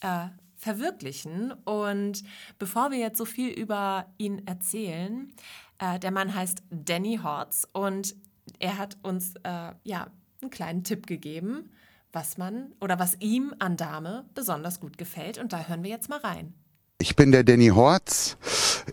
äh, 0.00 0.26
verwirklichen. 0.56 1.52
Und 1.64 2.22
bevor 2.60 2.92
wir 2.92 2.98
jetzt 2.98 3.18
so 3.18 3.24
viel 3.24 3.50
über 3.50 4.06
ihn 4.16 4.46
erzählen, 4.46 5.32
äh, 5.78 5.98
der 5.98 6.12
Mann 6.12 6.34
heißt 6.34 6.62
Danny 6.70 7.18
Hortz 7.20 7.66
und 7.72 8.14
er 8.60 8.78
hat 8.78 8.96
uns 9.02 9.34
äh, 9.42 9.72
ja 9.82 10.06
einen 10.40 10.50
kleinen 10.50 10.84
Tipp 10.84 11.08
gegeben 11.08 11.70
was 12.14 12.38
man 12.38 12.72
oder 12.80 12.98
was 12.98 13.16
ihm 13.20 13.54
an 13.58 13.76
Dame 13.76 14.24
besonders 14.34 14.80
gut 14.80 14.98
gefällt. 14.98 15.38
Und 15.38 15.52
da 15.52 15.66
hören 15.66 15.82
wir 15.82 15.90
jetzt 15.90 16.08
mal 16.08 16.18
rein. 16.18 16.54
Ich 16.98 17.16
bin 17.16 17.32
der 17.32 17.44
Danny 17.44 17.68
Horz. 17.68 18.36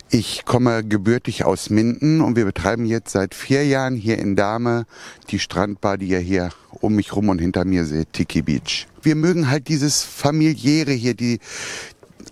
Ich 0.10 0.46
komme 0.46 0.84
gebürtig 0.84 1.46
aus 1.46 1.70
Minden 1.70 2.22
und 2.22 2.36
wir 2.36 2.46
betreiben 2.46 2.86
jetzt 2.86 3.12
seit 3.12 3.36
vier 3.36 3.66
Jahren 3.66 3.96
hier 3.96 4.18
in 4.20 4.36
Dahme 4.36 4.86
die 5.30 5.40
Strandbar, 5.40 5.98
die 5.98 6.08
ihr 6.08 6.20
hier 6.20 6.50
um 6.72 6.96
mich 6.96 7.16
rum 7.16 7.30
und 7.30 7.40
hinter 7.40 7.64
mir 7.64 7.86
seht, 7.86 8.14
Tiki 8.14 8.42
Beach. 8.42 8.88
Wir 9.02 9.16
mögen 9.16 9.50
halt 9.50 9.68
dieses 9.68 10.04
familiäre 10.04 10.92
hier, 10.92 11.14
die, 11.14 11.40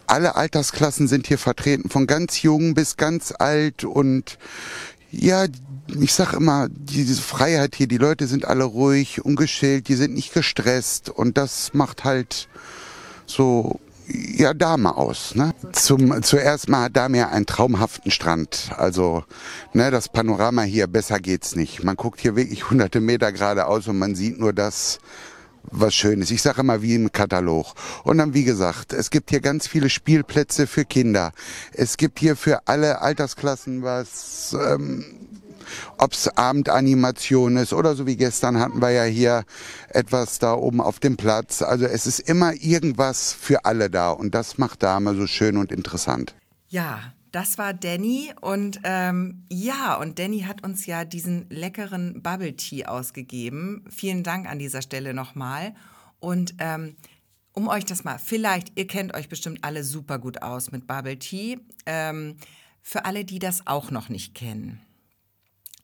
alle 0.08 0.36
Altersklassen 0.36 1.08
sind 1.08 1.28
hier 1.28 1.38
vertreten, 1.38 1.90
von 1.90 2.08
ganz 2.08 2.42
jung 2.42 2.74
bis 2.74 2.98
ganz 2.98 3.34
alt 3.38 3.84
und 3.84 4.38
ja, 5.12 5.46
ich 6.00 6.14
sag 6.14 6.34
immer, 6.34 6.68
diese 6.70 7.22
Freiheit 7.22 7.76
hier, 7.76 7.88
die 7.88 7.98
Leute 7.98 8.28
sind 8.28 8.46
alle 8.46 8.64
ruhig, 8.64 9.24
ungeschillt, 9.24 9.88
die 9.88 9.96
sind 9.96 10.14
nicht 10.14 10.34
gestresst 10.34 11.10
und 11.10 11.38
das 11.38 11.74
macht 11.74 12.04
halt 12.04 12.48
so 13.26 13.80
ja 14.12 14.54
Dame 14.54 14.96
aus. 14.98 15.36
Ne? 15.36 15.54
Zum 15.74 16.24
zuerst 16.24 16.70
mal 16.70 16.86
hat 16.86 16.98
Dame 16.98 17.20
ja 17.20 17.30
einen 17.30 17.46
traumhaften 17.46 18.12
Strand. 18.12 18.72
Also 18.76 19.24
ne, 19.74 19.92
das 19.92 20.10
Panorama 20.10 20.64
hier 20.64 20.88
besser 20.88 21.20
geht's 21.20 21.56
nicht. 21.56 21.84
Man 21.84 21.96
guckt 21.96 22.20
hier 22.20 22.36
wirklich 22.36 22.70
hunderte 22.70 23.02
Meter 23.02 23.32
geradeaus 23.32 23.88
und 23.88 24.00
man 24.00 24.16
sieht 24.16 24.40
nur 24.40 24.54
das, 24.54 25.00
was 25.64 25.94
Schönes. 25.94 26.32
Ich 26.32 26.42
sage 26.42 26.62
immer 26.62 26.82
wie 26.82 26.96
im 26.96 27.12
Katalog. 27.12 27.74
Und 28.04 28.18
dann, 28.18 28.34
wie 28.34 28.44
gesagt, 28.44 28.94
es 28.94 29.10
gibt 29.10 29.30
hier 29.30 29.42
ganz 29.42 29.68
viele 29.68 29.90
Spielplätze 29.90 30.68
für 30.68 30.86
Kinder. 30.86 31.32
Es 31.74 31.98
gibt 31.98 32.20
hier 32.20 32.36
für 32.36 32.68
alle 32.68 33.02
Altersklassen 33.02 33.84
was. 33.84 34.56
Ähm, 34.60 35.06
ob 35.98 36.14
es 36.14 36.28
Abendanimation 36.28 37.58
ist 37.58 37.74
oder 37.74 37.96
so 37.96 38.06
wie 38.08 38.16
gestern 38.16 38.60
hatten 38.60 38.82
wir 38.82 38.92
ja 38.92 39.04
hier 39.04 39.44
etwas 39.90 40.40
da 40.40 40.54
oben 40.54 40.82
auf 40.82 41.00
dem 41.00 41.18
Platz. 41.18 41.62
Also 41.62 41.86
es 41.86 42.08
ist 42.08 42.20
immer 42.20 42.54
irgendwas 42.54 43.34
für 43.34 43.66
alle 43.66 43.90
da 43.90 44.12
und 44.12 44.36
das 44.36 44.58
macht 44.58 44.84
Dame 44.84 45.16
so 45.16 45.28
schön 45.28 45.58
und 45.58 45.72
interessant. 45.72 46.36
Ja, 46.68 47.14
das 47.32 47.58
war 47.58 47.74
Danny 47.74 48.34
und 48.42 48.80
ähm, 48.84 49.46
ja, 49.52 49.96
und 49.96 50.18
Danny 50.18 50.42
hat 50.42 50.64
uns 50.64 50.86
ja 50.86 51.06
diesen 51.06 51.48
leckeren 51.50 52.24
Bubble 52.24 52.56
Tea 52.56 52.86
ausgegeben. 52.86 53.86
Vielen 53.90 54.24
Dank 54.24 54.50
an 54.50 54.58
dieser 54.58 54.82
Stelle 54.82 55.14
nochmal. 55.14 55.76
Und 56.20 56.56
ähm, 56.60 56.96
um 57.54 57.68
euch 57.68 57.86
das 57.86 58.04
mal, 58.04 58.18
vielleicht, 58.18 58.78
ihr 58.80 58.88
kennt 58.88 59.14
euch 59.14 59.30
bestimmt 59.30 59.60
alle 59.64 59.84
super 59.84 60.18
gut 60.18 60.42
aus 60.42 60.72
mit 60.72 60.88
Bubble 60.88 61.20
Tea. 61.20 61.60
Ähm, 61.86 62.38
für 62.82 63.06
alle, 63.06 63.26
die 63.26 63.40
das 63.40 63.68
auch 63.68 63.92
noch 63.92 64.10
nicht 64.10 64.34
kennen. 64.34 64.82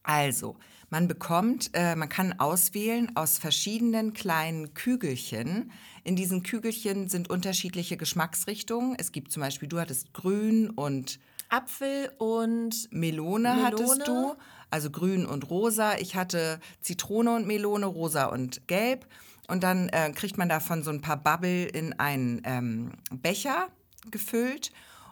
Also, 0.06 0.56
man 0.91 1.08
bekommt, 1.08 1.72
äh, 1.74 1.95
man 1.95 2.10
kann 2.10 2.39
auswählen 2.39 3.12
aus 3.16 3.39
verschiedenen 3.39 4.14
kleinen 4.14 4.76
Kügelchen. 4.76 5.72
In 6.03 6.16
diesen 6.16 6.43
Kügelchen 6.43 7.10
sind 7.10 7.30
unterschiedliche 7.30 7.97
Geschmacksrichtungen. 7.97 8.95
Es 8.99 9.12
gibt 9.12 9.32
zum 9.32 9.41
Beispiel, 9.41 9.68
du 9.68 9.80
hattest 9.80 10.14
grün 10.14 10.70
und 10.70 11.20
Apfel 11.49 12.12
und 12.20 12.88
Melone, 12.91 13.49
Melone. 13.49 13.64
hattest 13.64 14.08
du, 14.08 14.36
also 14.70 14.91
grün 14.91 15.26
und 15.26 15.49
rosa. 15.49 15.97
Ich 15.97 16.16
hatte 16.16 16.60
Zitrone 16.82 17.36
und 17.36 17.47
Melone, 17.47 17.88
rosa 17.88 18.26
und 18.26 18.68
gelb. 18.68 19.08
Und 19.47 19.64
dann 19.64 19.89
äh, 19.89 20.12
kriegt 20.12 20.38
man 20.38 20.49
davon 20.49 20.84
so 20.84 20.91
ein 20.91 21.01
paar 21.01 21.18
Bubble 21.18 21.66
in 21.66 21.93
einen 21.99 22.41
ähm, 22.45 22.91
Becher 23.12 23.68
gefüllt 24.12 24.72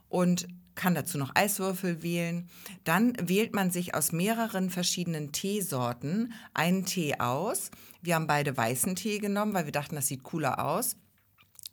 und 0.10 0.48
kann 0.76 0.96
dazu 0.96 1.18
noch 1.18 1.36
Eiswürfel 1.36 2.02
wählen. 2.02 2.50
Dann 2.84 3.14
wählt 3.22 3.54
man 3.54 3.72
sich 3.72 3.96
aus 3.96 4.12
mehreren 4.12 4.70
verschiedenen 4.70 5.32
Teesorten 5.32 6.34
einen 6.54 6.86
Tee 6.86 7.20
aus. 7.20 7.72
Wir 8.02 8.16
haben 8.16 8.28
beide 8.28 8.56
weißen 8.56 8.96
Tee 8.96 9.20
genommen, 9.20 9.54
weil 9.54 9.66
wir 9.66 9.72
dachten, 9.72 9.96
das 9.96 10.08
sieht 10.08 10.24
cooler 10.24 10.66
aus. 10.66 10.96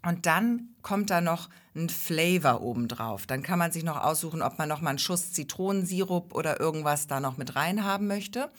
Und 0.02 0.26
dann 0.26 0.70
kommt 0.82 1.10
da 1.10 1.20
noch 1.20 1.50
ein 1.74 1.88
Flavor 1.88 2.62
obendrauf. 2.62 3.26
Dann 3.26 3.42
kann 3.42 3.58
man 3.58 3.72
sich 3.72 3.84
noch 3.84 4.02
aussuchen, 4.02 4.42
ob 4.42 4.58
man 4.58 4.68
noch 4.68 4.80
mal 4.80 4.90
einen 4.90 4.98
Schuss 4.98 5.32
Zitronensirup 5.32 6.34
oder 6.34 6.58
irgendwas 6.58 7.06
da 7.06 7.20
noch 7.20 7.36
mit 7.36 7.54
reinhaben 7.54 8.06
möchte. 8.06 8.50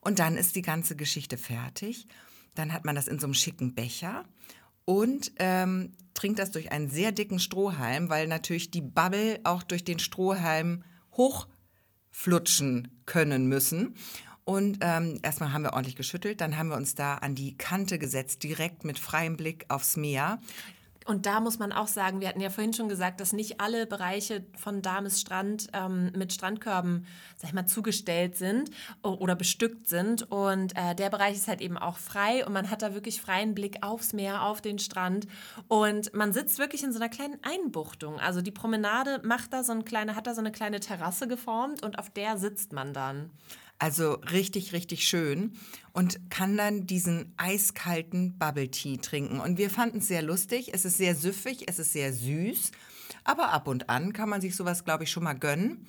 Und 0.00 0.18
dann 0.18 0.36
ist 0.36 0.56
die 0.56 0.62
ganze 0.62 0.96
Geschichte 0.96 1.38
fertig. 1.38 2.06
Dann 2.54 2.72
hat 2.72 2.84
man 2.84 2.94
das 2.94 3.08
in 3.08 3.18
so 3.18 3.26
einem 3.26 3.34
schicken 3.34 3.74
Becher 3.74 4.24
und 4.84 5.32
ähm, 5.38 5.92
trinkt 6.14 6.38
das 6.38 6.50
durch 6.50 6.72
einen 6.72 6.88
sehr 6.88 7.12
dicken 7.12 7.38
Strohhalm, 7.38 8.08
weil 8.08 8.26
natürlich 8.28 8.70
die 8.70 8.80
Bubble 8.80 9.40
auch 9.44 9.62
durch 9.62 9.84
den 9.84 9.98
Strohhalm 9.98 10.84
hochflutschen 11.12 13.02
können 13.06 13.46
müssen. 13.46 13.96
Und 14.44 14.78
ähm, 14.82 15.18
erstmal 15.22 15.52
haben 15.52 15.62
wir 15.62 15.72
ordentlich 15.72 15.96
geschüttelt, 15.96 16.42
dann 16.42 16.58
haben 16.58 16.68
wir 16.68 16.76
uns 16.76 16.94
da 16.94 17.14
an 17.14 17.34
die 17.34 17.56
Kante 17.56 17.98
gesetzt, 17.98 18.42
direkt 18.42 18.84
mit 18.84 18.98
freiem 18.98 19.36
Blick 19.38 19.64
aufs 19.68 19.96
Meer. 19.96 20.38
Und 21.04 21.26
da 21.26 21.40
muss 21.40 21.58
man 21.58 21.72
auch 21.72 21.86
sagen, 21.86 22.20
wir 22.20 22.28
hatten 22.28 22.40
ja 22.40 22.48
vorhin 22.48 22.72
schon 22.72 22.88
gesagt, 22.88 23.20
dass 23.20 23.34
nicht 23.34 23.60
alle 23.60 23.86
Bereiche 23.86 24.44
von 24.56 24.80
Dames 24.80 25.20
Strand 25.20 25.68
ähm, 25.74 26.10
mit 26.16 26.32
Strandkörben, 26.32 27.06
sag 27.36 27.48
ich 27.48 27.54
mal, 27.54 27.66
zugestellt 27.66 28.36
sind 28.36 28.70
oder 29.02 29.36
bestückt 29.36 29.86
sind. 29.86 30.30
Und 30.30 30.74
äh, 30.76 30.94
der 30.94 31.10
Bereich 31.10 31.34
ist 31.34 31.46
halt 31.46 31.60
eben 31.60 31.76
auch 31.76 31.98
frei 31.98 32.46
und 32.46 32.54
man 32.54 32.70
hat 32.70 32.80
da 32.80 32.94
wirklich 32.94 33.20
freien 33.20 33.54
Blick 33.54 33.82
aufs 33.82 34.14
Meer, 34.14 34.44
auf 34.44 34.62
den 34.62 34.78
Strand. 34.78 35.26
Und 35.68 36.14
man 36.14 36.32
sitzt 36.32 36.58
wirklich 36.58 36.82
in 36.82 36.92
so 36.92 36.98
einer 36.98 37.10
kleinen 37.10 37.38
Einbuchtung. 37.42 38.18
Also 38.18 38.40
die 38.40 38.50
Promenade 38.50 39.20
macht 39.24 39.52
da 39.52 39.62
so 39.62 39.72
eine 39.72 39.84
kleine, 39.84 40.16
hat 40.16 40.26
da 40.26 40.34
so 40.34 40.40
eine 40.40 40.52
kleine 40.52 40.80
Terrasse 40.80 41.28
geformt 41.28 41.82
und 41.82 41.98
auf 41.98 42.08
der 42.08 42.38
sitzt 42.38 42.72
man 42.72 42.94
dann. 42.94 43.30
Also 43.78 44.14
richtig, 44.30 44.72
richtig 44.72 45.06
schön. 45.06 45.52
Und 45.92 46.30
kann 46.30 46.56
dann 46.56 46.86
diesen 46.86 47.34
eiskalten 47.36 48.38
Bubble 48.38 48.70
Tea 48.70 48.98
trinken. 48.98 49.40
Und 49.40 49.58
wir 49.58 49.70
fanden 49.70 49.98
es 49.98 50.08
sehr 50.08 50.22
lustig. 50.22 50.70
Es 50.72 50.84
ist 50.84 50.96
sehr 50.96 51.14
süffig, 51.14 51.64
es 51.68 51.78
ist 51.78 51.92
sehr 51.92 52.12
süß. 52.12 52.70
Aber 53.24 53.52
ab 53.52 53.68
und 53.68 53.90
an 53.90 54.12
kann 54.12 54.28
man 54.28 54.40
sich 54.40 54.56
sowas, 54.56 54.84
glaube 54.84 55.04
ich, 55.04 55.10
schon 55.10 55.24
mal 55.24 55.34
gönnen. 55.34 55.86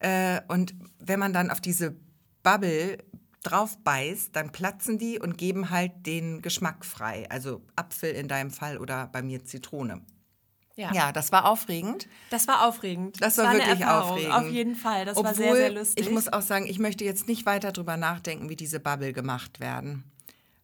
Äh, 0.00 0.40
und 0.48 0.74
wenn 0.98 1.18
man 1.18 1.32
dann 1.32 1.50
auf 1.50 1.60
diese 1.60 1.96
Bubble 2.42 2.98
drauf 3.42 3.78
beißt, 3.82 4.34
dann 4.34 4.52
platzen 4.52 4.98
die 4.98 5.18
und 5.18 5.38
geben 5.38 5.70
halt 5.70 6.06
den 6.06 6.42
Geschmack 6.42 6.84
frei. 6.84 7.26
Also 7.30 7.62
Apfel 7.76 8.12
in 8.12 8.28
deinem 8.28 8.50
Fall 8.50 8.78
oder 8.78 9.06
bei 9.06 9.22
mir 9.22 9.44
Zitrone. 9.44 10.02
Ja. 10.80 10.92
Ja, 10.94 11.12
das 11.12 11.30
war 11.30 11.44
aufregend. 11.44 12.08
Das 12.30 12.48
war 12.48 12.66
aufregend. 12.66 13.20
Das 13.20 13.36
war 13.36 13.48
eine 13.48 13.58
wirklich 13.58 13.84
aufregend. 13.84 14.32
Auf 14.32 14.48
jeden 14.48 14.74
Fall. 14.74 15.04
Das 15.04 15.16
war 15.16 15.30
Obwohl, 15.30 15.34
sehr, 15.34 15.54
sehr 15.54 15.70
lustig. 15.72 16.06
ich 16.06 16.10
muss 16.10 16.32
auch 16.32 16.40
sagen, 16.40 16.66
ich 16.66 16.78
möchte 16.78 17.04
jetzt 17.04 17.28
nicht 17.28 17.44
weiter 17.44 17.70
drüber 17.70 17.98
nachdenken, 17.98 18.48
wie 18.48 18.56
diese 18.56 18.80
Bubble 18.80 19.12
gemacht 19.12 19.60
werden. 19.60 20.04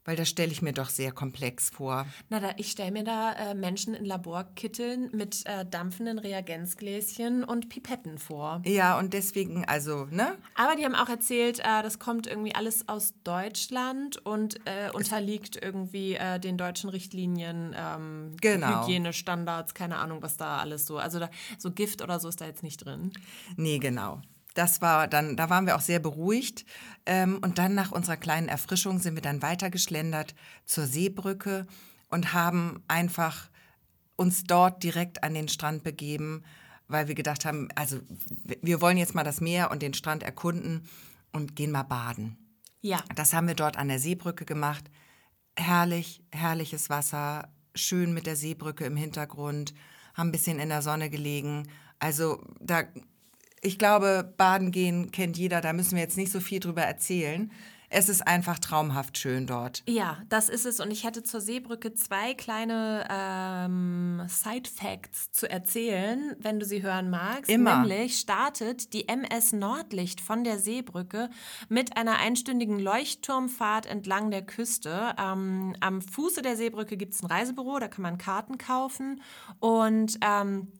Weil 0.06 0.16
das 0.16 0.28
stelle 0.30 0.52
ich 0.52 0.62
mir 0.62 0.72
doch 0.72 0.88
sehr 0.88 1.12
komplex 1.12 1.68
vor. 1.70 2.06
Na, 2.30 2.40
da, 2.40 2.50
ich 2.56 2.70
stelle 2.70 2.92
mir 2.92 3.04
da 3.04 3.32
äh, 3.32 3.54
Menschen 3.54 3.92
in 3.92 4.04
Laborkitteln 4.06 5.10
mit 5.12 5.44
äh, 5.46 5.66
dampfenden 5.66 6.18
Reagenzgläschen 6.18 7.44
und 7.44 7.68
Pipetten 7.68 8.18
vor. 8.18 8.62
Ja, 8.64 8.98
und 8.98 9.12
deswegen, 9.12 9.64
also, 9.66 10.06
ne? 10.10 10.38
Aber 10.54 10.76
die 10.76 10.84
haben 10.84 10.94
auch 10.94 11.08
erzählt, 11.08 11.58
äh, 11.58 11.82
das 11.82 11.98
kommt 11.98 12.26
irgendwie 12.26 12.54
alles 12.54 12.88
aus 12.88 13.14
Deutschland 13.24 14.24
und 14.24 14.56
äh, 14.64 14.90
unterliegt 14.92 15.58
irgendwie 15.60 16.14
äh, 16.14 16.38
den 16.38 16.56
deutschen 16.56 16.88
Richtlinien, 16.88 17.74
ähm, 17.76 18.36
Genau. 18.40 18.82
Hygienestandards, 18.84 19.74
keine 19.74 19.96
Ahnung, 19.98 20.22
was 20.22 20.36
da 20.36 20.58
alles 20.58 20.86
so. 20.86 20.98
Also 20.98 21.18
da, 21.18 21.30
so 21.58 21.70
Gift 21.72 22.00
oder 22.00 22.20
so 22.20 22.28
ist 22.28 22.40
da 22.40 22.46
jetzt 22.46 22.62
nicht 22.62 22.84
drin. 22.84 23.12
Nee, 23.56 23.78
genau. 23.78 24.22
Das 24.56 24.80
war 24.80 25.06
dann, 25.06 25.36
da 25.36 25.50
waren 25.50 25.66
wir 25.66 25.76
auch 25.76 25.82
sehr 25.82 25.98
beruhigt. 25.98 26.64
Ähm, 27.04 27.38
und 27.42 27.58
dann 27.58 27.74
nach 27.74 27.92
unserer 27.92 28.16
kleinen 28.16 28.48
Erfrischung 28.48 28.98
sind 28.98 29.14
wir 29.14 29.22
dann 29.22 29.42
weitergeschlendert 29.42 30.34
zur 30.64 30.86
Seebrücke 30.86 31.66
und 32.08 32.32
haben 32.32 32.82
einfach 32.88 33.50
uns 34.16 34.44
dort 34.44 34.82
direkt 34.82 35.22
an 35.22 35.34
den 35.34 35.48
Strand 35.48 35.84
begeben, 35.84 36.42
weil 36.88 37.06
wir 37.06 37.14
gedacht 37.14 37.44
haben, 37.44 37.68
also 37.74 38.00
wir 38.62 38.80
wollen 38.80 38.96
jetzt 38.96 39.14
mal 39.14 39.24
das 39.24 39.42
Meer 39.42 39.70
und 39.70 39.82
den 39.82 39.92
Strand 39.92 40.22
erkunden 40.22 40.88
und 41.32 41.54
gehen 41.54 41.70
mal 41.70 41.82
baden. 41.82 42.38
Ja. 42.80 43.04
Das 43.14 43.34
haben 43.34 43.48
wir 43.48 43.54
dort 43.54 43.76
an 43.76 43.88
der 43.88 43.98
Seebrücke 43.98 44.46
gemacht. 44.46 44.90
Herrlich, 45.58 46.22
herrliches 46.32 46.88
Wasser, 46.88 47.52
schön 47.74 48.14
mit 48.14 48.26
der 48.26 48.36
Seebrücke 48.36 48.86
im 48.86 48.96
Hintergrund, 48.96 49.74
haben 50.14 50.28
ein 50.28 50.32
bisschen 50.32 50.60
in 50.60 50.70
der 50.70 50.80
Sonne 50.80 51.10
gelegen. 51.10 51.68
Also 51.98 52.42
da, 52.60 52.84
ich 53.60 53.78
glaube, 53.78 54.32
baden 54.36 54.70
gehen 54.70 55.10
kennt 55.10 55.36
jeder, 55.36 55.60
da 55.60 55.72
müssen 55.72 55.96
wir 55.96 56.02
jetzt 56.02 56.16
nicht 56.16 56.32
so 56.32 56.40
viel 56.40 56.60
drüber 56.60 56.82
erzählen. 56.82 57.50
Es 57.88 58.08
ist 58.08 58.26
einfach 58.26 58.58
traumhaft 58.58 59.16
schön 59.16 59.46
dort. 59.46 59.82
Ja, 59.86 60.18
das 60.28 60.48
ist 60.48 60.66
es. 60.66 60.80
Und 60.80 60.90
ich 60.90 61.04
hätte 61.04 61.22
zur 61.22 61.40
Seebrücke 61.40 61.94
zwei 61.94 62.34
kleine 62.34 63.06
ähm, 63.08 64.22
Side-Facts 64.26 65.30
zu 65.30 65.48
erzählen, 65.48 66.34
wenn 66.40 66.58
du 66.58 66.66
sie 66.66 66.82
hören 66.82 67.10
magst. 67.10 67.48
Immer. 67.48 67.80
Nämlich 67.80 68.18
startet 68.18 68.92
die 68.92 69.08
MS 69.08 69.52
Nordlicht 69.52 70.20
von 70.20 70.42
der 70.42 70.58
Seebrücke 70.58 71.30
mit 71.68 71.96
einer 71.96 72.18
einstündigen 72.18 72.80
Leuchtturmfahrt 72.80 73.86
entlang 73.86 74.30
der 74.30 74.42
Küste. 74.42 75.14
Ähm, 75.18 75.76
am 75.80 76.02
Fuße 76.02 76.42
der 76.42 76.56
Seebrücke 76.56 76.96
gibt 76.96 77.14
es 77.14 77.22
ein 77.22 77.26
Reisebüro, 77.26 77.78
da 77.78 77.86
kann 77.86 78.02
man 78.02 78.18
Karten 78.18 78.58
kaufen. 78.58 79.22
Und 79.60 80.18
ähm, 80.22 80.72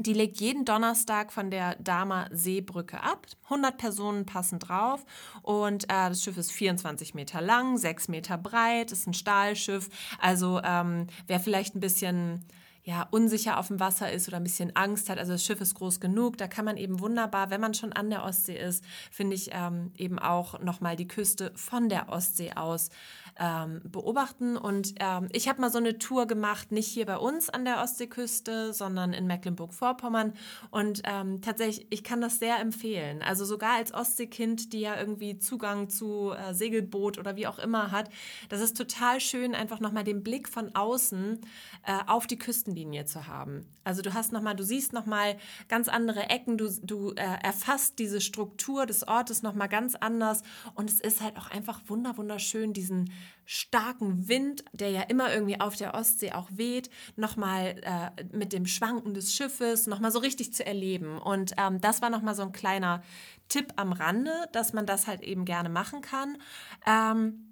die 0.00 0.12
legt 0.12 0.40
jeden 0.40 0.64
Donnerstag 0.64 1.32
von 1.32 1.50
der 1.50 1.76
Dahmer 1.76 2.28
Seebrücke 2.30 3.02
ab. 3.02 3.26
100 3.44 3.76
Personen 3.76 4.26
passen 4.26 4.58
drauf 4.58 5.04
und 5.42 5.84
äh, 5.84 6.08
das 6.08 6.22
Schiff 6.22 6.36
ist 6.36 6.52
24 6.52 7.14
Meter 7.14 7.40
lang, 7.40 7.76
6 7.76 8.08
Meter 8.08 8.38
breit, 8.38 8.92
ist 8.92 9.06
ein 9.06 9.14
Stahlschiff. 9.14 9.88
Also 10.20 10.60
ähm, 10.64 11.06
wer 11.26 11.40
vielleicht 11.40 11.74
ein 11.74 11.80
bisschen 11.80 12.44
ja, 12.90 13.06
unsicher 13.12 13.56
auf 13.56 13.68
dem 13.68 13.78
Wasser 13.78 14.10
ist 14.10 14.26
oder 14.26 14.38
ein 14.38 14.42
bisschen 14.42 14.74
Angst 14.74 15.10
hat, 15.10 15.18
also 15.18 15.30
das 15.30 15.44
Schiff 15.44 15.60
ist 15.60 15.76
groß 15.76 16.00
genug, 16.00 16.36
da 16.38 16.48
kann 16.48 16.64
man 16.64 16.76
eben 16.76 16.98
wunderbar, 16.98 17.48
wenn 17.50 17.60
man 17.60 17.72
schon 17.72 17.92
an 17.92 18.10
der 18.10 18.24
Ostsee 18.24 18.58
ist, 18.58 18.84
finde 19.12 19.36
ich 19.36 19.50
ähm, 19.52 19.92
eben 19.96 20.18
auch 20.18 20.58
nochmal 20.58 20.96
die 20.96 21.06
Küste 21.06 21.52
von 21.54 21.88
der 21.88 22.08
Ostsee 22.08 22.54
aus 22.56 22.90
ähm, 23.38 23.80
beobachten. 23.84 24.56
Und 24.56 24.94
ähm, 24.98 25.28
ich 25.32 25.48
habe 25.48 25.60
mal 25.60 25.70
so 25.70 25.78
eine 25.78 25.98
Tour 25.98 26.26
gemacht, 26.26 26.72
nicht 26.72 26.88
hier 26.88 27.06
bei 27.06 27.16
uns 27.16 27.48
an 27.48 27.64
der 27.64 27.80
Ostseeküste, 27.80 28.72
sondern 28.72 29.12
in 29.12 29.28
Mecklenburg-Vorpommern. 29.28 30.32
Und 30.72 31.02
ähm, 31.04 31.40
tatsächlich, 31.42 31.86
ich 31.90 32.02
kann 32.02 32.20
das 32.20 32.40
sehr 32.40 32.58
empfehlen. 32.58 33.22
Also 33.22 33.44
sogar 33.44 33.76
als 33.76 33.94
Ostseekind, 33.94 34.72
die 34.72 34.80
ja 34.80 34.98
irgendwie 34.98 35.38
Zugang 35.38 35.88
zu 35.88 36.32
äh, 36.32 36.54
Segelboot 36.54 37.18
oder 37.18 37.36
wie 37.36 37.46
auch 37.46 37.60
immer 37.60 37.92
hat, 37.92 38.10
das 38.48 38.60
ist 38.60 38.76
total 38.76 39.20
schön, 39.20 39.54
einfach 39.54 39.78
nochmal 39.78 40.02
den 40.02 40.24
Blick 40.24 40.48
von 40.48 40.74
außen 40.74 41.38
äh, 41.86 41.98
auf 42.08 42.26
die 42.26 42.36
Küstenlinie 42.36 42.79
Seitenlinie 42.80 43.04
zu 43.04 43.26
haben. 43.26 43.66
Also 43.84 44.02
du 44.02 44.14
hast 44.14 44.32
noch 44.32 44.40
mal, 44.40 44.54
du 44.54 44.64
siehst 44.64 44.92
noch 44.92 45.06
mal 45.06 45.36
ganz 45.68 45.88
andere 45.88 46.30
Ecken, 46.30 46.56
du, 46.56 46.70
du 46.82 47.10
äh, 47.12 47.38
erfasst 47.42 47.98
diese 47.98 48.20
Struktur 48.20 48.86
des 48.86 49.06
Ortes 49.06 49.42
noch 49.42 49.54
mal 49.54 49.66
ganz 49.66 49.94
anders 49.94 50.42
und 50.74 50.90
es 50.90 51.00
ist 51.00 51.20
halt 51.20 51.36
auch 51.36 51.50
einfach 51.50 51.80
wunder 51.86 52.16
wunderschön 52.16 52.72
diesen 52.72 53.12
starken 53.44 54.28
Wind, 54.28 54.64
der 54.72 54.90
ja 54.90 55.02
immer 55.02 55.32
irgendwie 55.32 55.60
auf 55.60 55.76
der 55.76 55.94
Ostsee 55.94 56.32
auch 56.32 56.48
weht, 56.52 56.90
noch 57.16 57.36
mal 57.36 57.76
äh, 57.82 58.24
mit 58.32 58.52
dem 58.52 58.66
Schwanken 58.66 59.14
des 59.14 59.34
Schiffes 59.34 59.86
noch 59.86 60.00
mal 60.00 60.12
so 60.12 60.20
richtig 60.20 60.54
zu 60.54 60.64
erleben 60.64 61.18
und 61.18 61.52
ähm, 61.58 61.80
das 61.80 62.00
war 62.02 62.10
noch 62.10 62.22
mal 62.22 62.34
so 62.34 62.42
ein 62.42 62.52
kleiner 62.52 63.02
Tipp 63.48 63.72
am 63.76 63.92
Rande, 63.92 64.32
dass 64.52 64.72
man 64.72 64.86
das 64.86 65.06
halt 65.06 65.22
eben 65.22 65.44
gerne 65.44 65.68
machen 65.68 66.02
kann. 66.02 66.38
Ähm, 66.86 67.46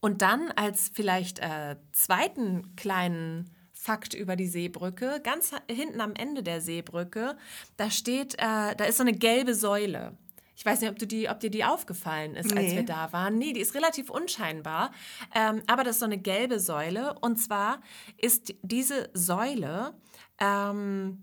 und 0.00 0.22
dann 0.22 0.52
als 0.52 0.90
vielleicht 0.92 1.40
äh, 1.40 1.76
zweiten 1.92 2.76
kleinen 2.76 3.50
Fakt 3.88 4.12
über 4.12 4.36
die 4.36 4.48
Seebrücke, 4.48 5.18
ganz 5.24 5.52
hinten 5.66 6.02
am 6.02 6.14
Ende 6.14 6.42
der 6.42 6.60
Seebrücke, 6.60 7.38
da 7.78 7.90
steht, 7.90 8.34
äh, 8.34 8.76
da 8.76 8.84
ist 8.84 8.98
so 8.98 9.02
eine 9.02 9.14
gelbe 9.14 9.54
Säule. 9.54 10.14
Ich 10.54 10.66
weiß 10.66 10.82
nicht, 10.82 10.90
ob, 10.90 10.98
du 10.98 11.06
die, 11.06 11.30
ob 11.30 11.40
dir 11.40 11.48
die 11.48 11.64
aufgefallen 11.64 12.36
ist, 12.36 12.52
nee. 12.52 12.60
als 12.60 12.74
wir 12.74 12.82
da 12.82 13.14
waren. 13.14 13.38
Nee, 13.38 13.54
die 13.54 13.60
ist 13.60 13.74
relativ 13.74 14.10
unscheinbar. 14.10 14.92
Ähm, 15.34 15.62
aber 15.66 15.84
das 15.84 15.96
ist 15.96 16.00
so 16.00 16.04
eine 16.04 16.18
gelbe 16.18 16.60
Säule. 16.60 17.18
Und 17.20 17.38
zwar 17.38 17.80
ist 18.18 18.54
diese 18.60 19.08
Säule 19.14 19.94
ähm, 20.38 21.22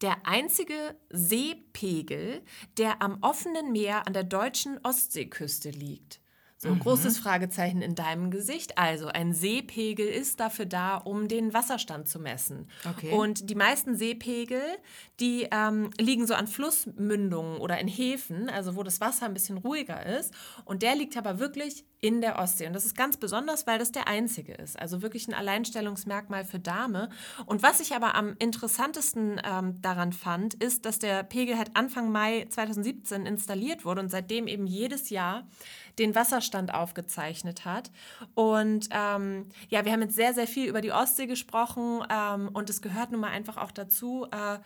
der 0.00 0.16
einzige 0.28 0.94
Seepegel, 1.08 2.42
der 2.78 3.02
am 3.02 3.18
offenen 3.22 3.72
Meer 3.72 4.06
an 4.06 4.12
der 4.12 4.22
deutschen 4.22 4.78
Ostseeküste 4.84 5.70
liegt. 5.70 6.19
So, 6.62 6.68
mhm. 6.68 6.80
großes 6.80 7.18
Fragezeichen 7.18 7.80
in 7.80 7.94
deinem 7.94 8.30
Gesicht. 8.30 8.76
Also, 8.76 9.06
ein 9.06 9.32
Seepegel 9.32 10.06
ist 10.06 10.40
dafür 10.40 10.66
da, 10.66 10.98
um 10.98 11.26
den 11.26 11.54
Wasserstand 11.54 12.06
zu 12.06 12.18
messen. 12.18 12.68
Okay. 12.86 13.12
Und 13.12 13.48
die 13.48 13.54
meisten 13.54 13.96
Seepegel, 13.96 14.60
die 15.20 15.48
ähm, 15.50 15.90
liegen 15.98 16.26
so 16.26 16.34
an 16.34 16.46
Flussmündungen 16.46 17.58
oder 17.60 17.78
in 17.78 17.88
Häfen, 17.88 18.50
also 18.50 18.76
wo 18.76 18.82
das 18.82 19.00
Wasser 19.00 19.24
ein 19.24 19.32
bisschen 19.32 19.56
ruhiger 19.56 20.04
ist. 20.04 20.34
Und 20.66 20.82
der 20.82 20.96
liegt 20.96 21.16
aber 21.16 21.38
wirklich 21.38 21.86
in 22.02 22.22
der 22.22 22.38
Ostsee. 22.38 22.66
Und 22.66 22.72
das 22.72 22.86
ist 22.86 22.96
ganz 22.96 23.18
besonders, 23.18 23.66
weil 23.66 23.78
das 23.78 23.92
der 23.92 24.08
einzige 24.08 24.54
ist. 24.54 24.78
Also 24.78 25.02
wirklich 25.02 25.28
ein 25.28 25.34
Alleinstellungsmerkmal 25.34 26.44
für 26.44 26.58
Dame. 26.58 27.10
Und 27.44 27.62
was 27.62 27.80
ich 27.80 27.94
aber 27.94 28.14
am 28.14 28.36
interessantesten 28.38 29.40
ähm, 29.44 29.82
daran 29.82 30.12
fand, 30.12 30.54
ist, 30.54 30.86
dass 30.86 30.98
der 30.98 31.22
Pegel 31.24 31.58
halt 31.58 31.76
Anfang 31.76 32.10
Mai 32.10 32.46
2017 32.48 33.26
installiert 33.26 33.84
wurde 33.84 34.00
und 34.00 34.08
seitdem 34.08 34.46
eben 34.46 34.66
jedes 34.66 35.10
Jahr 35.10 35.46
den 35.98 36.14
Wasserstand 36.14 36.72
aufgezeichnet 36.72 37.66
hat. 37.66 37.90
Und 38.34 38.88
ähm, 38.90 39.46
ja, 39.68 39.84
wir 39.84 39.92
haben 39.92 40.02
jetzt 40.02 40.16
sehr, 40.16 40.32
sehr 40.32 40.46
viel 40.46 40.68
über 40.68 40.80
die 40.80 40.92
Ostsee 40.92 41.26
gesprochen 41.26 42.02
ähm, 42.10 42.48
und 42.54 42.70
es 42.70 42.80
gehört 42.80 43.10
nun 43.12 43.20
mal 43.20 43.28
einfach 43.30 43.58
auch 43.58 43.72
dazu, 43.72 44.26
äh, 44.30 44.58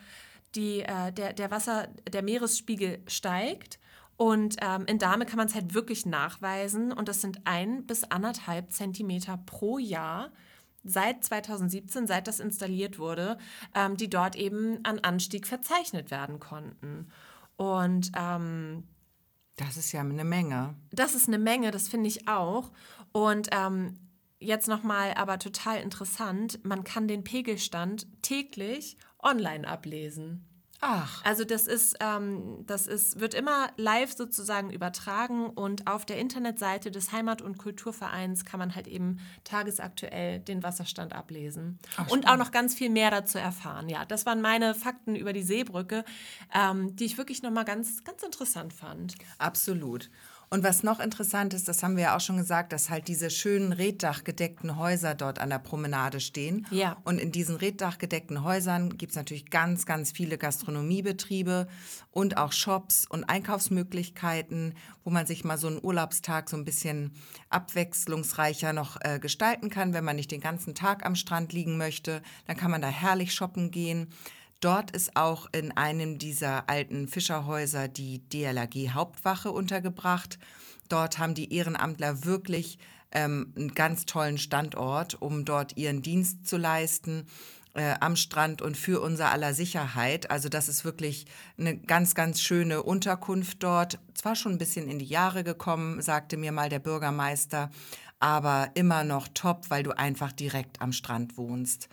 die, 0.54 0.82
äh, 0.82 1.12
der, 1.12 1.32
der 1.32 1.50
Wasser, 1.50 1.88
der 2.08 2.22
Meeresspiegel 2.22 3.00
steigt. 3.08 3.80
Und 4.16 4.56
ähm, 4.62 4.84
in 4.86 4.98
Dame 4.98 5.26
kann 5.26 5.38
man 5.38 5.48
es 5.48 5.54
halt 5.54 5.74
wirklich 5.74 6.06
nachweisen 6.06 6.92
und 6.92 7.08
das 7.08 7.20
sind 7.20 7.40
ein 7.44 7.84
bis 7.84 8.04
anderthalb 8.04 8.72
Zentimeter 8.72 9.38
pro 9.44 9.78
Jahr 9.78 10.30
seit 10.84 11.24
2017, 11.24 12.06
seit 12.06 12.28
das 12.28 12.40
installiert 12.40 12.98
wurde, 12.98 13.38
ähm, 13.74 13.96
die 13.96 14.08
dort 14.08 14.36
eben 14.36 14.84
an 14.84 15.00
Anstieg 15.00 15.46
verzeichnet 15.46 16.10
werden 16.10 16.38
konnten. 16.38 17.08
Und 17.56 18.12
ähm, 18.16 18.84
das 19.56 19.76
ist 19.76 19.92
ja 19.92 20.00
eine 20.00 20.24
Menge. 20.24 20.74
Das 20.90 21.14
ist 21.14 21.28
eine 21.28 21.38
Menge, 21.38 21.70
das 21.70 21.88
finde 21.88 22.08
ich 22.08 22.28
auch. 22.28 22.70
Und 23.12 23.48
ähm, 23.52 23.98
jetzt 24.38 24.68
nochmal 24.68 25.14
aber 25.14 25.38
total 25.38 25.80
interessant, 25.80 26.60
man 26.64 26.84
kann 26.84 27.08
den 27.08 27.24
Pegelstand 27.24 28.06
täglich 28.22 28.96
online 29.22 29.66
ablesen. 29.66 30.46
Ach. 30.86 31.24
Also 31.24 31.44
das 31.44 31.66
ist, 31.66 31.96
ähm, 32.00 32.62
das 32.66 32.86
ist, 32.86 33.18
wird 33.18 33.32
immer 33.32 33.68
live 33.78 34.14
sozusagen 34.14 34.70
übertragen 34.70 35.48
und 35.48 35.86
auf 35.86 36.04
der 36.04 36.18
Internetseite 36.18 36.90
des 36.90 37.10
Heimat- 37.10 37.40
und 37.40 37.56
Kulturvereins 37.56 38.44
kann 38.44 38.58
man 38.58 38.74
halt 38.74 38.86
eben 38.86 39.18
tagesaktuell 39.44 40.40
den 40.40 40.62
Wasserstand 40.62 41.14
ablesen. 41.14 41.78
Ach, 41.96 42.10
und 42.10 42.28
auch 42.28 42.36
noch 42.36 42.50
ganz 42.50 42.74
viel 42.74 42.90
mehr 42.90 43.10
dazu 43.10 43.38
erfahren. 43.38 43.88
Ja, 43.88 44.04
das 44.04 44.26
waren 44.26 44.42
meine 44.42 44.74
Fakten 44.74 45.16
über 45.16 45.32
die 45.32 45.42
Seebrücke, 45.42 46.04
ähm, 46.54 46.94
die 46.94 47.06
ich 47.06 47.16
wirklich 47.16 47.42
nochmal 47.42 47.64
ganz, 47.64 48.04
ganz 48.04 48.22
interessant 48.22 48.74
fand. 48.74 49.14
Absolut. 49.38 50.10
Und 50.54 50.62
was 50.62 50.84
noch 50.84 51.00
interessant 51.00 51.52
ist, 51.52 51.66
das 51.66 51.82
haben 51.82 51.96
wir 51.96 52.04
ja 52.04 52.16
auch 52.16 52.20
schon 52.20 52.36
gesagt, 52.36 52.72
dass 52.72 52.88
halt 52.88 53.08
diese 53.08 53.28
schönen 53.28 53.72
reddachgedeckten 53.72 54.76
Häuser 54.78 55.16
dort 55.16 55.40
an 55.40 55.50
der 55.50 55.58
Promenade 55.58 56.20
stehen. 56.20 56.64
Ja. 56.70 56.96
Und 57.02 57.18
in 57.18 57.32
diesen 57.32 57.56
reddachgedeckten 57.56 58.44
Häusern 58.44 58.96
gibt 58.96 59.10
es 59.10 59.16
natürlich 59.16 59.50
ganz, 59.50 59.84
ganz 59.84 60.12
viele 60.12 60.38
Gastronomiebetriebe 60.38 61.66
und 62.12 62.36
auch 62.36 62.52
Shops 62.52 63.04
und 63.04 63.24
Einkaufsmöglichkeiten, 63.24 64.74
wo 65.02 65.10
man 65.10 65.26
sich 65.26 65.42
mal 65.42 65.58
so 65.58 65.66
einen 65.66 65.82
Urlaubstag 65.82 66.48
so 66.48 66.56
ein 66.56 66.64
bisschen 66.64 67.10
abwechslungsreicher 67.50 68.72
noch 68.72 68.96
äh, 69.00 69.18
gestalten 69.18 69.70
kann, 69.70 69.92
wenn 69.92 70.04
man 70.04 70.14
nicht 70.14 70.30
den 70.30 70.40
ganzen 70.40 70.76
Tag 70.76 71.04
am 71.04 71.16
Strand 71.16 71.52
liegen 71.52 71.76
möchte. 71.78 72.22
Dann 72.46 72.56
kann 72.56 72.70
man 72.70 72.80
da 72.80 72.86
herrlich 72.86 73.34
shoppen 73.34 73.72
gehen. 73.72 74.06
Dort 74.64 74.92
ist 74.92 75.14
auch 75.14 75.46
in 75.52 75.76
einem 75.76 76.16
dieser 76.16 76.70
alten 76.70 77.06
Fischerhäuser 77.06 77.86
die 77.86 78.26
DLRG 78.30 78.94
Hauptwache 78.94 79.52
untergebracht. 79.52 80.38
Dort 80.88 81.18
haben 81.18 81.34
die 81.34 81.52
Ehrenamtler 81.52 82.24
wirklich 82.24 82.78
ähm, 83.12 83.52
einen 83.58 83.74
ganz 83.74 84.06
tollen 84.06 84.38
Standort, 84.38 85.20
um 85.20 85.44
dort 85.44 85.76
ihren 85.76 86.00
Dienst 86.00 86.46
zu 86.46 86.56
leisten. 86.56 87.26
Äh, 87.74 87.96
am 88.00 88.16
Strand 88.16 88.62
und 88.62 88.78
für 88.78 89.02
unser 89.02 89.32
aller 89.32 89.52
Sicherheit. 89.52 90.30
Also 90.30 90.48
das 90.48 90.68
ist 90.68 90.82
wirklich 90.82 91.26
eine 91.58 91.76
ganz, 91.76 92.14
ganz 92.14 92.40
schöne 92.40 92.84
Unterkunft 92.84 93.62
dort. 93.62 93.98
Zwar 94.14 94.34
schon 94.34 94.52
ein 94.52 94.58
bisschen 94.58 94.88
in 94.88 94.98
die 94.98 95.04
Jahre 95.04 95.44
gekommen, 95.44 96.00
sagte 96.00 96.38
mir 96.38 96.52
mal 96.52 96.70
der 96.70 96.78
Bürgermeister, 96.78 97.70
aber 98.18 98.70
immer 98.74 99.04
noch 99.04 99.28
top, 99.28 99.68
weil 99.68 99.82
du 99.82 99.90
einfach 99.90 100.32
direkt 100.32 100.80
am 100.80 100.92
Strand 100.92 101.36
wohnst. 101.36 101.90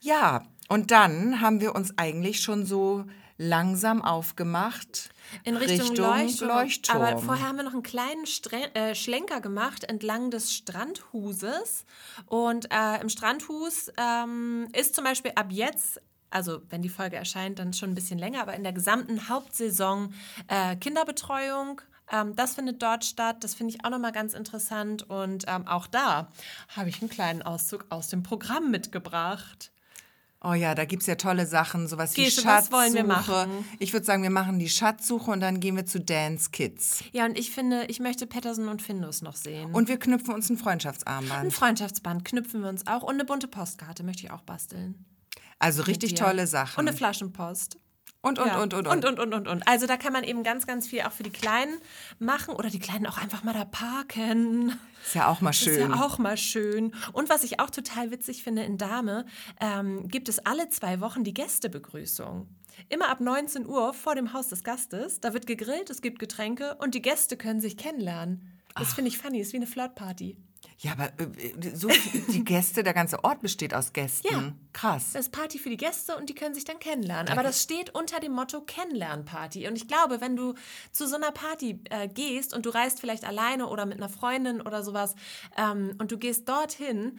Ja, 0.00 0.44
und 0.68 0.90
dann 0.90 1.40
haben 1.40 1.60
wir 1.60 1.74
uns 1.74 1.96
eigentlich 1.96 2.40
schon 2.40 2.66
so 2.66 3.04
langsam 3.38 4.02
aufgemacht 4.02 5.10
in 5.44 5.56
Richtung, 5.56 5.88
Richtung 5.88 5.96
Leuchtturm. 5.96 6.48
Leuchtturm. 6.48 7.02
Aber 7.02 7.18
vorher 7.18 7.46
haben 7.46 7.56
wir 7.56 7.62
noch 7.62 7.72
einen 7.72 7.82
kleinen 7.82 8.26
Stre 8.26 8.74
äh, 8.74 8.94
Schlenker 8.94 9.40
gemacht 9.40 9.84
entlang 9.84 10.30
des 10.30 10.52
Strandhuses. 10.52 11.84
Und 12.26 12.68
äh, 12.72 13.00
im 13.00 13.08
Strandhus 13.08 13.92
ähm, 13.96 14.68
ist 14.72 14.94
zum 14.94 15.04
Beispiel 15.04 15.32
ab 15.34 15.46
jetzt 15.50 16.00
also 16.30 16.60
wenn 16.68 16.82
die 16.82 16.90
Folge 16.90 17.16
erscheint, 17.16 17.58
dann 17.58 17.72
schon 17.72 17.90
ein 17.90 17.94
bisschen 17.94 18.18
länger, 18.18 18.42
aber 18.42 18.52
in 18.52 18.62
der 18.62 18.74
gesamten 18.74 19.30
Hauptsaison 19.30 20.12
äh, 20.48 20.76
Kinderbetreuung. 20.76 21.80
Ähm, 22.10 22.36
das 22.36 22.54
findet 22.54 22.82
dort 22.82 23.06
statt. 23.06 23.42
Das 23.44 23.54
finde 23.54 23.74
ich 23.74 23.84
auch 23.84 23.90
nochmal 23.90 24.12
ganz 24.12 24.34
interessant. 24.34 25.08
Und 25.08 25.44
ähm, 25.48 25.66
auch 25.66 25.86
da 25.86 26.30
habe 26.68 26.88
ich 26.88 27.00
einen 27.00 27.10
kleinen 27.10 27.42
Auszug 27.42 27.86
aus 27.88 28.08
dem 28.08 28.22
Programm 28.22 28.70
mitgebracht. 28.70 29.70
Oh 30.40 30.52
ja, 30.52 30.76
da 30.76 30.84
gibt 30.84 31.02
es 31.02 31.08
ja 31.08 31.16
tolle 31.16 31.46
Sachen, 31.46 31.88
sowas 31.88 32.16
wie 32.16 32.24
Gesche, 32.24 32.42
Schatzsuche. 32.42 32.72
Was 32.72 32.80
wollen 32.80 32.94
wir 32.94 33.04
machen? 33.04 33.64
Ich 33.80 33.92
würde 33.92 34.06
sagen, 34.06 34.22
wir 34.22 34.30
machen 34.30 34.60
die 34.60 34.68
Schatzsuche 34.68 35.32
und 35.32 35.40
dann 35.40 35.58
gehen 35.58 35.74
wir 35.74 35.84
zu 35.84 36.00
Dance 36.00 36.50
Kids. 36.50 37.02
Ja, 37.10 37.24
und 37.24 37.36
ich 37.36 37.50
finde, 37.50 37.86
ich 37.86 37.98
möchte 37.98 38.26
Patterson 38.26 38.68
und 38.68 38.80
Findus 38.80 39.20
noch 39.20 39.34
sehen. 39.34 39.72
Und 39.72 39.88
wir 39.88 39.98
knüpfen 39.98 40.32
uns 40.32 40.48
ein 40.48 40.56
Freundschaftsarmband. 40.56 41.44
Ein 41.46 41.50
Freundschaftsband 41.50 42.24
knüpfen 42.24 42.60
wir 42.62 42.68
uns 42.68 42.86
auch 42.86 43.02
und 43.02 43.14
eine 43.14 43.24
bunte 43.24 43.48
Postkarte 43.48 44.04
möchte 44.04 44.24
ich 44.24 44.30
auch 44.30 44.42
basteln. 44.42 45.04
Also 45.58 45.82
richtig 45.82 46.14
tolle 46.14 46.46
Sachen. 46.46 46.78
Und 46.78 46.88
eine 46.88 46.96
Flaschenpost. 46.96 47.78
Und, 48.20 48.40
und, 48.40 48.46
ja. 48.48 48.60
und, 48.60 48.74
und, 48.74 48.88
und, 48.88 49.04
und, 49.04 49.18
und, 49.20 49.32
und, 49.32 49.48
und. 49.48 49.68
Also 49.68 49.86
da 49.86 49.96
kann 49.96 50.12
man 50.12 50.24
eben 50.24 50.42
ganz, 50.42 50.66
ganz 50.66 50.88
viel 50.88 51.02
auch 51.02 51.12
für 51.12 51.22
die 51.22 51.30
Kleinen 51.30 51.78
machen 52.18 52.54
oder 52.54 52.68
die 52.68 52.80
Kleinen 52.80 53.06
auch 53.06 53.16
einfach 53.16 53.44
mal 53.44 53.54
da 53.54 53.64
parken. 53.64 54.76
Ist 55.04 55.14
ja 55.14 55.28
auch 55.28 55.40
mal 55.40 55.52
schön. 55.52 55.74
Ist 55.74 55.88
ja 55.88 56.04
auch 56.04 56.18
mal 56.18 56.36
schön. 56.36 56.92
Und 57.12 57.30
was 57.30 57.44
ich 57.44 57.60
auch 57.60 57.70
total 57.70 58.10
witzig 58.10 58.42
finde 58.42 58.64
in 58.64 58.76
Dame, 58.76 59.24
ähm, 59.60 60.08
gibt 60.08 60.28
es 60.28 60.40
alle 60.40 60.68
zwei 60.68 61.00
Wochen 61.00 61.22
die 61.22 61.32
Gästebegrüßung. 61.32 62.48
Immer 62.88 63.08
ab 63.08 63.20
19 63.20 63.66
Uhr 63.66 63.94
vor 63.94 64.16
dem 64.16 64.32
Haus 64.32 64.48
des 64.48 64.64
Gastes. 64.64 65.20
Da 65.20 65.32
wird 65.32 65.46
gegrillt, 65.46 65.88
es 65.88 66.02
gibt 66.02 66.18
Getränke 66.18 66.76
und 66.80 66.94
die 66.94 67.02
Gäste 67.02 67.36
können 67.36 67.60
sich 67.60 67.76
kennenlernen. 67.76 68.57
Das 68.78 68.94
finde 68.94 69.08
ich 69.08 69.18
funny, 69.18 69.40
ist 69.40 69.52
wie 69.52 69.58
eine 69.58 69.66
Flirtparty. 69.66 70.36
Ja, 70.80 70.92
aber 70.92 71.06
äh, 71.20 71.74
so 71.74 71.88
die 72.32 72.44
Gäste, 72.44 72.82
der 72.84 72.94
ganze 72.94 73.22
Ort 73.24 73.40
besteht 73.40 73.74
aus 73.74 73.92
Gästen. 73.92 74.28
Ja. 74.30 74.52
Krass. 74.72 75.12
Das 75.12 75.26
ist 75.26 75.32
Party 75.32 75.58
für 75.58 75.70
die 75.70 75.76
Gäste 75.76 76.16
und 76.16 76.28
die 76.28 76.34
können 76.34 76.54
sich 76.54 76.64
dann 76.64 76.78
kennenlernen. 76.78 77.32
Aber 77.32 77.42
das 77.42 77.62
steht 77.62 77.94
unter 77.94 78.20
dem 78.20 78.32
Motto 78.32 78.60
Kennenlernparty. 78.60 79.66
Und 79.66 79.76
ich 79.76 79.88
glaube, 79.88 80.20
wenn 80.20 80.36
du 80.36 80.54
zu 80.92 81.08
so 81.08 81.16
einer 81.16 81.32
Party 81.32 81.80
äh, 81.90 82.06
gehst 82.06 82.54
und 82.54 82.64
du 82.64 82.70
reist 82.70 83.00
vielleicht 83.00 83.24
alleine 83.24 83.66
oder 83.66 83.86
mit 83.86 83.98
einer 83.98 84.08
Freundin 84.08 84.60
oder 84.60 84.84
sowas 84.84 85.14
ähm, 85.56 85.94
und 85.98 86.12
du 86.12 86.18
gehst 86.18 86.48
dorthin, 86.48 87.18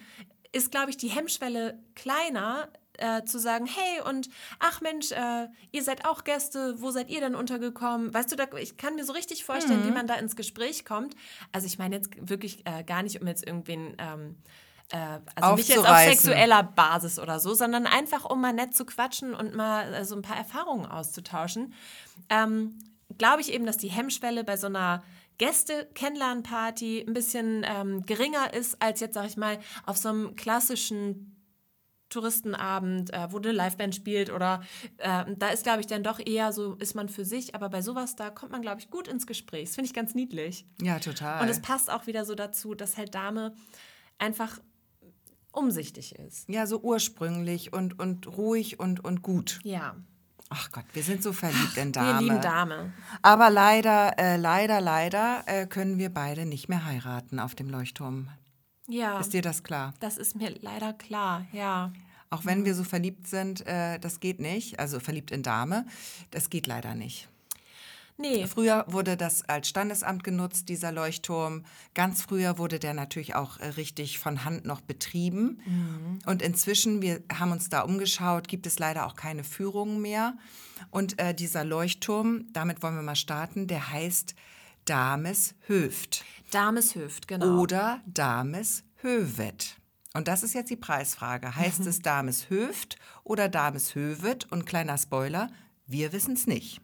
ist, 0.52 0.72
glaube 0.72 0.90
ich, 0.90 0.98
die 0.98 1.10
Hemmschwelle 1.10 1.80
kleiner, 1.96 2.70
äh, 3.02 3.24
zu 3.26 3.40
sagen, 3.40 3.66
hey 3.66 4.02
und 4.08 4.30
ach 4.60 4.82
Mensch, 4.82 5.12
äh, 5.12 5.48
ihr 5.72 5.84
seid 5.84 6.06
auch 6.06 6.24
Gäste, 6.24 6.76
wo 6.82 6.92
seid 6.92 7.10
ihr 7.10 7.20
denn 7.20 7.36
untergekommen? 7.36 8.14
Weißt 8.14 8.32
du, 8.32 8.36
da, 8.36 8.46
ich 8.60 8.78
kann 8.78 8.96
mir 8.96 9.06
so 9.06 9.14
richtig 9.14 9.44
vorstellen, 9.44 9.84
mhm. 9.84 9.88
wie 9.88 9.92
man 9.92 10.08
da 10.08 10.16
ins 10.16 10.36
Gespräch 10.36 10.86
kommt. 10.86 11.16
Also 11.52 11.68
ich 11.68 11.78
meine 11.78 11.96
jetzt 11.96 12.10
wirklich 12.20 12.66
äh, 12.66 12.84
gar 12.84 13.04
nicht, 13.04 13.22
um 13.22 13.28
jetzt 13.28 13.46
irgendwen 13.46 13.96
ähm, 13.98 14.38
äh, 14.92 15.20
also 15.36 15.56
nicht 15.56 15.70
jetzt 15.70 15.80
auf 15.80 15.98
sexueller 15.98 16.64
Basis 16.64 17.20
oder 17.20 17.40
so, 17.40 17.54
sondern 17.54 17.86
einfach, 17.86 18.26
um 18.26 18.42
mal 18.42 18.54
nett 18.54 18.76
zu 18.76 18.86
quatschen 18.86 19.34
und 19.34 19.56
mal 19.56 19.94
äh, 19.94 20.06
so 20.06 20.16
ein 20.16 20.22
paar 20.22 20.38
Erfahrungen 20.38 20.86
auszutauschen, 20.86 21.74
ähm, 22.30 22.80
glaube 23.18 23.42
ich 23.42 23.52
eben, 23.54 23.66
dass 23.66 23.78
die 23.78 23.90
Hemmschwelle 23.90 24.44
bei 24.44 24.58
so 24.58 24.68
einer 24.68 25.04
Gäste-Kennenlernparty 25.38 27.06
ein 27.08 27.14
bisschen 27.14 27.66
ähm, 27.66 28.06
geringer 28.06 28.54
ist 28.54 28.82
als 28.82 29.00
jetzt, 29.00 29.14
sag 29.14 29.26
ich 29.26 29.38
mal, 29.38 29.60
auf 29.86 29.98
so 29.98 30.10
einem 30.10 30.36
klassischen 30.36 31.39
Touristenabend, 32.10 33.14
äh, 33.14 33.32
wo 33.32 33.38
eine 33.38 33.52
Liveband 33.52 33.96
spielt 33.96 34.32
oder 34.32 34.62
äh, 34.98 35.26
da 35.38 35.50
ist, 35.50 35.64
glaube 35.64 35.82
ich, 35.82 35.88
dann 35.88 36.04
doch 36.04 36.20
eher 36.20 36.52
so, 36.52 36.76
ist 36.76 36.96
man 36.96 37.10
für 37.10 37.26
sich, 37.26 37.56
aber 37.56 37.70
bei 37.70 37.82
sowas, 37.82 38.16
da 38.16 38.30
kommt 38.30 38.52
man, 38.52 38.62
glaube 38.62 38.80
ich, 38.82 38.90
gut 38.90 39.08
ins 39.08 39.28
Gespräch. 39.28 39.70
Das 39.70 39.76
finde 39.76 39.88
ich 39.88 39.94
ganz 39.94 40.16
niedlich. 40.16 40.66
Ja, 40.82 41.00
total. 41.00 41.42
Und 41.42 41.50
es 41.50 41.62
passt 41.62 41.92
auch 41.92 42.08
wieder 42.08 42.26
so 42.26 42.36
dazu, 42.36 42.74
dass 42.74 42.98
halt 42.98 43.16
Dame 43.16 43.54
einfach 44.18 44.60
umsichtig 45.52 46.16
ist. 46.16 46.48
ja, 46.48 46.68
so 46.68 46.80
ursprünglich 46.80 47.74
und, 47.74 48.00
und 48.00 48.28
ruhig 48.28 48.80
und, 48.80 49.04
und 49.04 49.22
gut. 49.22 49.60
Ja. 49.64 49.96
Ach 50.50 50.72
Gott, 50.72 50.86
wir 50.94 51.04
sind 51.04 51.22
so 51.22 51.32
verliebt 51.32 51.78
in 51.78 51.92
Dame. 51.92 52.14
Wir 52.14 52.22
lieben 52.22 52.42
Dame. 52.42 52.94
Aber 53.22 53.52
leider, 53.52 54.18
äh, 54.18 54.36
leider, 54.36 54.82
leider 54.82 55.44
äh, 55.46 55.68
können 55.68 56.00
wir 56.00 56.10
beide 56.12 56.46
nicht 56.46 56.70
mehr 56.70 56.86
heiraten 56.86 57.40
auf 57.40 57.54
dem 57.54 57.70
Leuchtturm. 57.70 58.30
Ja. 58.90 59.20
Ist 59.20 59.34
dir 59.34 59.42
das 59.42 59.64
klar? 59.64 59.94
Das 60.00 60.18
ist 60.18 60.36
mir 60.36 60.54
leider 60.62 60.94
klar, 60.94 61.46
ja. 61.52 61.94
Auch 62.32 62.46
wenn 62.46 62.66
wir 62.66 62.76
so 62.76 62.84
verliebt 62.84 63.28
sind, 63.28 63.66
äh, 63.66 64.00
das 64.00 64.20
geht 64.20 64.40
nicht. 64.40 64.80
Also 64.80 65.00
verliebt 65.00 65.32
in 65.32 65.44
Dame, 65.44 65.86
das 66.32 66.50
geht 66.50 66.68
leider 66.68 66.96
nicht. 66.96 67.30
Nee, 68.22 68.48
Früher 68.48 68.84
wurde 68.90 69.16
das 69.16 69.48
als 69.48 69.70
Standesamt 69.70 70.26
genutzt, 70.26 70.68
dieser 70.68 70.92
Leuchtturm. 70.92 71.64
Ganz 71.94 72.22
früher 72.22 72.58
wurde 72.58 72.78
der 72.78 72.94
natürlich 72.94 73.34
auch 73.34 73.58
äh, 73.60 73.68
richtig 73.68 74.20
von 74.20 74.44
Hand 74.44 74.66
noch 74.66 74.82
betrieben. 74.82 76.20
Und 76.26 76.42
inzwischen, 76.42 77.02
wir 77.02 77.22
haben 77.34 77.54
uns 77.54 77.70
da 77.70 77.82
umgeschaut, 77.82 78.50
gibt 78.50 78.68
es 78.68 78.78
leider 78.78 79.06
auch 79.06 79.16
keine 79.16 79.46
Führungen 79.46 80.02
mehr. 80.02 80.34
Und 80.92 81.18
äh, 81.18 81.34
dieser 81.34 81.64
Leuchtturm, 81.64 82.48
damit 82.52 82.84
wollen 82.84 82.96
wir 82.96 83.04
mal 83.04 83.16
starten, 83.16 83.68
der 83.68 83.90
heißt 83.90 84.36
Dames 84.90 85.54
Höft 85.68 86.26
Dames 86.50 86.96
Höft, 86.96 87.28
genau. 87.28 87.62
oder 87.62 88.02
Dames 88.08 88.84
Hövet. 89.04 89.76
Und 90.16 90.28
das 90.28 90.42
ist 90.42 90.56
jetzt 90.56 90.72
die 90.72 90.76
Preisfrage. 90.76 91.56
Heißt 91.56 91.86
es 91.86 92.00
Dames 92.00 92.50
Höft 92.50 92.98
oder 93.24 93.50
Dames 93.50 93.94
Hövet? 93.94 94.52
Und 94.52 94.66
kleiner 94.66 94.98
Spoiler, 94.98 95.52
wir 95.86 96.12
wissen 96.12 96.34
es 96.34 96.48
nicht. 96.48 96.82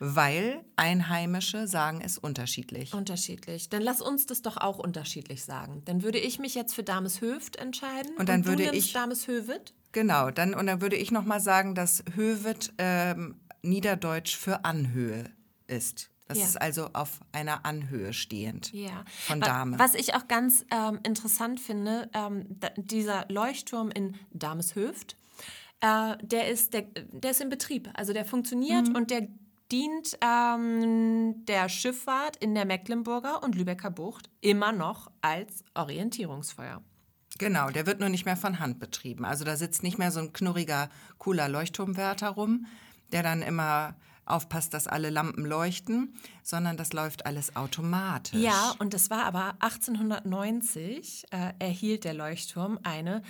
Weil 0.00 0.64
Einheimische 0.74 1.68
sagen 1.68 2.00
es 2.00 2.18
unterschiedlich. 2.18 2.92
Unterschiedlich. 2.92 3.68
Dann 3.68 3.82
lass 3.82 4.00
uns 4.02 4.26
das 4.26 4.42
doch 4.42 4.56
auch 4.56 4.80
unterschiedlich 4.80 5.44
sagen. 5.44 5.82
Dann 5.84 6.02
würde 6.02 6.18
ich 6.18 6.40
mich 6.40 6.56
jetzt 6.56 6.74
für 6.74 6.82
Dames 6.82 7.20
Höft 7.20 7.54
entscheiden. 7.54 8.16
Und 8.16 8.28
dann 8.28 8.42
du 8.42 8.48
würde 8.48 8.74
ich- 8.74 8.92
Dames 8.92 9.28
Hövet. 9.28 9.74
Genau, 9.92 10.32
dann, 10.32 10.54
und 10.54 10.66
dann 10.66 10.80
würde 10.80 10.96
ich 10.96 11.12
noch 11.12 11.24
mal 11.24 11.40
sagen, 11.40 11.76
dass 11.76 12.02
Hövet 12.16 12.72
ähm, 12.78 13.36
Niederdeutsch 13.62 14.36
für 14.36 14.64
Anhöhe 14.64 15.30
ist. 15.68 16.10
Das 16.28 16.38
Ja. 16.38 16.44
ist 16.44 16.60
also 16.60 16.90
auf 16.92 17.20
einer 17.32 17.64
Anhöhe 17.64 18.12
stehend. 18.12 18.72
Ja. 18.72 19.04
Von 19.26 19.40
Dame. 19.40 19.78
Was 19.78 19.94
ich 19.94 20.14
auch 20.14 20.28
ganz 20.28 20.64
ähm, 20.70 21.00
interessant 21.02 21.58
finde, 21.58 22.08
ähm, 22.14 22.44
da, 22.60 22.68
dieser 22.76 23.24
Leuchtturm 23.30 23.90
in 23.90 24.14
Dameshöft, 24.30 25.16
äh, 25.80 26.16
der, 26.22 26.48
ist, 26.48 26.74
der, 26.74 26.82
der 26.82 27.30
ist 27.30 27.40
in 27.40 27.48
Betrieb. 27.48 27.88
Also 27.94 28.12
der 28.12 28.24
funktioniert 28.26 28.88
Mhm. 28.88 28.94
und 28.96 29.10
der 29.10 29.26
dient 29.72 30.18
ähm, 30.22 31.44
der 31.46 31.68
Schifffahrt 31.68 32.36
in 32.36 32.54
der 32.54 32.64
Mecklenburger 32.66 33.42
und 33.42 33.54
Lübecker 33.54 33.90
Bucht 33.90 34.28
immer 34.40 34.72
noch 34.72 35.10
als 35.22 35.64
Orientierungsfeuer. 35.74 36.82
Genau, 37.38 37.70
der 37.70 37.86
wird 37.86 38.00
nur 38.00 38.08
nicht 38.08 38.24
mehr 38.24 38.36
von 38.36 38.58
Hand 38.60 38.80
betrieben. 38.80 39.24
Also 39.24 39.44
da 39.44 39.56
sitzt 39.56 39.82
nicht 39.82 39.98
mehr 39.98 40.10
so 40.10 40.20
ein 40.20 40.32
knurriger, 40.32 40.88
cooler 41.18 41.48
Leuchtturmwärter 41.48 42.30
rum, 42.30 42.66
der 43.12 43.22
dann 43.22 43.42
immer 43.42 43.94
aufpasst, 44.30 44.74
dass 44.74 44.86
alle 44.86 45.10
Lampen 45.10 45.44
leuchten, 45.44 46.14
sondern 46.42 46.76
das 46.76 46.92
läuft 46.92 47.26
alles 47.26 47.56
automatisch. 47.56 48.40
Ja, 48.40 48.74
und 48.78 48.94
das 48.94 49.10
war 49.10 49.24
aber 49.24 49.54
1890 49.60 51.24
äh, 51.30 51.52
erhielt 51.58 52.04
der 52.04 52.14
Leuchtturm 52.14 52.78
eine 52.82 53.22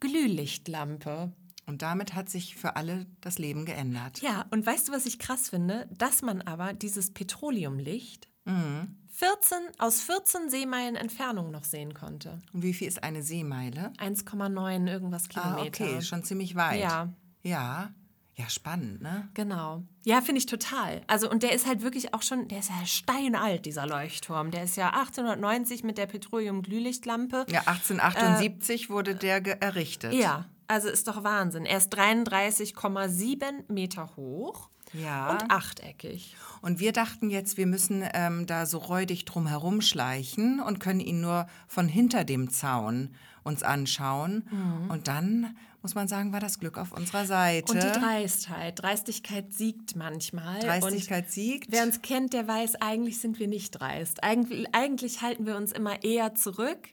Petroleum-Glühlichtlampe. 0.00 1.32
Und 1.66 1.82
damit 1.82 2.14
hat 2.14 2.28
sich 2.28 2.56
für 2.56 2.74
alle 2.76 3.06
das 3.20 3.38
Leben 3.38 3.64
geändert. 3.64 4.20
Ja, 4.22 4.46
und 4.50 4.66
weißt 4.66 4.88
du, 4.88 4.92
was 4.92 5.06
ich 5.06 5.18
krass 5.18 5.50
finde? 5.50 5.88
Dass 5.96 6.22
man 6.22 6.42
aber 6.42 6.72
dieses 6.72 7.12
Petroleumlicht 7.12 8.28
Mhm. 8.46 8.96
14, 9.10 9.58
aus 9.78 10.00
14 10.00 10.48
Seemeilen 10.48 10.96
Entfernung 10.96 11.50
noch 11.50 11.64
sehen 11.64 11.92
konnte. 11.92 12.38
Und 12.54 12.62
wie 12.62 12.72
viel 12.72 12.88
ist 12.88 13.02
eine 13.04 13.22
Seemeile? 13.22 13.92
1,9 13.98 14.88
irgendwas 14.88 15.24
Ah, 15.34 15.42
Kilometer. 15.54 15.84
okay, 15.84 16.00
schon 16.00 16.24
ziemlich 16.24 16.54
weit. 16.56 16.80
Ja. 16.80 17.12
Ja, 17.42 17.92
ja, 18.40 18.48
spannend, 18.48 19.02
ne? 19.02 19.28
Genau. 19.34 19.82
Ja, 20.04 20.20
finde 20.20 20.38
ich 20.38 20.46
total. 20.46 21.02
Also, 21.06 21.30
und 21.30 21.42
der 21.42 21.52
ist 21.52 21.66
halt 21.66 21.82
wirklich 21.82 22.14
auch 22.14 22.22
schon, 22.22 22.48
der 22.48 22.58
ist 22.60 22.70
ja 22.70 22.84
steinalt, 22.86 23.66
dieser 23.66 23.86
Leuchtturm. 23.86 24.50
Der 24.50 24.64
ist 24.64 24.76
ja 24.76 24.88
1890 24.90 25.84
mit 25.84 25.98
der 25.98 26.06
Petroleum-Glühlichtlampe. 26.06 27.46
Ja, 27.50 27.60
1878 27.66 28.90
wurde 28.90 29.14
der 29.14 29.44
errichtet. 29.62 30.12
Äh, 30.12 30.20
Ja, 30.20 30.44
also 30.68 30.88
ist 30.88 31.06
doch 31.08 31.22
Wahnsinn. 31.24 31.66
Er 31.66 31.78
ist 31.78 31.92
33,7 31.94 33.64
Meter 33.72 34.10
hoch 34.16 34.68
Ja. 34.92 35.30
und 35.32 35.50
achteckig. 35.50 36.34
Und 36.62 36.80
wir 36.80 36.92
dachten 36.92 37.30
jetzt, 37.30 37.56
wir 37.56 37.66
müssen 37.66 38.04
ähm, 38.14 38.46
da 38.46 38.66
so 38.66 38.78
räudig 38.78 39.24
drum 39.24 39.46
herumschleichen 39.46 40.60
und 40.60 40.80
können 40.80 41.00
ihn 41.00 41.20
nur 41.20 41.46
von 41.68 41.88
hinter 41.88 42.24
dem 42.24 42.50
Zaun 42.50 43.14
uns 43.42 43.62
anschauen. 43.62 44.44
Mhm. 44.50 44.90
Und 44.90 45.08
dann, 45.08 45.56
muss 45.82 45.94
man 45.94 46.08
sagen, 46.08 46.32
war 46.32 46.40
das 46.40 46.58
Glück 46.58 46.76
auf 46.78 46.92
unserer 46.92 47.24
Seite. 47.24 47.72
Und 47.72 47.82
die 47.82 47.98
Dreistheit. 47.98 48.82
Dreistigkeit 48.82 49.52
siegt 49.52 49.96
manchmal. 49.96 50.60
Dreistigkeit 50.60 51.24
und 51.24 51.30
siegt. 51.30 51.72
Wer 51.72 51.84
uns 51.84 52.02
kennt, 52.02 52.32
der 52.32 52.46
weiß, 52.46 52.76
eigentlich 52.76 53.20
sind 53.20 53.38
wir 53.38 53.48
nicht 53.48 53.72
dreist. 53.72 54.22
Eigentlich, 54.22 54.66
eigentlich 54.72 55.22
halten 55.22 55.46
wir 55.46 55.56
uns 55.56 55.72
immer 55.72 56.02
eher 56.04 56.34
zurück 56.34 56.88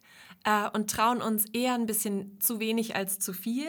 äh, 0.46 0.70
und 0.70 0.90
trauen 0.90 1.22
uns 1.22 1.46
eher 1.52 1.74
ein 1.74 1.86
bisschen 1.86 2.40
zu 2.40 2.60
wenig 2.60 2.96
als 2.96 3.20
zu 3.20 3.34
viel, 3.34 3.68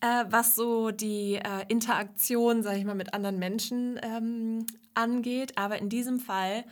äh, 0.00 0.24
was 0.28 0.54
so 0.54 0.90
die 0.90 1.34
äh, 1.34 1.64
Interaktion, 1.68 2.62
sage 2.62 2.78
ich 2.78 2.84
mal, 2.84 2.94
mit 2.94 3.12
anderen 3.12 3.38
Menschen 3.38 3.98
ähm, 4.02 4.66
angeht. 4.94 5.58
Aber 5.58 5.78
in 5.78 5.88
diesem 5.88 6.20
Fall 6.20 6.64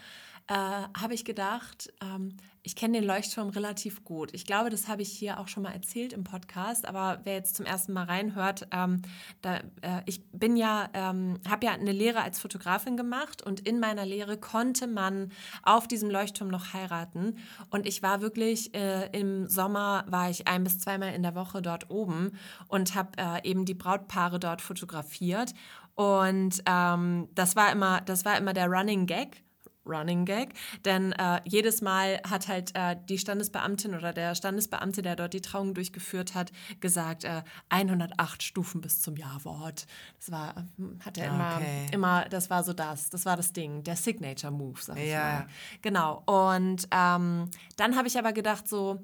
äh, 0.49 0.55
habe 0.55 1.15
ich 1.15 1.25
gedacht, 1.25 1.93
ähm, 2.01 2.37
ich 2.65 2.77
kenne 2.77 3.01
den 3.01 3.07
Leuchtturm 3.07 3.49
relativ 3.49 4.05
gut. 4.05 4.31
Ich 4.33 4.47
glaube, 4.47 4.71
das 4.71 4.87
habe 4.87 5.03
ich 5.03 5.11
hier 5.11 5.41
auch 5.41 5.49
schon 5.49 5.65
mal 5.65 5.73
erzählt 5.73 6.13
im 6.13 6.23
Podcast, 6.23 6.87
aber 6.87 7.21
wer 7.25 7.35
jetzt 7.35 7.57
zum 7.57 7.67
ersten 7.67 7.93
Mal 7.93 8.05
reinhört, 8.05 8.69
ähm, 8.71 9.03
da, 9.41 9.57
äh, 9.81 10.03
ich 10.07 10.25
bin 10.31 10.57
ja, 10.57 10.89
ähm, 10.95 11.41
habe 11.49 11.67
ja 11.67 11.73
eine 11.73 11.93
Lehre 11.93 12.23
als 12.23 12.39
Fotografin 12.39 12.97
gemacht 12.97 13.43
und 13.43 13.61
in 13.61 13.81
meiner 13.81 14.07
Lehre 14.07 14.37
konnte 14.37 14.87
man 14.87 15.33
auf 15.65 15.89
diesem 15.89 16.09
Leuchtturm 16.09 16.49
noch 16.49 16.73
heiraten 16.73 17.37
und 17.71 17.87
ich 17.87 18.03
war 18.03 18.21
wirklich 18.21 18.75
äh, 18.75 19.09
im 19.19 19.49
Sommer 19.49 20.05
war 20.07 20.31
ich 20.31 20.47
ein 20.47 20.63
bis 20.63 20.79
zweimal 20.79 21.15
in 21.15 21.23
der 21.23 21.35
Woche 21.35 21.63
dort 21.63 21.91
oben 21.91 22.39
und 22.69 22.95
habe 22.95 23.11
äh, 23.19 23.49
eben 23.49 23.65
die 23.65 23.75
Brautpaare 23.75 24.39
dort 24.39 24.63
fotografiert 24.63 25.53
und 25.95 26.63
ähm, 26.67 27.29
das 27.35 27.57
war 27.57 27.73
immer, 27.73 28.01
das 28.03 28.25
war 28.25 28.39
immer 28.39 28.53
der 28.53 28.69
Running 28.69 29.07
Gag. 29.07 29.43
Running 29.87 30.25
Gag, 30.25 30.55
denn 30.85 31.13
äh, 31.13 31.41
jedes 31.45 31.83
Mal 31.83 32.21
hat 32.29 32.49
halt 32.49 32.71
äh, 32.75 32.97
die 33.09 33.19
Standesbeamtin 33.19 33.95
oder 33.95 34.13
der 34.13 34.35
Standesbeamte, 34.35 35.03
der 35.03 35.17
dort 35.17 35.35
die 35.35 35.41
Trauung 35.41 35.75
durchgeführt 35.75 36.35
hat, 36.35 36.53
gesagt, 36.81 37.25
äh, 37.25 37.43
108 37.69 38.43
Stufen 38.43 38.81
bis 38.81 39.01
zum 39.01 39.17
Ja-Wort. 39.17 39.87
Das 40.19 40.31
war, 40.31 40.55
hm, 40.77 40.99
hat 41.05 41.19
er 41.19 41.27
immer, 41.29 41.57
Okay. 41.57 41.87
immer, 41.93 42.25
das 42.29 42.51
war 42.51 42.63
so 42.65 42.73
das, 42.73 43.11
das 43.11 43.27
war 43.27 43.37
das 43.37 43.53
Ding, 43.53 43.83
der 43.83 43.97
Signature-Move, 43.97 44.81
sag 44.81 44.99
ich 44.99 45.11
Ja. 45.11 45.21
mal. 45.21 45.47
Genau, 45.83 46.23
und 46.27 46.87
ähm, 46.91 47.51
dann 47.77 47.97
habe 47.97 48.09
ich 48.09 48.19
aber 48.19 48.33
gedacht, 48.33 48.69
so, 48.69 49.01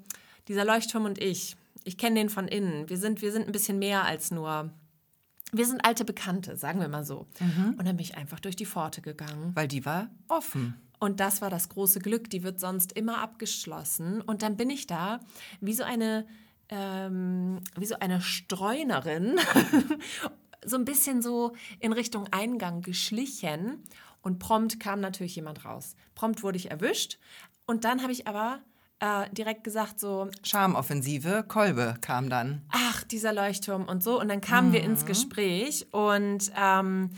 dieser 0.47 0.65
Leuchtturm 0.65 1.05
und 1.05 1.19
ich, 1.19 1.57
ich 1.85 1.99
kenne 1.99 2.17
den 2.21 2.29
von 2.31 2.49
innen, 2.49 2.89
wir 2.89 2.99
sind, 2.99 3.21
wir 3.23 3.33
sind 3.33 3.47
ein 3.47 3.53
bisschen 3.53 3.79
mehr 3.79 4.05
als 4.05 4.31
nur... 4.31 4.71
Wir 5.53 5.67
sind 5.67 5.85
alte 5.85 6.05
Bekannte, 6.05 6.57
sagen 6.57 6.81
wir 6.81 6.89
mal 6.89 7.05
so. 7.05 7.27
Und 7.79 7.87
dann 7.87 7.97
bin 7.97 8.01
ich 8.05 8.17
einfach 8.17 8.41
durch 8.41 8.57
die 8.57 8.67
Pforte 8.67 9.01
gegangen. 9.01 9.53
Weil 9.55 9.69
die 9.69 9.85
war 9.87 10.11
offen. 10.29 10.75
Und 10.99 11.21
das 11.21 11.41
war 11.41 11.51
das 11.51 11.69
große 11.69 12.01
Glück. 12.01 12.29
Die 12.31 12.43
wird 12.43 12.61
sonst 12.61 12.93
immer 12.93 13.19
abgeschlossen. 13.19 14.21
Und 14.21 14.43
dann 14.43 14.57
bin 14.57 14.69
ich 14.71 14.87
da 14.87 15.21
wie 15.61 15.73
so 15.73 15.85
eine, 15.85 16.27
ähm, 16.69 17.61
wie 17.77 17.87
so 17.87 17.99
eine 17.99 18.21
Streunerin, 18.21 19.39
so 20.65 20.77
ein 20.77 20.85
bisschen 20.85 21.23
so 21.23 21.53
in 21.81 21.93
Richtung 21.93 22.27
Eingang 22.31 22.83
geschlichen. 22.83 23.85
Und 24.21 24.41
prompt 24.41 24.81
kam 24.81 25.01
natürlich 25.01 25.37
jemand 25.37 25.65
raus. 25.65 25.95
Prompt 26.15 26.43
wurde 26.43 26.59
ich 26.59 26.71
erwischt. 26.71 27.19
Und 27.67 27.85
dann 27.85 28.03
habe 28.03 28.13
ich 28.13 28.27
aber 28.27 28.61
äh, 29.01 29.29
direkt 29.33 29.65
gesagt 29.65 30.01
so, 30.01 30.29
Charmoffensive, 30.43 31.45
Kolbe 31.47 31.97
kam 32.01 32.29
dann. 32.29 32.63
ach, 32.71 33.05
dieser 33.05 33.33
Leuchtturm 33.33 33.85
und 33.85 34.03
so. 34.03 34.21
Und 34.21 34.29
dann 34.29 34.41
kamen 34.41 34.73
wir 34.73 34.83
ins 34.83 35.07
Gespräch 35.07 35.87
und 35.93 36.51
ähm, 36.57 37.11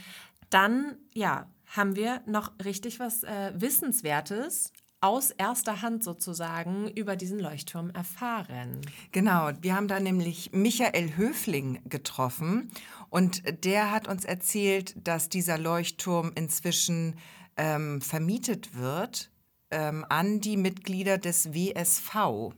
dann, 0.50 0.96
ja, 1.14 1.46
haben 1.66 1.96
wir 1.96 2.20
noch 2.26 2.52
richtig 2.64 2.98
was 2.98 3.22
äh, 3.22 3.52
Wissenswertes 3.54 4.72
aus 5.00 5.30
erster 5.30 5.80
Hand 5.80 6.04
sozusagen 6.04 6.88
über 6.88 7.16
diesen 7.16 7.40
Leuchtturm 7.40 7.90
erfahren. 7.90 8.80
Genau, 9.12 9.50
wir 9.62 9.74
haben 9.74 9.88
da 9.88 9.98
nämlich 9.98 10.50
Michael 10.52 11.16
Höfling 11.16 11.80
getroffen 11.88 12.70
und 13.08 13.64
der 13.64 13.90
hat 13.90 14.08
uns 14.08 14.24
erzählt, 14.24 14.94
dass 15.06 15.30
dieser 15.30 15.56
Leuchtturm 15.56 16.32
inzwischen 16.34 17.16
ähm, 17.56 18.02
vermietet 18.02 18.76
wird 18.76 19.30
ähm, 19.70 20.04
an 20.08 20.40
die 20.40 20.56
Mitglieder 20.56 21.18
des 21.18 21.52
WSV. 21.54 22.52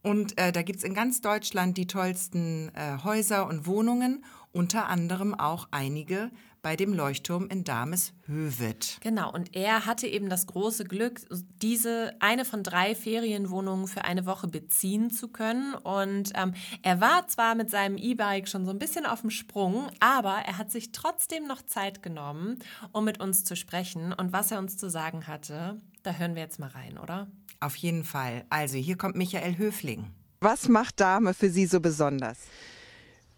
Und 0.03 0.39
äh, 0.39 0.53
da 0.53 0.62
gibt's 0.62 0.85
in 0.85 0.95
ganz 0.95 1.21
Deutschland 1.21 1.77
die 1.77 1.87
tollsten 1.89 2.71
äh, 2.75 2.99
Häuser 3.05 3.47
und 3.49 3.66
Wohnungen, 3.66 4.25
unter 4.53 4.89
anderem 4.89 5.35
auch 5.35 5.69
einige 5.71 6.31
bei 6.63 6.77
dem 6.77 6.93
Leuchtturm 6.93 7.47
in 7.49 7.65
Dameshövet. 7.65 8.99
Genau, 9.01 9.33
und 9.33 9.55
er 9.55 9.87
hatte 9.87 10.07
eben 10.07 10.29
das 10.29 10.47
große 10.47 10.85
Glück, 10.85 11.21
diese 11.63 12.15
eine 12.21 12.45
von 12.45 12.63
drei 12.63 12.95
Ferienwohnungen 12.95 13.87
für 13.87 14.05
eine 14.05 14.27
Woche 14.27 14.49
beziehen 14.49 15.11
zu 15.11 15.29
können. 15.29 15.75
Und 15.75 16.33
ähm, 16.35 16.55
er 16.83 17.01
war 17.01 17.29
zwar 17.29 17.55
mit 17.55 17.71
seinem 17.71 17.97
E-Bike 17.97 18.49
schon 18.49 18.65
so 18.65 18.71
ein 18.71 18.79
bisschen 18.79 19.07
auf 19.07 19.21
dem 19.21 19.31
Sprung, 19.31 19.89
aber 20.01 20.35
er 20.47 20.59
hat 20.59 20.71
sich 20.71 20.93
trotzdem 20.93 21.47
noch 21.47 21.63
Zeit 21.63 22.03
genommen, 22.03 22.59
um 22.93 23.05
mit 23.05 23.21
uns 23.21 23.45
zu 23.45 23.57
sprechen. 23.57 24.13
Und 24.13 24.33
was 24.33 24.51
er 24.51 24.59
uns 24.59 24.77
zu 24.77 24.91
sagen 24.91 25.27
hatte, 25.27 25.81
da 26.03 26.13
hören 26.13 26.35
wir 26.35 26.43
jetzt 26.43 26.59
mal 26.59 26.71
rein, 26.71 26.99
oder? 26.99 27.29
Auf 27.61 27.77
jeden 27.77 28.05
Fall. 28.05 28.45
Also 28.51 28.79
hier 28.79 28.97
kommt 28.97 29.17
Michael 29.17 29.59
Höfling. 29.59 30.07
Was 30.41 30.69
macht 30.69 31.01
Dame 31.01 31.35
für 31.35 31.51
Sie 31.51 31.67
so 31.67 31.81
besonders? 31.81 32.39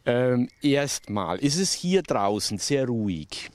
Ähm, 0.07 0.49
erstmal 0.63 1.39
ist 1.39 1.59
es 1.59 1.73
hier 1.73 2.03
draußen 2.03 2.59
sehr 2.59 2.87
ruhig. 2.87 3.51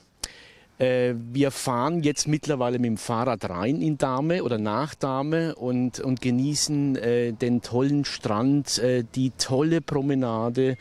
Äh, 0.78 1.14
wir 1.32 1.50
fahren 1.50 2.02
jetzt 2.02 2.28
mittlerweile 2.28 2.78
mit 2.78 2.86
dem 2.86 2.96
Fahrrad 2.98 3.48
rein 3.48 3.80
in 3.80 3.96
Dahme 3.96 4.42
oder 4.42 4.58
nach 4.58 4.94
Dahme 4.94 5.54
und, 5.54 6.00
und 6.00 6.20
genießen 6.20 6.96
äh, 6.96 7.32
den 7.32 7.62
tollen 7.62 8.04
Strand, 8.04 8.78
äh, 8.78 9.04
die 9.14 9.30
tolle 9.38 9.80
Promenade. 9.80 10.76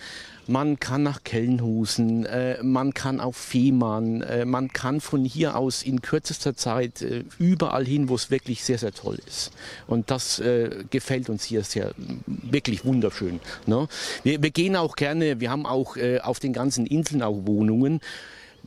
Man 0.48 0.80
kann 0.80 1.02
nach 1.02 1.24
Kellenhusen, 1.24 2.26
äh, 2.26 2.62
man 2.62 2.94
kann 2.94 3.20
auf 3.20 3.36
Fehmarn, 3.36 4.22
äh, 4.22 4.46
man 4.46 4.72
kann 4.72 5.02
von 5.02 5.26
hier 5.26 5.56
aus 5.56 5.82
in 5.82 6.02
kürzester 6.02 6.56
Zeit 6.56 7.02
äh, 7.02 7.24
überall 7.40 7.86
hin, 7.86 8.10
wo 8.10 8.16
es 8.16 8.30
wirklich 8.30 8.64
sehr, 8.64 8.78
sehr 8.78 8.92
toll 8.92 9.18
ist. 9.26 9.52
Und 9.88 10.12
das 10.12 10.42
gefällt 10.90 11.30
uns 11.30 11.44
hier 11.44 11.64
sehr, 11.64 11.92
wirklich 12.26 12.86
wunderschön. 12.86 13.40
Ne? 13.66 13.88
Wir, 14.24 14.42
wir 14.42 14.52
gehen 14.52 14.76
auch 14.76 14.96
gerne, 14.96 15.40
wir 15.40 15.50
haben 15.50 15.66
auch 15.66 15.98
auf 16.24 16.40
den 16.40 16.54
ganzen 16.54 16.86
Inseln 16.86 17.22
auch 17.22 17.46
Wohnungen. 17.46 18.02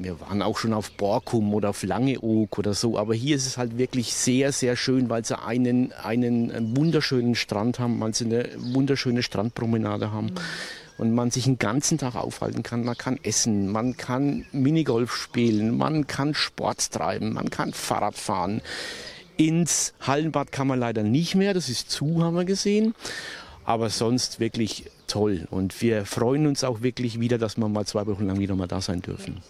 Wir 0.01 0.21
waren 0.21 0.43
auch 0.43 0.57
schon 0.59 0.75
auf 0.75 0.93
Borkum 0.93 1.53
oder 1.55 1.71
auf 1.71 1.83
Langeoog 1.83 2.57
oder 2.57 2.73
so, 2.73 2.97
aber 2.97 3.17
hier 3.17 3.35
ist 3.35 3.49
es 3.49 3.59
halt 3.59 3.79
wirklich 3.79 4.15
sehr, 4.15 4.53
sehr 4.53 4.77
schön, 4.77 5.11
weil 5.11 5.25
sie 5.25 5.37
einen, 5.37 5.93
einen 5.93 6.77
wunderschönen 6.77 7.35
Strand 7.35 7.81
haben, 7.81 8.01
weil 8.01 8.15
sie 8.15 8.27
eine 8.27 8.49
wunderschöne 8.59 9.25
Strandpromenade 9.25 10.13
haben. 10.13 10.31
Und 10.99 11.15
man 11.15 11.33
sich 11.33 11.45
den 11.45 11.59
ganzen 11.59 11.99
Tag 11.99 12.15
aufhalten 12.15 12.63
kann. 12.63 12.85
Man 12.85 12.97
kann 12.97 13.19
essen, 13.23 13.71
man 13.71 13.97
kann 13.97 14.45
Minigolf 14.53 15.15
spielen, 15.15 15.77
man 15.77 16.07
kann 16.07 16.33
Sport 16.33 16.93
treiben, 16.93 17.33
man 17.33 17.51
kann 17.51 17.73
Fahrrad 17.73 18.17
fahren. 18.17 18.63
Ins 19.37 19.95
Hallenbad 20.01 20.53
kann 20.53 20.69
man 20.69 20.79
leider 20.79 21.03
nicht 21.03 21.35
mehr, 21.35 21.55
das 21.55 21.69
ist 21.69 21.91
zu, 21.91 22.23
haben 22.23 22.37
wir 22.37 22.45
gesehen. 22.45 22.95
Aber 23.65 23.91
sonst 23.91 24.39
wirklich 24.39 24.91
toll. 25.09 25.47
Und 25.51 25.83
wir 25.83 26.05
freuen 26.05 26.47
uns 26.47 26.63
auch 26.63 26.83
wirklich 26.83 27.19
wieder, 27.19 27.39
dass 27.39 27.57
wir 27.57 27.69
mal 27.69 27.85
zwei 27.85 28.07
Wochen 28.07 28.27
lang 28.27 28.39
wieder 28.39 28.55
mal 28.55 28.69
da 28.69 28.81
sein 28.81 29.03
dürfen. 29.03 29.41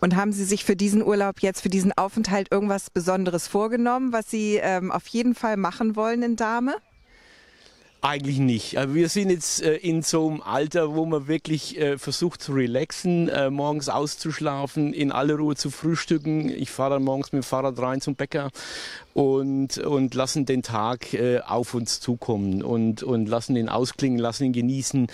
Und 0.00 0.16
haben 0.16 0.32
Sie 0.32 0.44
sich 0.44 0.64
für 0.64 0.76
diesen 0.76 1.02
Urlaub 1.02 1.40
jetzt, 1.40 1.62
für 1.62 1.68
diesen 1.68 1.92
Aufenthalt 1.96 2.52
irgendwas 2.52 2.90
Besonderes 2.90 3.48
vorgenommen, 3.48 4.12
was 4.12 4.30
Sie 4.30 4.56
ähm, 4.62 4.92
auf 4.92 5.06
jeden 5.08 5.34
Fall 5.34 5.56
machen 5.56 5.96
wollen 5.96 6.22
in 6.22 6.36
Dahme? 6.36 6.76
Eigentlich 8.02 8.38
nicht. 8.38 8.78
Also 8.78 8.94
wir 8.94 9.08
sind 9.08 9.30
jetzt 9.30 9.62
äh, 9.62 9.76
in 9.76 10.02
so 10.02 10.28
einem 10.28 10.42
Alter, 10.42 10.94
wo 10.94 11.06
man 11.06 11.26
wirklich 11.26 11.78
äh, 11.78 11.98
versucht 11.98 12.42
zu 12.42 12.52
relaxen, 12.52 13.28
äh, 13.28 13.50
morgens 13.50 13.88
auszuschlafen, 13.88 14.92
in 14.92 15.10
aller 15.10 15.36
Ruhe 15.36 15.56
zu 15.56 15.70
frühstücken. 15.70 16.48
Ich 16.50 16.70
fahre 16.70 16.94
dann 16.94 17.04
morgens 17.04 17.32
mit 17.32 17.42
dem 17.42 17.46
Fahrrad 17.46 17.78
rein 17.78 18.00
zum 18.00 18.14
Bäcker 18.14 18.50
und, 19.16 19.78
und 19.78 20.14
lassen 20.14 20.44
den 20.44 20.62
Tag 20.62 21.14
äh, 21.14 21.40
auf 21.40 21.72
uns 21.72 22.00
zukommen 22.00 22.62
und, 22.62 23.02
und 23.02 23.30
lassen 23.30 23.56
ihn 23.56 23.70
ausklingen, 23.70 24.18
lassen 24.18 24.44
ihn 24.44 24.52
genießen. 24.52 25.06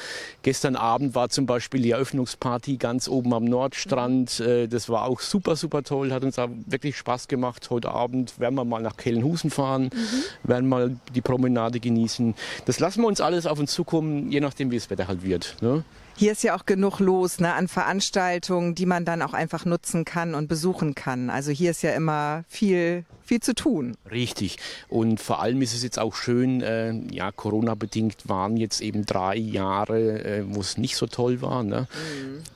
Gestern 0.43 0.75
Abend 0.75 1.15
war 1.15 1.29
zum 1.29 1.47
Beispiel 1.47 1.83
die 1.83 1.93
Eröffnungsparty 1.93 2.79
ganz 2.79 3.07
oben 3.07 3.33
am 3.33 3.45
Nordstrand. 3.45 4.41
Äh, 4.41 4.67
das 4.67 4.89
war 4.89 5.05
auch 5.05 5.21
super, 5.21 5.55
super 5.55 5.85
toll, 5.85 6.11
hat 6.11 6.25
uns 6.25 6.37
auch 6.41 6.49
wirklich 6.67 6.97
Spaß 6.97 7.29
gemacht. 7.29 7.71
Heute 7.71 7.93
Abend 7.93 8.41
werden 8.41 8.57
wir 8.57 8.65
mal 8.65 8.83
nach 8.83 8.97
Kellenhusen 8.97 9.51
fahren, 9.51 9.91
werden 10.43 10.69
mal 10.69 10.97
die 11.15 11.21
Promenade 11.21 11.79
genießen. 11.79 12.35
Das 12.65 12.81
lassen 12.81 13.03
wir 13.03 13.07
uns 13.07 13.21
alles 13.21 13.47
auf 13.47 13.61
uns 13.61 13.73
zukommen, 13.73 14.33
je 14.33 14.41
nachdem, 14.41 14.73
wie 14.73 14.77
das 14.77 14.91
Wetter 14.91 15.07
halt 15.07 15.23
wird. 15.23 15.59
Ne? 15.61 15.85
Hier 16.17 16.33
ist 16.33 16.43
ja 16.43 16.57
auch 16.57 16.67
genug 16.67 17.01
los 17.01 17.41
ne, 17.41 17.55
an 17.55 17.69
Veranstaltungen, 17.69 18.75
die 18.75 18.87
man 18.87 19.05
dann 19.05 19.23
auch 19.23 19.33
einfach 19.33 19.65
nutzen 19.65 20.05
kann 20.05 20.35
und 20.35 20.47
besuchen 20.47 20.95
kann. 20.95 21.31
Also 21.31 21.51
hier 21.51 21.71
ist 21.71 21.83
ja 21.83 21.93
immer 21.93 22.45
viel, 22.49 23.05
viel 23.25 23.41
zu 23.41 23.55
tun. 23.55 23.97
Richtig. 24.11 24.59
Und 24.89 25.21
vor 25.21 25.41
allem 25.41 25.63
ist 25.63 25.75
es 25.75 25.83
jetzt 25.83 25.99
auch 25.99 26.15
schön, 26.15 26.61
äh, 26.61 26.93
ja, 27.11 27.33
Corona-bedingt 27.33 28.29
waren 28.29 28.57
jetzt 28.57 28.83
eben 28.83 29.07
drei 29.07 29.37
Jahre, 29.37 30.25
äh, 30.25 30.45
wo 30.47 30.61
es 30.61 30.77
nicht 30.77 30.97
so 30.97 31.07
toll 31.07 31.41
war. 31.41 31.63
Ne? 31.63 31.89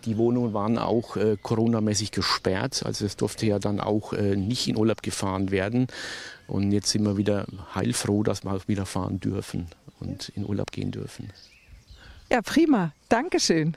Die 0.04 0.16
Wohnungen 0.16 0.52
waren 0.52 0.78
auch 0.78 1.16
äh, 1.16 1.36
Corona-mäßig 1.40 2.10
gesperrt. 2.10 2.82
Also 2.84 3.06
es 3.06 3.16
durfte 3.16 3.46
ja 3.46 3.58
dann 3.58 3.80
auch 3.80 4.12
äh, 4.12 4.36
nicht 4.36 4.68
in 4.68 4.76
Urlaub 4.76 5.02
gefahren 5.02 5.50
werden. 5.50 5.86
Und 6.46 6.72
jetzt 6.72 6.90
sind 6.90 7.04
wir 7.04 7.16
wieder 7.16 7.46
heilfroh, 7.74 8.22
dass 8.22 8.44
wir 8.44 8.52
auch 8.52 8.68
wieder 8.68 8.86
fahren 8.86 9.18
dürfen 9.18 9.66
und 9.98 10.28
in 10.30 10.44
Urlaub 10.44 10.70
gehen 10.70 10.90
dürfen. 10.90 11.32
Ja, 12.30 12.42
prima. 12.42 12.92
Dankeschön. 13.08 13.76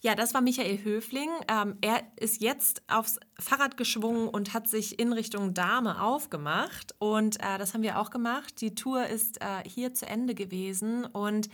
Ja, 0.00 0.14
das 0.14 0.34
war 0.34 0.40
Michael 0.40 0.84
Höfling. 0.84 1.30
Ähm, 1.48 1.78
er 1.80 2.02
ist 2.16 2.40
jetzt 2.40 2.82
aufs 2.86 3.18
Fahrrad 3.40 3.76
geschwungen 3.76 4.28
und 4.28 4.54
hat 4.54 4.68
sich 4.68 5.00
in 5.00 5.12
Richtung 5.12 5.52
Dahme 5.52 6.00
aufgemacht. 6.00 6.94
Und 6.98 7.40
äh, 7.40 7.58
das 7.58 7.74
haben 7.74 7.82
wir 7.82 7.98
auch 7.98 8.10
gemacht. 8.10 8.60
Die 8.60 8.74
Tour 8.76 9.06
ist 9.06 9.40
äh, 9.40 9.68
hier 9.68 9.94
zu 9.94 10.06
Ende 10.06 10.36
gewesen. 10.36 11.04
Und 11.06 11.48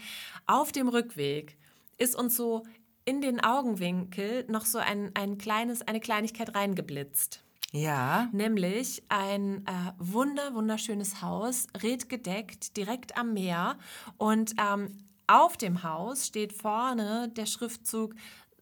auf 0.47 0.71
dem 0.73 0.89
Rückweg 0.89 1.57
ist 1.97 2.15
uns 2.15 2.37
so 2.37 2.65
in 3.07 3.23
den 3.23 3.43
Augenwinkel 3.43 4.45
noch 4.49 4.67
so 4.67 4.79
ein, 4.79 5.13
ein 5.15 5.39
kleines, 5.39 5.81
eine 5.83 6.01
Kleinigkeit 6.01 6.55
reingeblitzt. 6.55 7.43
Ja, 7.73 8.29
Nämlich 8.33 9.03
ein 9.09 9.65
äh, 9.67 9.93
wunder, 9.99 10.55
wunderschönes 10.55 11.23
Haus, 11.23 11.69
redgedeckt, 11.83 12.77
direkt 12.77 13.17
am 13.17 13.33
Meer. 13.33 13.79
Und 14.19 14.53
ähm, 14.61 14.99
auf 15.33 15.57
dem 15.57 15.83
Haus 15.83 16.27
steht 16.27 16.53
vorne 16.53 17.31
der 17.31 17.47
Schriftzug 17.47 18.15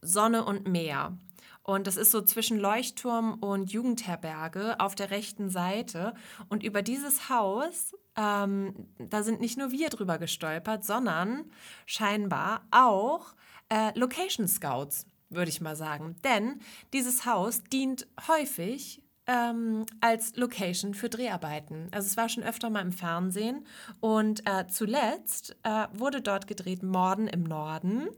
Sonne 0.02 0.44
und 0.44 0.68
Meer. 0.68 1.18
Und 1.62 1.86
das 1.86 1.96
ist 1.96 2.10
so 2.10 2.22
zwischen 2.22 2.58
Leuchtturm 2.58 3.34
und 3.34 3.70
Jugendherberge 3.70 4.80
auf 4.80 4.94
der 4.94 5.10
rechten 5.10 5.50
Seite. 5.50 6.14
Und 6.48 6.62
über 6.62 6.82
dieses 6.82 7.28
Haus, 7.28 7.94
ähm, 8.16 8.88
da 8.98 9.22
sind 9.22 9.40
nicht 9.40 9.58
nur 9.58 9.70
wir 9.70 9.88
drüber 9.88 10.18
gestolpert, 10.18 10.84
sondern 10.84 11.50
scheinbar 11.86 12.62
auch 12.70 13.34
äh, 13.68 13.96
Location 13.98 14.48
Scouts, 14.48 15.06
würde 15.28 15.50
ich 15.50 15.60
mal 15.60 15.76
sagen. 15.76 16.16
Denn 16.24 16.60
dieses 16.92 17.26
Haus 17.26 17.62
dient 17.64 18.06
häufig 18.26 19.02
ähm, 19.30 19.86
als 20.00 20.34
Location 20.36 20.92
für 20.92 21.08
Dreharbeiten. 21.08 21.88
Also 21.92 22.06
es 22.06 22.16
war 22.16 22.28
schon 22.28 22.42
öfter 22.42 22.68
mal 22.68 22.80
im 22.80 22.92
Fernsehen 22.92 23.64
und 24.00 24.46
äh, 24.48 24.66
zuletzt 24.66 25.56
äh, 25.62 25.86
wurde 25.92 26.20
dort 26.20 26.48
gedreht 26.48 26.82
Morden 26.82 27.28
im 27.28 27.44
Norden 27.44 28.08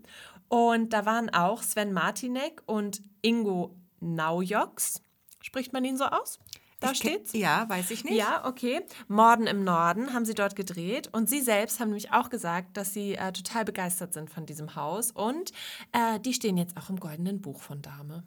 und 0.49 0.93
da 0.93 1.05
waren 1.05 1.31
auch 1.31 1.63
Sven 1.63 1.93
Martinek 1.93 2.63
und 2.67 3.03
Ingo 3.21 3.77
Naujoks. 4.01 5.03
Spricht 5.41 5.73
man 5.73 5.85
ihn 5.85 5.97
so 5.97 6.05
aus? 6.05 6.39
Da 6.81 6.91
Ich 6.91 6.99
steht's. 6.99 7.33
Ja, 7.33 7.69
weiß 7.69 7.91
ich 7.91 8.05
nicht. 8.05 8.17
Ja, 8.17 8.47
okay. 8.47 8.81
Morden 9.07 9.47
im 9.47 9.65
Norden 9.65 10.15
haben 10.15 10.25
sie 10.25 10.35
dort 10.35 10.57
gedreht 10.57 11.09
und 11.13 11.29
sie 11.29 11.41
selbst 11.41 11.79
haben 11.79 11.89
nämlich 11.89 12.13
auch 12.13 12.29
gesagt, 12.29 12.77
dass 12.77 12.93
sie 12.93 13.15
äh, 13.15 13.33
total 13.33 13.65
begeistert 13.65 14.15
sind 14.15 14.31
von 14.31 14.47
diesem 14.47 14.75
Haus 14.75 15.13
und 15.13 15.53
äh, 15.93 16.19
die 16.21 16.33
stehen 16.35 16.57
jetzt 16.57 16.77
auch 16.77 16.89
im 16.89 16.99
goldenen 16.99 17.41
Buch 17.41 17.61
von 17.61 17.83
Dame. 17.83 18.25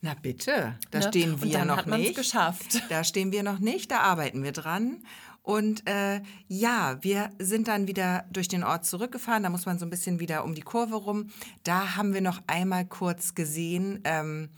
Na 0.00 0.14
bitte, 0.14 0.76
da 0.90 0.98
Ne? 0.98 1.08
stehen 1.08 1.42
wir 1.42 1.64
noch 1.64 1.86
nicht. 1.86 2.14
geschafft. 2.16 2.82
Da 2.88 3.02
stehen 3.04 3.32
wir 3.32 3.42
noch 3.42 3.58
nicht, 3.58 3.90
da 3.90 4.00
arbeiten 4.00 4.42
wir 4.44 4.52
dran. 4.52 5.02
Und 5.42 5.88
äh, 5.88 6.20
ja, 6.46 6.98
wir 7.00 7.30
sind 7.38 7.68
dann 7.68 7.86
wieder 7.86 8.26
durch 8.30 8.48
den 8.48 8.62
Ort 8.64 8.84
zurückgefahren. 8.84 9.42
Da 9.42 9.48
muss 9.50 9.64
man 9.66 9.78
so 9.78 9.86
ein 9.86 9.90
bisschen 9.90 10.20
wieder 10.20 10.44
um 10.44 10.54
die 10.54 10.60
Kurve 10.60 10.94
rum. 10.96 11.30
Da 11.64 11.96
haben 11.96 12.12
wir 12.12 12.20
noch 12.20 12.40
einmal 12.46 12.84
kurz 12.84 13.34
gesehen 13.34 14.00
ähm, 14.04 14.50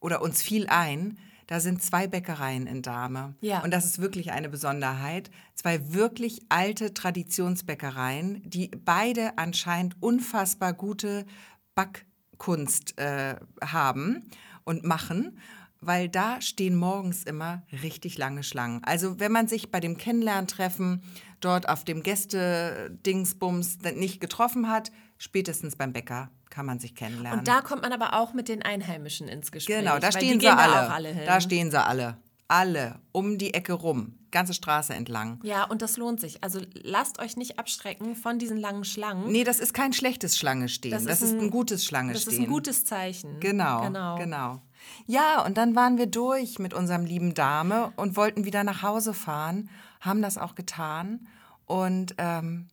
oder 0.00 0.22
uns 0.22 0.42
fiel 0.42 0.68
ein, 0.68 1.18
da 1.48 1.60
sind 1.60 1.82
zwei 1.82 2.06
Bäckereien 2.06 2.66
in 2.66 2.82
Dahme. 2.82 3.34
Ja. 3.40 3.60
Und 3.62 3.70
das 3.72 3.84
ist 3.84 4.00
wirklich 4.00 4.30
eine 4.32 4.48
Besonderheit. 4.48 5.30
Zwei 5.54 5.92
wirklich 5.92 6.42
alte 6.48 6.92
Traditionsbäckereien, 6.94 8.42
die 8.48 8.68
beide 8.68 9.38
anscheinend 9.38 9.96
unfassbar 10.00 10.72
gute 10.72 11.24
Backkunst 11.74 12.98
äh, 12.98 13.36
haben 13.64 14.28
und 14.66 14.84
machen. 14.84 15.38
Weil 15.80 16.08
da 16.08 16.40
stehen 16.40 16.74
morgens 16.74 17.22
immer 17.22 17.62
richtig 17.82 18.16
lange 18.16 18.42
Schlangen. 18.42 18.82
Also 18.84 19.20
wenn 19.20 19.30
man 19.30 19.46
sich 19.46 19.70
bei 19.70 19.78
dem 19.78 19.98
Kennenlerntreffen 19.98 21.02
dort 21.40 21.68
auf 21.68 21.84
dem 21.84 22.02
Gäste-Dingsbums 22.02 23.78
nicht 23.94 24.20
getroffen 24.20 24.70
hat, 24.70 24.90
spätestens 25.18 25.76
beim 25.76 25.92
Bäcker 25.92 26.30
kann 26.50 26.64
man 26.64 26.78
sich 26.78 26.94
kennenlernen. 26.94 27.40
Und 27.40 27.48
da 27.48 27.60
kommt 27.60 27.82
man 27.82 27.92
aber 27.92 28.14
auch 28.14 28.32
mit 28.32 28.48
den 28.48 28.62
Einheimischen 28.62 29.28
ins 29.28 29.52
Gespräch. 29.52 29.78
Genau, 29.78 29.98
da 29.98 30.10
stehen 30.10 30.40
sie 30.40 30.48
alle. 30.48 30.72
Da, 30.72 30.86
auch 30.86 30.90
alle 30.90 31.08
hin. 31.10 31.22
da 31.26 31.40
stehen 31.40 31.70
sie 31.70 31.82
alle. 31.82 32.16
Alle. 32.48 33.00
Um 33.12 33.38
die 33.38 33.54
Ecke 33.54 33.72
rum. 33.72 34.14
Ganze 34.30 34.52
Straße 34.54 34.92
entlang. 34.92 35.40
ja, 35.44 35.64
und 35.64 35.80
das 35.80 35.96
lohnt 35.96 36.20
sich. 36.20 36.44
Also 36.44 36.60
lasst 36.74 37.18
euch 37.20 37.36
nicht 37.38 37.58
abschrecken 37.58 38.14
von 38.16 38.38
diesen 38.38 38.58
langen 38.58 38.84
Schlangen. 38.84 39.32
Nee, 39.32 39.44
das 39.44 39.60
ist 39.60 39.72
kein 39.72 39.92
schlechtes 39.94 40.36
Schlange 40.36 40.68
stehen. 40.68 40.90
Das, 40.90 41.04
Das 41.04 41.22
ist, 41.22 41.28
ist 41.30 41.34
ein, 41.38 41.44
ein- 41.46 41.50
gutes 41.50 41.84
Schlange 41.86 42.12
das 42.12 42.22
stehen. 42.22 42.34
ist 42.34 42.38
ein 42.40 42.46
gutes 42.46 42.84
Zeichen. 42.84 43.40
Genau, 43.40 43.82
genau. 43.82 44.16
genau. 44.18 44.62
Ja, 45.06 45.44
und 45.44 45.56
dann 45.56 45.74
waren 45.74 45.96
wir 45.96 46.06
durch 46.06 46.58
mit 46.58 46.74
unserem 46.74 47.06
lieben 47.06 47.32
Dame 47.34 47.92
und 47.96 48.16
wollten 48.16 48.44
wieder 48.44 48.62
nach 48.62 48.82
Hause 48.82 49.14
fahren, 49.14 49.70
haben 50.00 50.20
das 50.22 50.36
auch 50.38 50.54
getan. 50.54 51.26
Und 51.64 52.14
ähm, 52.18 52.68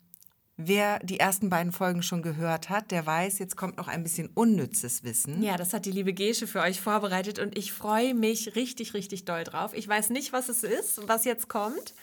wer 0.68 0.99
die 0.99 1.20
ersten 1.20 1.49
beiden 1.49 1.72
Folgen 1.72 2.03
schon 2.03 2.22
gehört 2.22 2.70
hat, 2.70 2.91
der 2.91 3.05
weiß, 3.05 3.39
jetzt 3.39 3.55
kommt 3.55 3.78
noch 3.78 3.88
ein 3.88 4.03
bisschen 4.03 4.30
unnützes 4.34 5.03
Wissen. 5.03 5.41
Ja, 5.41 5.57
das 5.57 5.74
hat 5.74 5.86
die 5.86 5.91
liebe 5.91 6.14
Gesche 6.14 6.47
für 6.47 6.61
euch 6.61 6.82
vorbereitet 6.82 7.39
und 7.39 7.57
ich 7.57 7.72
freue 7.72 8.14
mich 8.14 8.55
richtig, 8.55 8.93
richtig 8.93 9.26
doll 9.26 9.43
drauf. 9.43 9.74
Ich 9.74 9.88
weiß 9.88 10.09
nicht, 10.09 10.34
was 10.34 10.49
es 10.49 10.64
ist, 10.64 11.07
was 11.07 11.26
jetzt 11.26 11.47
kommt, 11.47 11.93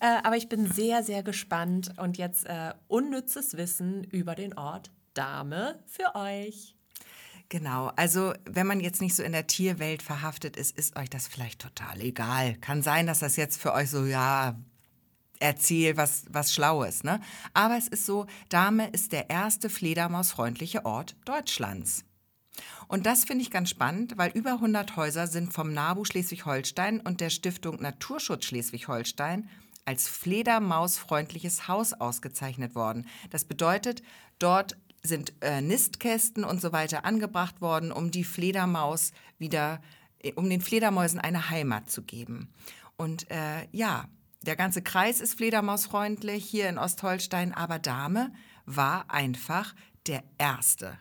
äh, 0.00 0.06
aber 0.22 0.36
ich 0.36 0.48
bin 0.48 0.70
sehr, 0.70 1.02
sehr 1.02 1.22
gespannt 1.22 1.92
und 1.98 2.18
jetzt 2.18 2.46
äh, 2.46 2.72
unnützes 2.88 3.56
Wissen 3.56 4.04
über 4.04 4.34
den 4.34 4.56
Ort 4.56 4.90
Dame 5.14 5.78
für 5.86 6.14
euch. 6.14 6.74
Genau, 7.50 7.90
also 7.96 8.34
wenn 8.44 8.66
man 8.66 8.80
jetzt 8.80 9.00
nicht 9.00 9.14
so 9.14 9.22
in 9.22 9.32
der 9.32 9.46
Tierwelt 9.46 10.02
verhaftet 10.02 10.56
ist, 10.56 10.76
ist 10.76 10.96
euch 10.96 11.08
das 11.08 11.26
vielleicht 11.28 11.62
total 11.62 12.00
egal. 12.02 12.54
Kann 12.56 12.82
sein, 12.82 13.06
dass 13.06 13.20
das 13.20 13.36
jetzt 13.36 13.60
für 13.60 13.72
euch 13.72 13.88
so, 13.88 14.04
ja, 14.04 14.58
erzähl 15.40 15.96
was, 15.96 16.24
was 16.30 16.52
Schlaues, 16.52 17.04
ne? 17.04 17.20
Aber 17.54 17.76
es 17.76 17.88
ist 17.88 18.06
so, 18.06 18.26
Dahme 18.48 18.88
ist 18.88 19.12
der 19.12 19.30
erste 19.30 19.70
fledermausfreundliche 19.70 20.84
Ort 20.84 21.16
Deutschlands. 21.24 22.04
Und 22.88 23.06
das 23.06 23.24
finde 23.24 23.42
ich 23.42 23.50
ganz 23.50 23.70
spannend, 23.70 24.16
weil 24.16 24.30
über 24.32 24.52
100 24.52 24.96
Häuser 24.96 25.26
sind 25.26 25.52
vom 25.52 25.72
NABU 25.72 26.04
Schleswig-Holstein 26.04 27.00
und 27.00 27.20
der 27.20 27.30
Stiftung 27.30 27.80
Naturschutz 27.80 28.46
Schleswig-Holstein 28.46 29.48
als 29.84 30.08
fledermausfreundliches 30.08 31.68
Haus 31.68 31.92
ausgezeichnet 31.94 32.74
worden. 32.74 33.06
Das 33.30 33.44
bedeutet, 33.44 34.02
dort 34.38 34.76
sind 35.02 35.32
äh, 35.40 35.60
Nistkästen 35.60 36.44
und 36.44 36.60
so 36.60 36.72
weiter 36.72 37.04
angebracht 37.04 37.60
worden, 37.60 37.92
um 37.92 38.10
die 38.10 38.24
Fledermaus 38.24 39.12
wieder, 39.38 39.80
äh, 40.18 40.32
um 40.34 40.50
den 40.50 40.60
Fledermäusen 40.60 41.20
eine 41.20 41.50
Heimat 41.50 41.90
zu 41.90 42.02
geben. 42.02 42.52
Und 42.96 43.30
äh, 43.30 43.66
ja, 43.72 44.08
der 44.42 44.56
ganze 44.56 44.82
Kreis 44.82 45.20
ist 45.20 45.34
fledermausfreundlich 45.34 46.44
hier 46.44 46.68
in 46.68 46.78
Ostholstein, 46.78 47.52
aber 47.52 47.78
Dahme 47.78 48.32
war 48.66 49.10
einfach 49.10 49.74
der 50.06 50.22
Erste. 50.38 50.98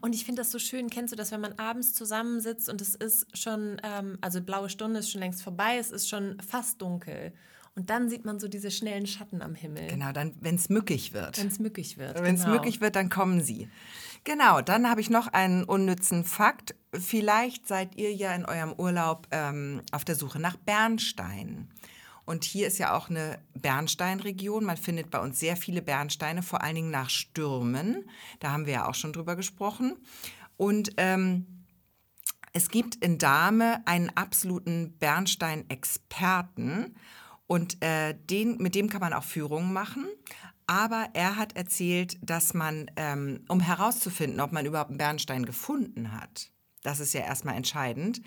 Und 0.00 0.14
ich 0.14 0.24
finde 0.24 0.42
das 0.42 0.50
so 0.50 0.58
schön, 0.58 0.90
kennst 0.90 1.12
du 1.12 1.16
das, 1.16 1.30
wenn 1.30 1.40
man 1.40 1.58
abends 1.58 1.94
zusammensitzt 1.94 2.68
und 2.68 2.80
es 2.80 2.94
ist 2.94 3.36
schon, 3.36 3.80
ähm, 3.82 4.18
also 4.20 4.40
blaue 4.42 4.68
Stunde 4.68 5.00
ist 5.00 5.10
schon 5.10 5.20
längst 5.20 5.42
vorbei, 5.42 5.78
es 5.78 5.90
ist 5.90 6.08
schon 6.08 6.38
fast 6.40 6.82
dunkel. 6.82 7.32
Und 7.76 7.88
dann 7.88 8.10
sieht 8.10 8.24
man 8.24 8.40
so 8.40 8.48
diese 8.48 8.70
schnellen 8.70 9.06
Schatten 9.06 9.42
am 9.42 9.54
Himmel, 9.54 9.86
Genau, 9.88 10.12
dann, 10.12 10.34
wenn 10.40 10.56
es 10.56 10.68
mückig 10.68 11.12
wird. 11.12 11.38
wenn 11.38 11.46
es 11.46 11.60
mückig 11.60 11.98
wird. 11.98 12.20
Wenn 12.20 12.34
es 12.34 12.42
genau. 12.42 12.54
möglich 12.54 12.80
wird, 12.80 12.96
dann 12.96 13.08
kommen 13.08 13.42
sie. 13.42 13.68
Genau, 14.24 14.60
dann 14.60 14.90
habe 14.90 15.00
ich 15.00 15.08
noch 15.08 15.28
einen 15.28 15.64
unnützen 15.64 16.24
Fakt. 16.24 16.74
Vielleicht 16.92 17.66
seid 17.68 17.96
ihr 17.96 18.12
ja 18.12 18.34
in 18.34 18.44
eurem 18.44 18.72
Urlaub 18.74 19.28
ähm, 19.30 19.82
auf 19.92 20.04
der 20.04 20.16
Suche 20.16 20.40
nach 20.40 20.56
Bernstein. 20.56 21.68
Und 22.24 22.44
hier 22.44 22.66
ist 22.66 22.78
ja 22.78 22.96
auch 22.96 23.10
eine 23.10 23.38
Bernsteinregion. 23.54 24.64
Man 24.64 24.76
findet 24.76 25.10
bei 25.10 25.18
uns 25.18 25.40
sehr 25.40 25.56
viele 25.56 25.82
Bernsteine, 25.82 26.42
vor 26.42 26.62
allen 26.62 26.76
Dingen 26.76 26.90
nach 26.90 27.10
Stürmen. 27.10 28.08
Da 28.38 28.52
haben 28.52 28.66
wir 28.66 28.72
ja 28.72 28.88
auch 28.88 28.94
schon 28.94 29.12
drüber 29.12 29.36
gesprochen. 29.36 29.96
Und 30.56 30.92
ähm, 30.96 31.64
es 32.52 32.68
gibt 32.68 32.96
in 32.96 33.18
Dahme 33.18 33.86
einen 33.86 34.10
absoluten 34.10 34.96
Bernstein-Experten 34.98 36.96
und 37.46 37.82
äh, 37.82 38.14
den, 38.14 38.58
mit 38.58 38.74
dem 38.74 38.88
kann 38.88 39.00
man 39.00 39.12
auch 39.12 39.24
Führungen 39.24 39.72
machen. 39.72 40.06
Aber 40.66 41.08
er 41.14 41.36
hat 41.36 41.56
erzählt, 41.56 42.16
dass 42.22 42.54
man, 42.54 42.88
ähm, 42.94 43.44
um 43.48 43.58
herauszufinden, 43.58 44.40
ob 44.40 44.52
man 44.52 44.66
überhaupt 44.66 44.90
einen 44.90 44.98
Bernstein 44.98 45.44
gefunden 45.44 46.12
hat, 46.12 46.52
das 46.82 47.00
ist 47.00 47.12
ja 47.12 47.22
erstmal 47.22 47.56
entscheidend, 47.56 48.22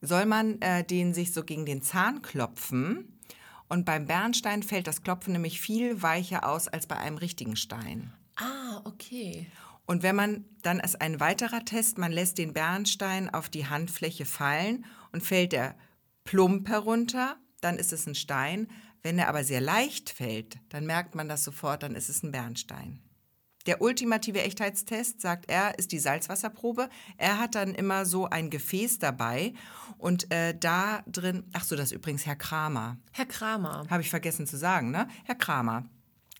soll 0.00 0.26
man 0.26 0.60
äh, 0.60 0.84
den 0.84 1.12
sich 1.12 1.32
so 1.32 1.42
gegen 1.42 1.66
den 1.66 1.82
Zahn 1.82 2.22
klopfen. 2.22 3.17
Und 3.68 3.84
beim 3.84 4.06
Bernstein 4.06 4.62
fällt 4.62 4.86
das 4.86 5.02
Klopfen 5.02 5.32
nämlich 5.32 5.60
viel 5.60 6.02
weicher 6.02 6.48
aus 6.48 6.68
als 6.68 6.86
bei 6.86 6.96
einem 6.96 7.18
richtigen 7.18 7.56
Stein. 7.56 8.12
Ah, 8.36 8.80
okay. 8.84 9.46
Und 9.84 10.02
wenn 10.02 10.16
man, 10.16 10.44
dann 10.62 10.80
ist 10.80 11.00
ein 11.00 11.20
weiterer 11.20 11.64
Test, 11.64 11.98
man 11.98 12.12
lässt 12.12 12.38
den 12.38 12.52
Bernstein 12.52 13.32
auf 13.32 13.48
die 13.48 13.66
Handfläche 13.66 14.26
fallen 14.26 14.84
und 15.12 15.22
fällt 15.22 15.52
er 15.52 15.74
plump 16.24 16.68
herunter, 16.68 17.36
dann 17.60 17.76
ist 17.76 17.92
es 17.92 18.06
ein 18.06 18.14
Stein. 18.14 18.68
Wenn 19.02 19.18
er 19.18 19.28
aber 19.28 19.44
sehr 19.44 19.60
leicht 19.60 20.10
fällt, 20.10 20.58
dann 20.68 20.84
merkt 20.84 21.14
man 21.14 21.28
das 21.28 21.44
sofort, 21.44 21.82
dann 21.82 21.94
ist 21.94 22.08
es 22.08 22.22
ein 22.22 22.32
Bernstein. 22.32 23.00
Der 23.68 23.82
ultimative 23.82 24.40
Echtheitstest, 24.42 25.20
sagt 25.20 25.50
er, 25.50 25.78
ist 25.78 25.92
die 25.92 25.98
Salzwasserprobe. 25.98 26.88
Er 27.18 27.38
hat 27.38 27.54
dann 27.54 27.74
immer 27.74 28.06
so 28.06 28.24
ein 28.24 28.48
Gefäß 28.48 28.98
dabei 28.98 29.52
und 29.98 30.32
äh, 30.32 30.56
da 30.58 31.02
drin, 31.06 31.44
ach 31.52 31.64
so, 31.64 31.76
das 31.76 31.92
ist 31.92 31.96
übrigens 31.98 32.24
Herr 32.24 32.34
Kramer. 32.34 32.96
Herr 33.12 33.26
Kramer. 33.26 33.84
Habe 33.90 34.00
ich 34.00 34.08
vergessen 34.08 34.46
zu 34.46 34.56
sagen, 34.56 34.90
ne? 34.90 35.06
Herr 35.24 35.34
Kramer. 35.34 35.84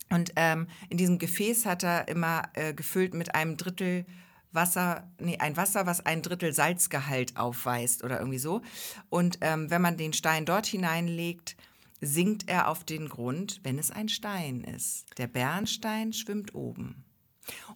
Und 0.09 0.33
ähm, 0.37 0.69
in 0.89 0.97
diesem 0.97 1.19
Gefäß 1.19 1.67
hat 1.67 1.83
er 1.83 2.09
immer 2.09 2.45
äh, 2.55 2.73
gefüllt 2.73 3.13
mit 3.13 3.35
einem 3.35 3.59
Drittel 3.59 4.07
Wasser, 4.53 5.07
nee, 5.21 5.37
ein 5.37 5.59
Wasser, 5.59 5.85
was 5.85 6.07
ein 6.07 6.23
Drittel 6.23 6.55
Salzgehalt 6.55 7.37
aufweist 7.37 8.05
oder 8.05 8.21
irgendwie 8.21 8.39
so. 8.39 8.63
Und 9.11 9.37
ähm, 9.43 9.71
wenn 9.71 9.83
man 9.83 9.99
den 9.99 10.15
Stein 10.15 10.47
dort 10.47 10.65
hineinlegt, 10.65 11.57
sinkt 12.01 12.49
er 12.49 12.69
auf 12.69 12.85
den 12.85 13.11
Grund, 13.11 13.61
wenn 13.65 13.79
es 13.79 13.91
ein 13.91 14.09
Stein 14.09 14.63
ist. 14.63 15.05
Der 15.19 15.27
Bernstein 15.27 16.15
schwimmt 16.15 16.55
oben. 16.55 17.05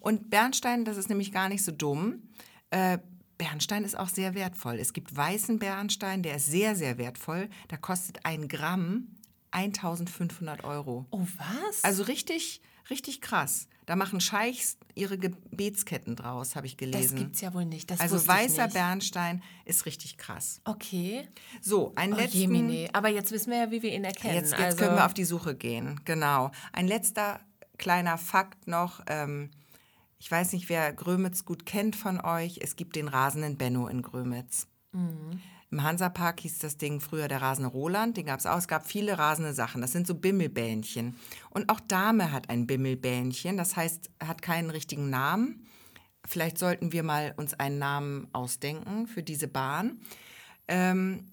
Und 0.01 0.31
Bernstein, 0.31 0.85
das 0.85 0.97
ist 0.97 1.09
nämlich 1.09 1.33
gar 1.33 1.49
nicht 1.49 1.65
so 1.65 1.73
dumm. 1.73 2.23
Äh, 2.71 2.99
Bernstein 3.39 3.85
ist 3.85 3.99
auch 3.99 4.09
sehr 4.09 4.35
wertvoll. 4.35 4.77
Es 4.79 4.93
gibt 4.93 5.17
weißen 5.17 5.59
Bernstein, 5.59 6.23
der 6.23 6.37
ist 6.37 6.47
sehr, 6.47 6.77
sehr 6.77 6.99
wertvoll. 6.99 7.49
Da 7.69 7.77
kostet 7.77 8.25
ein 8.25 8.49
Gramm 8.49 9.09
1500 9.51 10.65
Euro. 10.65 11.07
Oh, 11.11 11.27
was? 11.39 11.83
Also 11.83 12.05
richtig, 12.05 12.61
richtig 12.91 13.21
krass. 13.21 13.67
Da 13.87 13.97
machen 13.97 14.21
Scheichs 14.21 14.79
ihre 14.95 15.19
Gebetsketten 15.19 16.15
draus, 16.15 16.55
habe 16.55 16.67
ich 16.67 16.77
das 16.77 16.91
gelesen. 16.91 17.19
gibt's 17.19 17.41
ja 17.41 17.53
wohl 17.53 17.65
nicht. 17.65 17.91
Das 17.91 17.99
also 17.99 18.27
weißer 18.27 18.67
nicht. 18.67 18.75
Bernstein 18.75 19.43
ist 19.65 19.87
richtig 19.87 20.19
krass. 20.19 20.61
Okay. 20.65 21.29
So, 21.61 21.93
ein 21.97 22.13
Oh, 22.13 22.17
letzten, 22.17 22.39
Jemine. 22.39 22.91
Aber 22.93 23.09
jetzt 23.09 23.33
wissen 23.33 23.51
wir 23.51 23.59
ja, 23.59 23.71
wie 23.73 23.83
wir 23.83 23.93
ihn 23.93 24.05
erkennen. 24.05 24.35
Jetzt, 24.35 24.53
jetzt 24.53 24.61
also, 24.63 24.77
können 24.79 24.97
wir 24.97 25.07
auf 25.07 25.15
die 25.15 25.25
Suche 25.25 25.57
gehen, 25.57 26.01
genau. 26.05 26.53
Ein 26.73 26.87
letzter 26.87 27.41
kleiner 27.79 28.19
Fakt 28.19 28.69
noch. 28.69 29.01
Ähm, 29.09 29.51
ich 30.23 30.31
weiß 30.31 30.53
nicht, 30.53 30.69
wer 30.69 30.93
Grömitz 30.93 31.45
gut 31.45 31.67
kennt 31.67 31.97
von 31.97 32.21
euch. 32.21 32.61
Es 32.63 32.77
gibt 32.77 32.95
den 32.95 33.09
rasenden 33.09 33.57
Benno 33.59 33.89
in 33.89 34.03
Grömitz. 34.03 34.69
Im 35.73 35.83
Hansapark 35.83 36.39
hieß 36.39 36.61
das 36.61 36.77
Ding 36.77 37.01
früher 37.01 37.27
der 37.27 37.43
rasende 37.43 37.71
Roland. 37.71 38.17
Den 38.17 38.27
gab 38.27 38.39
es 38.39 38.47
auch. 38.47 38.59
Es 38.59 38.69
gab 38.69 38.87
viele 38.87 39.19
rasende 39.19 39.53
Sachen. 39.53 39.81
Das 39.81 39.91
sind 39.91 40.07
so 40.07 40.15
Bimmelbähnchen. 40.15 41.17
Und 41.51 41.69
auch 41.69 41.81
Dame 41.81 42.31
hat 42.31 42.51
ein 42.51 42.69
Bimmelbähnchen. 42.69 43.57
Das 43.57 43.75
heißt, 43.75 44.11
hat 44.23 44.43
keinen 44.43 44.71
richtigen 44.71 45.11
Namen. 45.11 45.67
Vielleicht 46.25 46.57
sollten 46.57 46.93
wir 46.93 47.03
mal 47.03 47.35
uns 47.37 47.55
einen 47.55 47.81
Namen 47.81 48.29
ausdenken 48.33 49.09
für 49.09 49.25
diese 49.25 49.49
Bahn. 49.49 50.03
Ähm, 50.69 51.31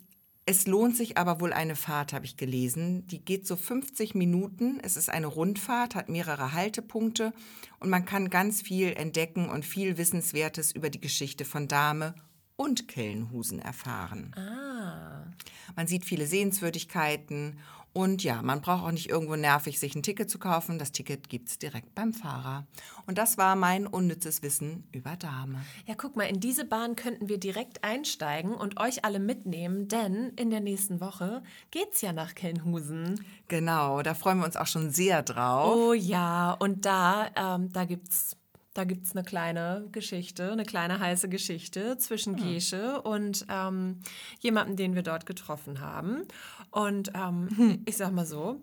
es 0.49 0.65
lohnt 0.65 0.97
sich 0.97 1.15
aber 1.15 1.41
wohl 1.41 1.53
eine 1.53 1.75
Fahrt, 1.75 2.11
habe 2.11 2.25
ich 2.25 2.35
gelesen. 2.35 3.05
Die 3.05 3.23
geht 3.23 3.45
so 3.45 3.55
50 3.55 4.15
Minuten. 4.15 4.79
Es 4.81 4.97
ist 4.97 5.07
eine 5.07 5.27
Rundfahrt, 5.27 5.93
hat 5.93 6.09
mehrere 6.09 6.53
Haltepunkte 6.53 7.33
und 7.79 7.91
man 7.91 8.03
kann 8.05 8.31
ganz 8.31 8.63
viel 8.63 8.93
entdecken 8.93 9.47
und 9.47 9.63
viel 9.63 9.99
Wissenswertes 9.99 10.71
über 10.71 10.89
die 10.89 10.99
Geschichte 10.99 11.45
von 11.45 11.67
Dahme 11.67 12.15
und 12.55 12.87
Kellenhusen 12.87 13.59
erfahren. 13.59 14.33
Ah. 14.35 15.27
Man 15.75 15.85
sieht 15.85 16.03
viele 16.03 16.25
Sehenswürdigkeiten 16.25 17.59
Und 17.93 18.23
ja, 18.23 18.41
man 18.41 18.61
braucht 18.61 18.83
auch 18.83 18.91
nicht 18.91 19.09
irgendwo 19.09 19.35
nervig 19.35 19.79
sich 19.79 19.95
ein 19.95 20.03
Ticket 20.03 20.29
zu 20.29 20.37
kaufen. 20.37 20.77
Das 20.77 20.91
Ticket 20.91 21.27
gibt 21.27 21.49
es 21.49 21.57
direkt 21.57 21.95
beim 21.95 22.13
Fahrer. 22.13 22.67
Und 23.07 23.17
das 23.17 23.37
war 23.37 23.55
mein 23.55 23.87
unnützes 23.87 24.43
Wissen 24.43 24.87
über 24.91 25.15
Dahme. 25.15 25.59
Ja, 25.87 25.95
guck 25.95 26.15
mal, 26.15 26.25
in 26.25 26.39
diese 26.39 26.65
Bahn 26.65 26.95
könnten 26.95 27.29
wir 27.29 27.39
direkt 27.39 27.83
einsteigen 27.83 28.53
und 28.53 28.79
euch 28.79 29.05
alle 29.05 29.19
mitnehmen, 29.19 29.87
denn 29.87 30.33
in 30.35 30.49
der 30.51 30.61
nächsten 30.61 31.01
Woche 31.01 31.41
geht's 31.71 32.01
ja 32.01 32.13
nach 32.13 32.35
Kelnhusen. 32.35 33.25
Genau, 33.47 34.01
da 34.03 34.13
freuen 34.13 34.39
wir 34.39 34.45
uns 34.45 34.55
auch 34.55 34.67
schon 34.67 34.91
sehr 34.91 35.23
drauf. 35.23 35.75
Oh 35.75 35.93
ja, 35.93 36.51
und 36.53 36.85
da, 36.85 37.29
ähm, 37.35 37.73
da 37.73 37.85
gibt's 37.85 38.37
da 38.79 38.85
gibt 38.85 39.05
es 39.05 39.11
eine 39.11 39.25
kleine 39.25 39.89
Geschichte, 39.91 40.53
eine 40.53 40.63
kleine 40.63 41.01
heiße 41.01 41.27
Geschichte 41.27 41.97
zwischen 41.97 42.37
hm. 42.37 42.53
Gesche 42.53 43.01
und 43.01 43.45
ähm, 43.49 43.99
jemandem, 44.39 44.77
den 44.77 44.95
wir 44.95 45.03
dort 45.03 45.25
getroffen 45.25 45.81
haben. 45.81 46.23
Und 46.71 47.11
ähm, 47.13 47.49
hm. 47.53 47.81
ich 47.85 47.97
sag 47.97 48.13
mal 48.13 48.25
so, 48.25 48.61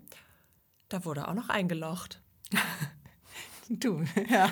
da 0.89 1.05
wurde 1.05 1.29
auch 1.29 1.35
noch 1.35 1.51
eingelocht. 1.51 2.23
Du, 3.69 4.05
ja. 4.31 4.49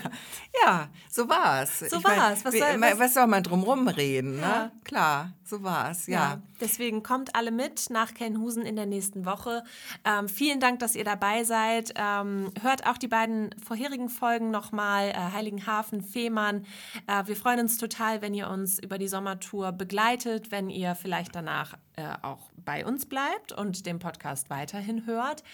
Ja, 0.64 0.88
so 1.10 1.28
war's. 1.28 1.80
So 1.80 1.98
ich 1.98 2.04
war's. 2.04 2.44
was, 2.44 2.54
soll, 2.54 2.80
was, 2.80 2.98
was 2.98 3.14
soll 3.14 3.26
man 3.26 3.42
drum 3.42 3.88
reden, 3.88 4.36
ne? 4.36 4.42
Ja. 4.42 4.70
Klar, 4.84 5.32
so 5.44 5.62
war's, 5.62 6.06
ja. 6.06 6.14
ja. 6.14 6.42
Deswegen 6.60 7.02
kommt 7.02 7.34
alle 7.34 7.50
mit 7.50 7.90
nach 7.90 8.14
Kelnhusen 8.14 8.64
in 8.64 8.76
der 8.76 8.86
nächsten 8.86 9.26
Woche. 9.26 9.64
Ähm, 10.04 10.28
vielen 10.28 10.60
Dank, 10.60 10.78
dass 10.78 10.94
ihr 10.94 11.04
dabei 11.04 11.44
seid. 11.44 11.92
Ähm, 11.96 12.50
hört 12.62 12.86
auch 12.86 12.96
die 12.96 13.08
beiden 13.08 13.54
vorherigen 13.62 14.08
Folgen 14.08 14.50
nochmal, 14.50 15.10
äh, 15.10 15.14
Heiligenhafen, 15.14 16.02
Fehmarn. 16.02 16.64
Äh, 17.06 17.26
wir 17.26 17.36
freuen 17.36 17.60
uns 17.60 17.76
total, 17.76 18.22
wenn 18.22 18.34
ihr 18.34 18.48
uns 18.48 18.78
über 18.78 18.98
die 18.98 19.08
Sommertour 19.08 19.72
begleitet, 19.72 20.50
wenn 20.50 20.70
ihr 20.70 20.94
vielleicht 20.94 21.34
danach 21.34 21.74
äh, 21.96 22.08
auch 22.22 22.50
bei 22.64 22.84
uns 22.86 23.06
bleibt 23.06 23.52
und 23.52 23.86
den 23.86 23.98
Podcast 23.98 24.50
weiterhin 24.50 25.06
hört. 25.06 25.44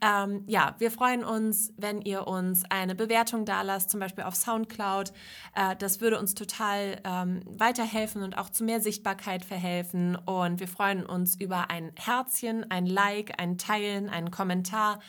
Ähm, 0.00 0.44
ja, 0.46 0.74
wir 0.78 0.90
freuen 0.90 1.24
uns, 1.24 1.72
wenn 1.76 2.00
ihr 2.00 2.26
uns 2.26 2.62
eine 2.70 2.94
Bewertung 2.94 3.44
da 3.44 3.62
lasst, 3.62 3.90
zum 3.90 4.00
Beispiel 4.00 4.24
auf 4.24 4.34
Soundcloud. 4.60 5.12
Äh, 5.54 5.76
das 5.76 6.00
würde 6.00 6.18
uns 6.18 6.34
total 6.34 7.00
ähm, 7.04 7.40
weiterhelfen 7.46 8.22
und 8.22 8.36
auch 8.36 8.50
zu 8.50 8.64
mehr 8.64 8.80
Sichtbarkeit 8.80 9.44
verhelfen. 9.44 10.16
Und 10.16 10.60
wir 10.60 10.68
freuen 10.68 11.04
uns 11.06 11.36
über 11.40 11.70
ein 11.70 11.92
Herzchen, 11.96 12.70
ein 12.70 12.86
Like, 12.86 13.40
ein 13.40 13.58
Teilen, 13.58 14.08
einen 14.08 14.30
Kommentar, 14.30 15.00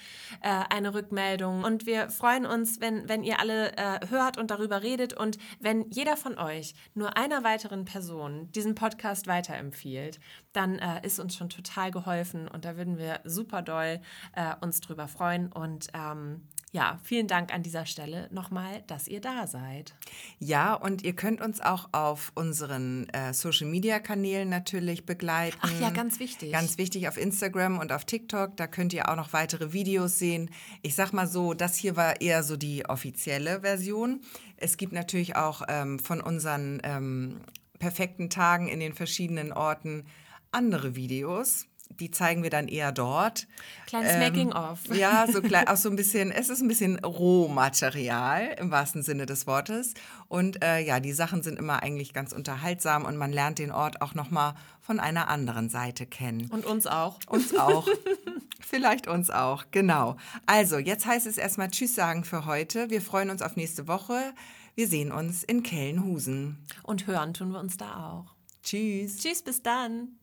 äh, 0.41 0.49
eine 0.69 0.93
Rückmeldung. 0.93 1.63
Und 1.63 1.85
wir 1.85 2.09
freuen 2.09 2.45
uns, 2.45 2.79
wenn, 2.81 3.07
wenn 3.09 3.23
ihr 3.23 3.39
alle 3.39 3.75
äh, 3.77 4.07
hört 4.09 4.37
und 4.37 4.51
darüber 4.51 4.81
redet 4.81 5.13
und 5.13 5.37
wenn 5.59 5.89
jeder 5.89 6.17
von 6.17 6.37
euch 6.37 6.73
nur 6.93 7.17
einer 7.17 7.43
weiteren 7.43 7.85
Person 7.85 8.51
diesen 8.51 8.75
Podcast 8.75 9.27
weiterempfiehlt, 9.27 10.19
dann 10.53 10.79
äh, 10.79 11.05
ist 11.05 11.19
uns 11.19 11.35
schon 11.35 11.49
total 11.49 11.91
geholfen 11.91 12.47
und 12.47 12.65
da 12.65 12.77
würden 12.77 12.97
wir 12.97 13.19
super 13.23 13.61
doll 13.61 13.99
äh, 14.35 14.55
uns 14.61 14.81
drüber 14.81 15.07
freuen. 15.07 15.51
Und 15.51 15.87
ähm, 15.93 16.41
ja, 16.73 16.99
vielen 17.03 17.27
Dank 17.27 17.53
an 17.53 17.63
dieser 17.63 17.85
Stelle 17.85 18.29
nochmal, 18.31 18.83
dass 18.87 19.09
ihr 19.09 19.19
da 19.19 19.45
seid. 19.45 19.93
Ja, 20.39 20.73
und 20.73 21.03
ihr 21.03 21.13
könnt 21.13 21.41
uns 21.41 21.59
auch 21.59 21.89
auf 21.91 22.31
unseren 22.33 23.09
äh, 23.09 23.33
Social 23.33 23.67
Media 23.67 23.99
Kanälen 23.99 24.47
natürlich 24.47 25.05
begleiten. 25.05 25.57
Ach 25.59 25.79
ja, 25.81 25.89
ganz 25.89 26.19
wichtig. 26.19 26.53
Ganz 26.53 26.77
wichtig 26.77 27.09
auf 27.09 27.17
Instagram 27.17 27.77
und 27.77 27.91
auf 27.91 28.05
TikTok. 28.05 28.55
Da 28.55 28.67
könnt 28.67 28.93
ihr 28.93 29.09
auch 29.09 29.17
noch 29.17 29.33
weitere 29.33 29.73
Videos 29.73 30.17
sehen. 30.17 30.49
Ich 30.81 30.95
sag 30.95 31.11
mal 31.11 31.27
so, 31.27 31.53
das 31.53 31.75
hier 31.75 31.97
war 31.97 32.21
eher 32.21 32.41
so 32.41 32.55
die 32.55 32.85
offizielle 32.85 33.61
Version. 33.61 34.21
Es 34.55 34.77
gibt 34.77 34.93
natürlich 34.93 35.35
auch 35.35 35.63
ähm, 35.67 35.99
von 35.99 36.21
unseren 36.21 36.79
ähm, 36.83 37.41
perfekten 37.79 38.29
Tagen 38.29 38.69
in 38.69 38.79
den 38.79 38.93
verschiedenen 38.93 39.51
Orten 39.51 40.05
andere 40.51 40.95
Videos. 40.95 41.67
Die 41.99 42.11
zeigen 42.11 42.43
wir 42.43 42.49
dann 42.49 42.67
eher 42.67 42.91
dort. 42.91 43.47
Kleines 43.87 44.13
ähm, 44.13 44.19
Making-of. 44.19 44.79
Ja, 44.93 45.25
so 45.31 45.41
klein, 45.41 45.67
auch 45.67 45.77
so 45.77 45.89
ein 45.89 45.95
bisschen, 45.95 46.31
es 46.31 46.49
ist 46.49 46.61
ein 46.61 46.67
bisschen 46.67 46.99
Rohmaterial 46.99 48.55
im 48.59 48.71
wahrsten 48.71 49.03
Sinne 49.03 49.25
des 49.25 49.47
Wortes. 49.47 49.93
Und 50.27 50.63
äh, 50.63 50.79
ja, 50.79 50.99
die 50.99 51.13
Sachen 51.13 51.43
sind 51.43 51.59
immer 51.59 51.83
eigentlich 51.83 52.13
ganz 52.13 52.33
unterhaltsam 52.33 53.05
und 53.05 53.17
man 53.17 53.31
lernt 53.31 53.59
den 53.59 53.71
Ort 53.71 54.01
auch 54.01 54.13
nochmal 54.13 54.53
von 54.79 54.99
einer 54.99 55.27
anderen 55.27 55.69
Seite 55.69 56.05
kennen. 56.05 56.49
Und 56.51 56.65
uns 56.65 56.87
auch. 56.87 57.19
Uns 57.27 57.55
auch. 57.55 57.87
Vielleicht 58.59 59.07
uns 59.07 59.29
auch, 59.29 59.65
genau. 59.71 60.15
Also, 60.45 60.77
jetzt 60.77 61.05
heißt 61.05 61.27
es 61.27 61.37
erstmal 61.37 61.69
Tschüss 61.69 61.93
sagen 61.93 62.23
für 62.23 62.45
heute. 62.45 62.89
Wir 62.89 63.01
freuen 63.01 63.29
uns 63.29 63.41
auf 63.41 63.57
nächste 63.57 63.87
Woche. 63.87 64.33
Wir 64.75 64.87
sehen 64.87 65.11
uns 65.11 65.43
in 65.43 65.63
Kellenhusen. 65.63 66.57
Und 66.83 67.05
hören 67.05 67.33
tun 67.33 67.51
wir 67.51 67.59
uns 67.59 67.75
da 67.75 68.11
auch. 68.11 68.35
Tschüss. 68.63 69.17
Tschüss, 69.17 69.41
bis 69.41 69.61
dann. 69.61 70.20